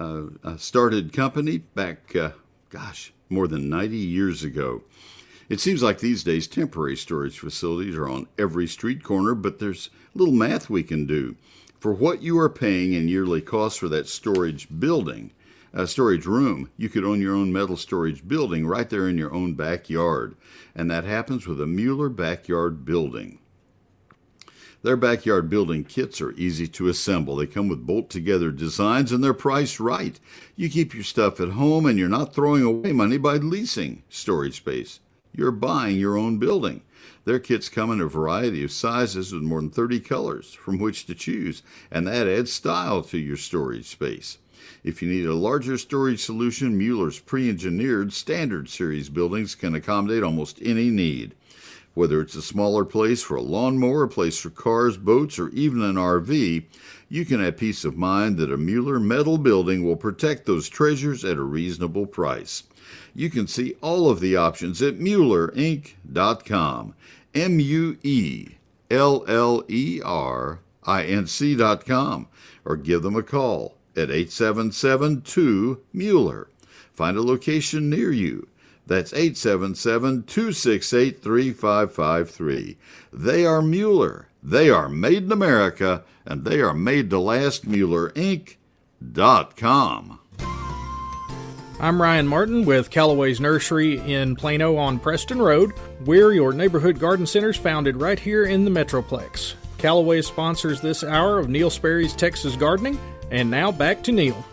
uh, 0.00 0.56
started 0.56 1.12
company 1.12 1.58
back, 1.58 2.16
uh, 2.16 2.30
gosh, 2.70 3.12
more 3.28 3.46
than 3.46 3.68
90 3.68 3.98
years 3.98 4.42
ago. 4.42 4.84
It 5.50 5.60
seems 5.60 5.82
like 5.82 5.98
these 5.98 6.24
days 6.24 6.46
temporary 6.46 6.96
storage 6.96 7.38
facilities 7.38 7.96
are 7.96 8.08
on 8.08 8.26
every 8.38 8.66
street 8.66 9.02
corner, 9.02 9.34
but 9.34 9.58
there's 9.58 9.90
little 10.14 10.34
math 10.34 10.70
we 10.70 10.82
can 10.82 11.06
do. 11.06 11.36
For 11.78 11.92
what 11.92 12.22
you 12.22 12.38
are 12.38 12.48
paying 12.48 12.92
in 12.92 13.08
yearly 13.08 13.40
costs 13.40 13.78
for 13.78 13.88
that 13.88 14.08
storage 14.08 14.68
building, 14.78 15.32
a 15.74 15.86
storage 15.86 16.24
room. 16.24 16.70
You 16.76 16.88
could 16.88 17.04
own 17.04 17.20
your 17.20 17.34
own 17.34 17.52
metal 17.52 17.76
storage 17.76 18.26
building 18.26 18.66
right 18.66 18.88
there 18.88 19.08
in 19.08 19.18
your 19.18 19.34
own 19.34 19.54
backyard. 19.54 20.36
And 20.74 20.90
that 20.90 21.04
happens 21.04 21.46
with 21.46 21.60
a 21.60 21.66
Mueller 21.66 22.08
backyard 22.08 22.84
building. 22.84 23.40
Their 24.82 24.96
backyard 24.96 25.48
building 25.48 25.82
kits 25.82 26.20
are 26.20 26.32
easy 26.32 26.68
to 26.68 26.88
assemble. 26.88 27.36
They 27.36 27.46
come 27.46 27.68
with 27.68 27.86
bolt 27.86 28.10
together 28.10 28.50
designs 28.50 29.12
and 29.12 29.24
they're 29.24 29.34
priced 29.34 29.80
right. 29.80 30.20
You 30.56 30.68
keep 30.68 30.94
your 30.94 31.02
stuff 31.02 31.40
at 31.40 31.50
home 31.50 31.86
and 31.86 31.98
you're 31.98 32.08
not 32.08 32.34
throwing 32.34 32.62
away 32.62 32.92
money 32.92 33.16
by 33.16 33.36
leasing 33.36 34.02
storage 34.08 34.58
space. 34.58 35.00
You're 35.32 35.50
buying 35.50 35.98
your 35.98 36.16
own 36.16 36.38
building. 36.38 36.82
Their 37.24 37.38
kits 37.38 37.70
come 37.70 37.90
in 37.90 38.00
a 38.00 38.06
variety 38.06 38.62
of 38.64 38.70
sizes 38.70 39.32
with 39.32 39.42
more 39.42 39.60
than 39.60 39.70
30 39.70 40.00
colors 40.00 40.52
from 40.52 40.78
which 40.78 41.06
to 41.06 41.14
choose, 41.14 41.62
and 41.90 42.06
that 42.06 42.28
adds 42.28 42.52
style 42.52 43.02
to 43.04 43.18
your 43.18 43.38
storage 43.38 43.86
space. 43.86 44.38
If 44.82 45.02
you 45.02 45.08
need 45.08 45.26
a 45.26 45.34
larger 45.34 45.78
storage 45.78 46.22
solution, 46.22 46.76
Mueller's 46.76 47.18
pre 47.18 47.48
engineered 47.48 48.12
standard 48.12 48.68
series 48.68 49.08
buildings 49.08 49.54
can 49.54 49.74
accommodate 49.74 50.22
almost 50.22 50.58
any 50.62 50.90
need. 50.90 51.34
Whether 51.94 52.20
it's 52.20 52.34
a 52.34 52.42
smaller 52.42 52.84
place 52.84 53.22
for 53.22 53.36
a 53.36 53.42
lawnmower, 53.42 54.02
a 54.02 54.08
place 54.08 54.40
for 54.40 54.50
cars, 54.50 54.96
boats, 54.96 55.38
or 55.38 55.48
even 55.50 55.80
an 55.80 55.94
RV, 55.94 56.64
you 57.08 57.24
can 57.24 57.40
have 57.40 57.56
peace 57.56 57.84
of 57.84 57.96
mind 57.96 58.36
that 58.38 58.52
a 58.52 58.56
Mueller 58.56 58.98
metal 58.98 59.38
building 59.38 59.84
will 59.84 59.96
protect 59.96 60.44
those 60.44 60.68
treasures 60.68 61.24
at 61.24 61.36
a 61.36 61.42
reasonable 61.42 62.06
price. 62.06 62.64
You 63.14 63.30
can 63.30 63.46
see 63.46 63.76
all 63.80 64.10
of 64.10 64.20
the 64.20 64.36
options 64.36 64.82
at 64.82 64.98
MuellerInc.com. 64.98 66.94
M 67.34 67.60
U 67.60 67.98
E 68.02 68.48
L 68.90 69.24
L 69.28 69.64
E 69.68 70.00
R 70.04 70.60
I 70.84 71.04
N 71.04 71.26
C.com. 71.26 72.28
Or 72.64 72.76
give 72.76 73.02
them 73.02 73.16
a 73.16 73.22
call 73.22 73.76
at 73.96 74.10
8772 74.10 75.80
Mueller. 75.92 76.48
Find 76.92 77.16
a 77.16 77.22
location 77.22 77.90
near 77.90 78.10
you. 78.10 78.48
That's 78.86 79.12
877 79.12 80.24
268 80.24 81.22
3553. 81.22 82.76
They 83.12 83.46
are 83.46 83.62
Mueller. 83.62 84.28
They 84.42 84.68
are 84.68 84.90
made 84.90 85.22
in 85.24 85.32
America, 85.32 86.04
and 86.26 86.44
they 86.44 86.60
are 86.60 86.74
made 86.74 87.08
to 87.10 87.18
last. 87.18 87.66
MuellerInc.com. 87.66 90.18
I'm 91.80 92.00
Ryan 92.00 92.28
Martin 92.28 92.64
with 92.64 92.90
Callaway's 92.90 93.40
Nursery 93.40 93.98
in 94.00 94.36
Plano 94.36 94.76
on 94.76 95.00
Preston 95.00 95.42
Road. 95.42 95.72
We're 96.04 96.32
your 96.32 96.52
neighborhood 96.52 97.00
garden 97.00 97.26
centers 97.26 97.56
founded 97.56 97.96
right 97.96 98.18
here 98.18 98.44
in 98.44 98.64
the 98.64 98.70
Metroplex. 98.70 99.54
Callaway 99.78 100.22
sponsors 100.22 100.80
this 100.80 101.02
hour 101.02 101.40
of 101.40 101.48
Neil 101.48 101.70
Sperry's 101.70 102.14
Texas 102.14 102.54
Gardening 102.54 102.98
and 103.32 103.50
now 103.50 103.72
back 103.72 104.04
to 104.04 104.12
Neil. 104.12 104.44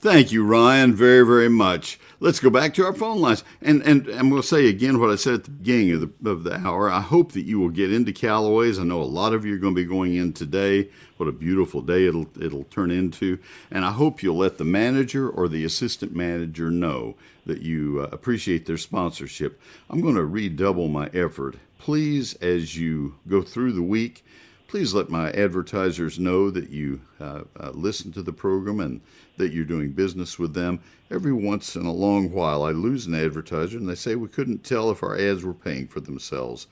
Thank 0.00 0.32
you, 0.32 0.42
Ryan, 0.44 0.94
very, 0.94 1.26
very 1.26 1.50
much. 1.50 2.00
Let's 2.20 2.40
go 2.40 2.50
back 2.50 2.74
to 2.74 2.84
our 2.84 2.92
phone 2.92 3.20
lines. 3.20 3.44
And, 3.62 3.80
and, 3.82 4.08
and 4.08 4.32
we'll 4.32 4.42
say 4.42 4.68
again 4.68 4.98
what 4.98 5.10
I 5.10 5.14
said 5.14 5.34
at 5.34 5.44
the 5.44 5.50
beginning 5.52 5.92
of 5.92 6.00
the, 6.00 6.30
of 6.30 6.42
the 6.42 6.54
hour. 6.54 6.90
I 6.90 7.00
hope 7.00 7.32
that 7.32 7.42
you 7.42 7.60
will 7.60 7.68
get 7.68 7.92
into 7.92 8.12
Callaway's. 8.12 8.78
I 8.78 8.82
know 8.82 9.00
a 9.00 9.04
lot 9.04 9.32
of 9.32 9.44
you 9.44 9.54
are 9.54 9.58
going 9.58 9.74
to 9.74 9.80
be 9.80 9.88
going 9.88 10.16
in 10.16 10.32
today. 10.32 10.88
What 11.16 11.28
a 11.28 11.32
beautiful 11.32 11.80
day 11.80 12.06
it'll, 12.06 12.26
it'll 12.40 12.64
turn 12.64 12.90
into. 12.90 13.38
And 13.70 13.84
I 13.84 13.92
hope 13.92 14.20
you'll 14.22 14.36
let 14.36 14.58
the 14.58 14.64
manager 14.64 15.28
or 15.30 15.46
the 15.46 15.64
assistant 15.64 16.14
manager 16.14 16.72
know 16.72 17.14
that 17.46 17.62
you 17.62 18.00
uh, 18.00 18.08
appreciate 18.10 18.66
their 18.66 18.78
sponsorship. 18.78 19.60
I'm 19.88 20.00
going 20.00 20.16
to 20.16 20.24
redouble 20.24 20.88
my 20.88 21.06
effort. 21.14 21.56
Please, 21.78 22.34
as 22.34 22.76
you 22.76 23.14
go 23.28 23.42
through 23.42 23.72
the 23.72 23.82
week, 23.82 24.24
please 24.68 24.92
let 24.92 25.08
my 25.08 25.32
advertisers 25.32 26.18
know 26.18 26.50
that 26.50 26.68
you 26.68 27.00
uh, 27.18 27.40
uh, 27.58 27.70
listen 27.70 28.12
to 28.12 28.22
the 28.22 28.32
program 28.32 28.80
and 28.80 29.00
that 29.38 29.50
you're 29.50 29.64
doing 29.64 29.90
business 29.90 30.38
with 30.38 30.52
them. 30.52 30.78
Every 31.10 31.32
once 31.32 31.74
in 31.74 31.86
a 31.86 31.92
long 31.92 32.30
while, 32.30 32.62
I 32.62 32.70
lose 32.70 33.06
an 33.06 33.14
advertiser 33.14 33.78
and 33.78 33.88
they 33.88 33.94
say 33.94 34.14
we 34.14 34.28
couldn't 34.28 34.64
tell 34.64 34.90
if 34.90 35.02
our 35.02 35.18
ads 35.18 35.42
were 35.42 35.54
paying 35.54 35.88
for 35.88 36.00
themselves. 36.00 36.66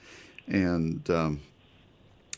And 0.46 1.08
um, 1.08 1.40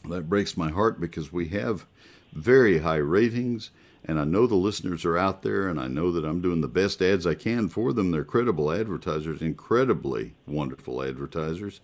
that 0.08 0.28
breaks 0.28 0.56
my 0.56 0.70
heart 0.70 1.00
because 1.00 1.32
we 1.32 1.48
have 1.48 1.86
very 2.32 2.78
high 2.78 2.96
ratings. 2.96 3.70
And 4.04 4.18
I 4.20 4.24
know 4.24 4.46
the 4.46 4.54
listeners 4.54 5.04
are 5.04 5.18
out 5.18 5.42
there, 5.42 5.68
and 5.68 5.78
I 5.78 5.88
know 5.88 6.12
that 6.12 6.24
I'm 6.24 6.40
doing 6.40 6.60
the 6.60 6.68
best 6.68 7.02
ads 7.02 7.26
I 7.26 7.34
can 7.34 7.68
for 7.68 7.92
them. 7.92 8.10
They're 8.10 8.24
credible 8.24 8.70
advertisers, 8.72 9.42
incredibly 9.42 10.34
wonderful 10.46 11.02
advertisers. 11.02 11.80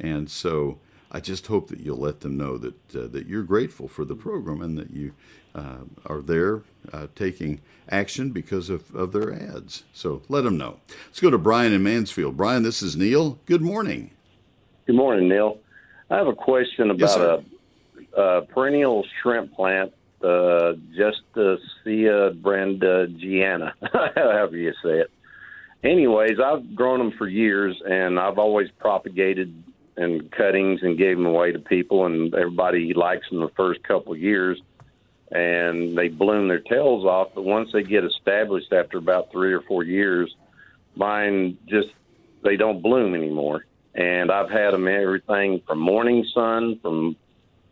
And 0.00 0.30
so 0.30 0.78
I 1.10 1.20
just 1.20 1.46
hope 1.46 1.68
that 1.68 1.80
you'll 1.80 1.98
let 1.98 2.20
them 2.20 2.36
know 2.36 2.58
that 2.58 2.94
uh, 2.94 3.06
that 3.08 3.26
you're 3.26 3.42
grateful 3.42 3.88
for 3.88 4.04
the 4.04 4.14
program 4.14 4.60
and 4.60 4.76
that 4.76 4.90
you 4.90 5.12
uh, 5.54 5.78
are 6.06 6.20
there 6.20 6.62
uh, 6.92 7.06
taking 7.14 7.60
action 7.90 8.30
because 8.30 8.68
of, 8.68 8.94
of 8.94 9.12
their 9.12 9.32
ads. 9.32 9.84
So 9.92 10.22
let 10.28 10.44
them 10.44 10.58
know. 10.58 10.80
Let's 11.06 11.20
go 11.20 11.30
to 11.30 11.38
Brian 11.38 11.72
in 11.72 11.82
Mansfield. 11.82 12.36
Brian, 12.36 12.62
this 12.62 12.82
is 12.82 12.96
Neil. 12.96 13.38
Good 13.46 13.62
morning. 13.62 14.10
Good 14.86 14.96
morning, 14.96 15.28
Neil. 15.28 15.58
I 16.10 16.16
have 16.16 16.26
a 16.26 16.34
question 16.34 16.90
about 16.90 17.00
yes, 17.00 17.16
a, 17.16 18.20
a, 18.20 18.42
perennial 18.42 19.04
shrimp 19.20 19.52
plant, 19.54 19.92
uh, 20.22 20.74
Justicia 20.94 22.34
brandegeeana, 22.34 23.72
however 24.14 24.56
you 24.56 24.72
say 24.82 25.00
it. 25.00 25.10
Anyways, 25.84 26.40
I've 26.44 26.74
grown 26.74 26.98
them 26.98 27.12
for 27.16 27.28
years, 27.28 27.80
and 27.88 28.18
I've 28.18 28.38
always 28.38 28.68
propagated 28.78 29.62
and 29.98 30.30
cuttings 30.30 30.82
and 30.82 30.96
gave 30.96 31.16
them 31.16 31.26
away 31.26 31.52
to 31.52 31.58
people, 31.58 32.06
and 32.06 32.32
everybody 32.34 32.94
likes 32.94 33.28
them 33.28 33.40
the 33.40 33.48
first 33.50 33.82
couple 33.82 34.12
of 34.12 34.18
years, 34.20 34.60
and 35.32 35.98
they 35.98 36.08
bloom 36.08 36.48
their 36.48 36.60
tails 36.60 37.04
off. 37.04 37.28
But 37.34 37.44
once 37.44 37.72
they 37.72 37.82
get 37.82 38.04
established 38.04 38.72
after 38.72 38.96
about 38.96 39.32
three 39.32 39.52
or 39.52 39.60
four 39.60 39.82
years, 39.82 40.34
mine 40.94 41.58
just 41.66 41.88
they 42.42 42.56
don't 42.56 42.80
bloom 42.80 43.14
anymore. 43.14 43.66
And 43.94 44.30
I've 44.30 44.50
had 44.50 44.72
them 44.72 44.86
everything 44.86 45.60
from 45.66 45.80
morning 45.80 46.24
sun, 46.32 46.78
from 46.80 47.16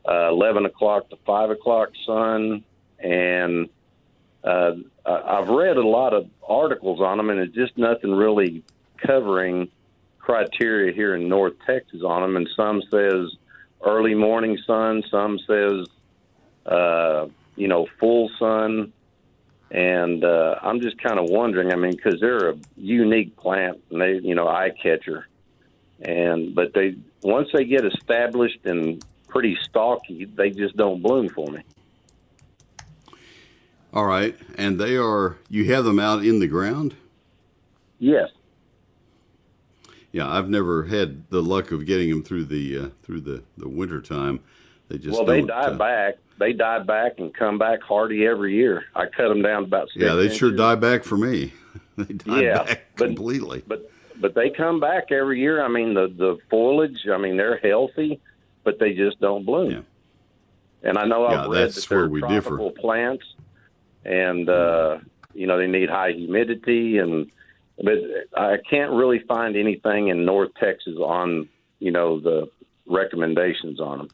uh, 0.09 0.29
eleven 0.29 0.67
o'clock 0.67 1.09
to 1.11 1.17
five 1.25 1.51
o'clock 1.51 1.91
sun, 2.05 2.65
and 2.99 3.69
uh, 4.43 4.73
I've 5.05 5.49
read 5.49 5.77
a 5.77 5.87
lot 5.87 6.13
of 6.13 6.29
articles 6.49 7.01
on 7.01 7.19
them, 7.19 7.31
and 7.31 7.39
it's 7.39 7.55
just 7.55 7.79
nothing 7.79 8.13
really 8.13 8.65
covering 8.99 9.69
criteria 10.27 10.93
here 10.93 11.15
in 11.15 11.29
North 11.29 11.55
Texas 11.65 12.03
on 12.05 12.21
them, 12.21 12.37
and 12.37 12.49
some 12.57 12.83
says 12.91 13.31
early 13.81 14.15
morning 14.15 14.59
sun, 14.67 15.05
some 15.09 15.39
says 15.39 15.87
uh, 16.67 17.29
you 17.55 17.69
know 17.69 17.87
full 18.01 18.29
sun, 18.37 18.93
and 19.71 20.25
uh, 20.25 20.57
I'm 20.61 20.81
just 20.81 21.01
kind 21.01 21.21
of 21.21 21.27
wondering. 21.31 21.73
I 21.73 21.77
mean, 21.77 21.93
because 21.93 22.21
they're 22.21 22.51
a 22.51 22.57
unique 22.77 23.37
plant, 23.37 23.81
and 23.91 24.01
they 24.01 24.15
you 24.15 24.35
know 24.35 24.49
eye 24.49 24.73
catcher, 24.83 25.29
and 26.01 26.57
but 26.57 26.75
they 26.75 26.97
once 27.23 27.49
they 27.53 27.65
get 27.65 27.85
established 27.85 28.67
and 28.67 29.05
pretty 29.29 29.57
stalky, 29.63 30.25
they 30.25 30.51
just 30.51 30.77
don't 30.77 31.01
bloom 31.03 31.29
for 31.29 31.49
me. 31.53 31.61
All 33.93 34.07
right, 34.07 34.37
and 34.59 34.77
they 34.77 34.97
are 34.97 35.37
you 35.49 35.73
have 35.73 35.85
them 35.85 36.01
out 36.01 36.25
in 36.25 36.41
the 36.41 36.49
ground. 36.49 36.97
Yes 38.01 38.31
yeah, 40.17 40.29
I've 40.31 40.49
never 40.49 40.85
had 40.85 41.29
the 41.29 41.43
luck 41.43 41.73
of 41.73 41.85
getting 41.85 42.09
them 42.09 42.23
through 42.23 42.45
the 42.47 42.79
uh, 42.79 42.89
through 43.03 43.21
the 43.21 43.43
the 43.59 43.69
winter 43.69 44.01
time, 44.01 44.41
They 44.89 44.97
just 44.97 45.13
well, 45.19 45.27
they 45.27 45.43
die 45.43 45.55
uh, 45.73 45.77
back. 45.77 46.15
They 46.39 46.53
die 46.55 46.79
back 46.81 47.19
and 47.19 47.35
come 47.35 47.59
back 47.59 47.83
hardy 47.83 48.27
every 48.27 48.55
year. 48.55 48.85
I 48.95 49.07
cut 49.07 49.29
them 49.29 49.43
down 49.43 49.65
about 49.65 49.89
six 49.89 50.03
Yeah, 50.05 50.15
they 50.15 50.25
inches. 50.25 50.39
sure 50.39 50.51
die 50.53 50.75
back 50.75 51.05
for 51.05 51.17
me. 51.19 51.53
they 51.99 52.15
die 52.15 52.43
Yeah, 52.43 52.63
back 52.65 52.87
but- 52.97 53.07
completely. 53.07 53.63
But 53.67 53.91
but 54.19 54.35
they 54.35 54.49
come 54.49 54.81
back 54.81 55.13
every 55.13 55.39
year. 55.41 55.63
I 55.63 55.69
mean, 55.69 55.93
the 55.93 56.09
the 56.09 56.39
foliage. 56.51 57.07
I 57.13 57.19
mean, 57.19 57.37
they're 57.37 57.59
healthy, 57.59 58.19
but 58.65 58.79
they 58.79 58.95
just 58.95 59.21
don't 59.21 59.45
bloom. 59.45 59.85
And 60.83 60.97
I 60.97 61.05
know 61.05 61.29
Yeah, 61.31 61.43
I've 61.45 61.51
read 61.51 61.63
that's 61.65 61.75
that 61.75 61.89
they're 61.91 61.99
where 62.01 62.09
we 62.09 62.21
differ. 62.23 62.57
tropical 62.57 62.71
plants, 62.71 63.25
and 64.07 64.49
uh, 64.49 64.99
you 65.35 65.47
know 65.47 65.59
they 65.59 65.67
need 65.67 65.91
high 65.91 66.13
humidity, 66.13 66.97
and 66.99 67.31
but 67.83 67.95
I 68.37 68.57
can't 68.69 68.93
really 68.93 69.21
find 69.29 69.57
anything 69.57 70.09
in 70.09 70.25
North 70.25 70.51
Texas 70.59 70.97
on 70.99 71.49
you 71.79 71.91
know 71.91 72.21
the 72.21 72.49
recommendations 72.87 73.81
on 73.81 73.99
them. 73.99 74.09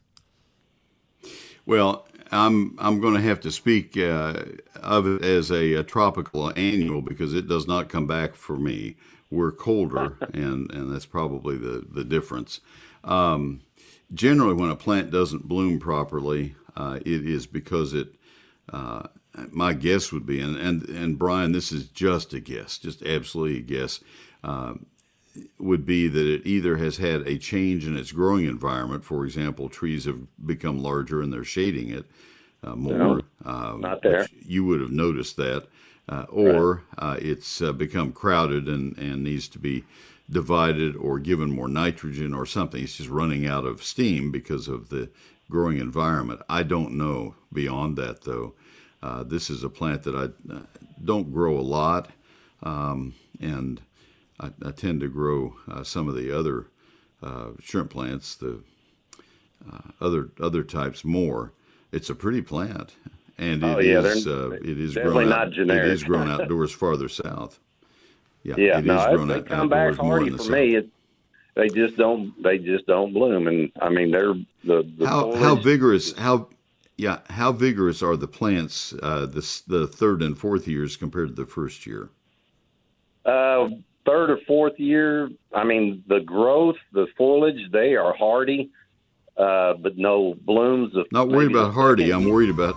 Well, 1.65 2.07
I'm 2.31 2.77
I'm 2.79 3.01
going 3.01 3.15
to 3.15 3.21
have 3.21 3.41
to 3.41 3.51
speak 3.51 3.97
uh, 3.97 4.43
of 4.75 5.07
it 5.07 5.25
as 5.25 5.51
a, 5.51 5.75
a 5.75 5.83
tropical 5.85 6.53
annual 6.57 7.03
because 7.03 7.35
it 7.35 7.47
does 7.47 7.69
not 7.69 7.89
come 7.89 8.07
back 8.07 8.35
for 8.35 8.57
me. 8.57 8.97
We're 9.31 9.53
colder, 9.53 10.19
and, 10.35 10.71
and 10.73 10.93
that's 10.93 11.07
probably 11.07 11.57
the 11.57 11.87
the 11.89 12.05
difference. 12.05 12.61
Um, 13.05 13.61
generally, 14.13 14.55
when 14.55 14.71
a 14.71 14.77
plant 14.77 15.11
doesn't 15.11 15.47
bloom 15.47 15.79
properly, 15.79 16.57
uh, 16.77 16.99
it 17.05 17.27
is 17.27 17.47
because 17.47 17.95
it. 17.95 18.15
Uh, 18.73 19.03
my 19.51 19.73
guess 19.73 20.13
would 20.13 20.27
be, 20.27 20.41
and, 20.41 20.57
and 20.57 20.89
and 20.89 21.19
Brian, 21.19 21.53
this 21.53 21.73
is 21.73 21.89
just 21.89 22.33
a 22.35 22.41
guess, 22.41 22.79
just 22.79 23.03
absolutely 23.03 23.59
a 23.59 23.63
guess. 23.63 24.01
Um, 24.45 24.87
would 25.59 25.87
be 25.87 26.09
that 26.09 26.27
it 26.27 26.47
either 26.47 26.77
has 26.77 26.99
had 26.99 27.27
a 27.27 27.39
change 27.39 27.87
in 27.87 27.97
its 27.97 28.13
growing 28.13 28.45
environment. 28.45 29.05
For 29.05 29.25
example, 29.25 29.69
trees 29.69 30.05
have 30.05 30.21
become 30.45 30.83
larger 30.83 31.23
and 31.23 31.33
they're 31.33 31.45
shading 31.45 31.89
it 31.89 32.05
uh, 32.63 32.75
more. 32.75 32.99
No, 32.99 33.21
um, 33.45 33.81
not 33.81 34.03
there. 34.03 34.27
You 34.45 34.65
would 34.67 34.81
have 34.81 34.91
noticed 34.91 35.37
that. 35.37 35.69
Uh, 36.09 36.27
or 36.29 36.83
uh, 36.99 37.17
it's 37.21 37.63
uh, 37.63 37.73
become 37.73 38.13
crowded 38.13 38.67
and, 38.67 38.99
and 38.99 39.23
needs 39.23 39.49
to 39.49 39.59
be 39.59 39.85
divided 40.29 40.97
or 40.97 41.19
given 41.19 41.51
more 41.51 41.69
nitrogen 41.69 42.35
or 42.35 42.45
something. 42.45 42.83
It's 42.83 42.97
just 42.97 43.09
running 43.09 43.47
out 43.47 43.65
of 43.65 43.83
steam 43.83 44.33
because 44.33 44.67
of 44.67 44.89
the 44.89 45.11
growing 45.49 45.79
environment. 45.79 46.43
I 46.49 46.65
don't 46.65 46.99
know 46.99 47.37
beyond 47.53 47.97
that, 47.99 48.23
though. 48.23 48.55
Uh, 49.03 49.23
this 49.25 49.51
is 49.51 49.65
a 49.65 49.69
plant 49.69 50.03
that 50.05 50.15
I 50.15 50.53
uh, 50.55 50.61
don't 51.05 51.33
grow 51.33 51.59
a 51.59 51.61
lot, 51.63 52.11
um, 52.63 53.15
and 53.41 53.81
I, 54.39 54.51
I 54.65 54.71
tend 54.71 55.01
to 55.01 55.09
grow 55.09 55.55
uh, 55.71 55.83
some 55.83 56.09
of 56.09 56.15
the 56.15 56.37
other 56.37 56.67
uh, 57.23 57.49
shrimp 57.61 57.91
plants, 57.91 58.37
the 58.37 58.61
uh, 59.71 59.79
other 60.01 60.31
other 60.41 60.63
types 60.63 61.05
more. 61.05 61.53
It's 61.91 62.11
a 62.11 62.15
pretty 62.15 62.43
plant, 62.43 62.95
and 63.39 63.65
Oh, 63.65 63.79
it 63.79 63.87
yeah, 63.87 63.99
is, 64.01 64.27
uh, 64.27 64.51
it 64.53 64.79
is 64.79 64.95
definitely 64.95 65.25
grown 65.25 65.29
not 65.31 65.47
out, 65.49 65.53
generic. 65.53 65.85
It 65.85 65.93
is 65.93 66.05
grown 66.05 66.31
outdoors 66.41 66.73
farther 66.73 67.09
south. 67.09 67.59
Yeah, 68.45 68.55
yeah, 68.57 68.79
it 68.79 68.85
no, 68.85 68.99
is 68.99 69.07
grown 69.17 69.29
they 69.29 69.35
out, 69.35 69.47
come 69.47 69.69
back 69.69 69.97
more 69.99 70.19
hardy 70.19 70.31
for 70.31 70.39
south. 70.39 70.51
me. 70.51 70.77
It, 70.77 70.89
they 71.55 71.69
just 71.69 71.97
don't. 71.97 72.41
They 72.43 72.59
just 72.59 72.87
don't 72.87 73.13
bloom, 73.13 73.47
and 73.47 73.71
I 73.81 73.89
mean 73.89 74.11
they're 74.11 74.35
the, 74.65 74.89
the 74.97 75.07
how 75.07 75.35
how 75.35 75.55
vigorous 75.57 76.17
how 76.17 76.49
yeah 77.03 77.19
how 77.31 77.53
vigorous 77.53 78.03
are 78.03 78.17
the 78.17 78.29
plants 78.29 78.95
uh, 79.03 79.27
this 79.27 79.61
the 79.61 79.87
third 79.87 80.23
and 80.23 80.39
fourth 80.39 80.69
years 80.69 80.97
compared 80.97 81.29
to 81.29 81.35
the 81.35 81.47
first 81.47 81.87
year? 81.87 82.11
Uh, 83.25 83.69
third 84.07 84.31
or 84.31 84.39
fourth 84.47 84.79
year, 84.79 85.31
I 85.55 85.65
mean, 85.65 86.03
the 86.07 86.21
growth, 86.21 86.77
the 86.93 87.07
foliage, 87.17 87.71
they 87.71 87.95
are 87.95 88.15
hardy, 88.15 88.71
uh, 89.37 89.75
but 89.75 89.97
no 89.97 90.35
blooms. 90.43 90.97
Of 90.97 91.07
Not 91.13 91.29
worried 91.29 91.51
about 91.51 91.75
hardy. 91.75 92.13
I'm 92.13 92.29
worried 92.29 92.51
about 92.51 92.77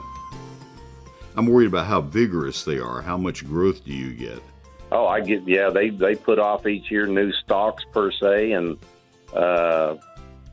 I'm 1.38 1.46
worried 1.46 1.68
about 1.68 1.86
how 1.86 2.02
vigorous 2.02 2.64
they 2.64 2.80
are. 2.80 3.02
How 3.02 3.18
much 3.18 3.46
growth 3.46 3.86
do 3.86 3.94
you 3.94 4.14
get? 4.14 4.42
Oh, 4.92 5.08
I 5.08 5.22
get. 5.22 5.48
Yeah, 5.48 5.70
they 5.70 5.90
they 5.90 6.16
put 6.16 6.40
off 6.40 6.66
each 6.66 6.90
year 6.90 7.06
new 7.06 7.32
stalks 7.32 7.84
per 7.92 8.12
se, 8.12 8.54
and 8.54 8.78
uh, 9.34 9.96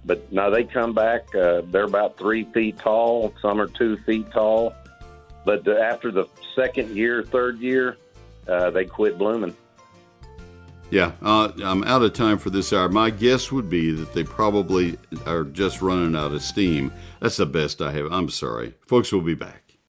but 0.05 0.31
no, 0.33 0.51
they 0.51 0.65
come 0.65 0.93
back. 0.93 1.35
Uh, 1.35 1.63
they're 1.67 1.85
about 1.85 2.19
three 2.19 2.45
feet 2.45 2.79
tall. 2.79 3.33
Some 3.41 3.61
are 3.61 3.69
two 3.69 3.97
feet 3.99 4.31
tall, 4.31 4.75
but 5.45 5.67
after 5.69 6.11
the 6.11 6.27
second 6.55 6.97
year, 6.97 7.23
third 7.23 7.59
year, 7.59 7.97
uh, 8.49 8.71
they 8.71 8.85
quit 8.85 9.19
blooming. 9.19 9.57
Yeah, 10.91 11.13
uh, 11.23 11.51
I'm 11.65 11.85
out 11.85 12.03
of 12.03 12.13
time 12.13 12.37
for 12.37 12.51
this 12.51 12.71
hour. 12.71 12.87
My 12.91 13.09
guess 13.09 13.51
would 13.51 13.71
be 13.71 13.93
that 13.93 14.13
they 14.13 14.25
probably 14.25 14.99
are 15.25 15.45
just 15.45 15.81
running 15.81 16.15
out 16.15 16.33
of 16.33 16.43
steam. 16.43 16.93
That's 17.21 17.39
the 17.39 17.47
best 17.47 17.81
I 17.81 17.93
have. 17.93 18.13
I'm 18.13 18.29
sorry. 18.29 18.75
Folks, 18.87 19.11
we'll 19.11 19.23
be 19.23 19.35
back. 19.35 19.62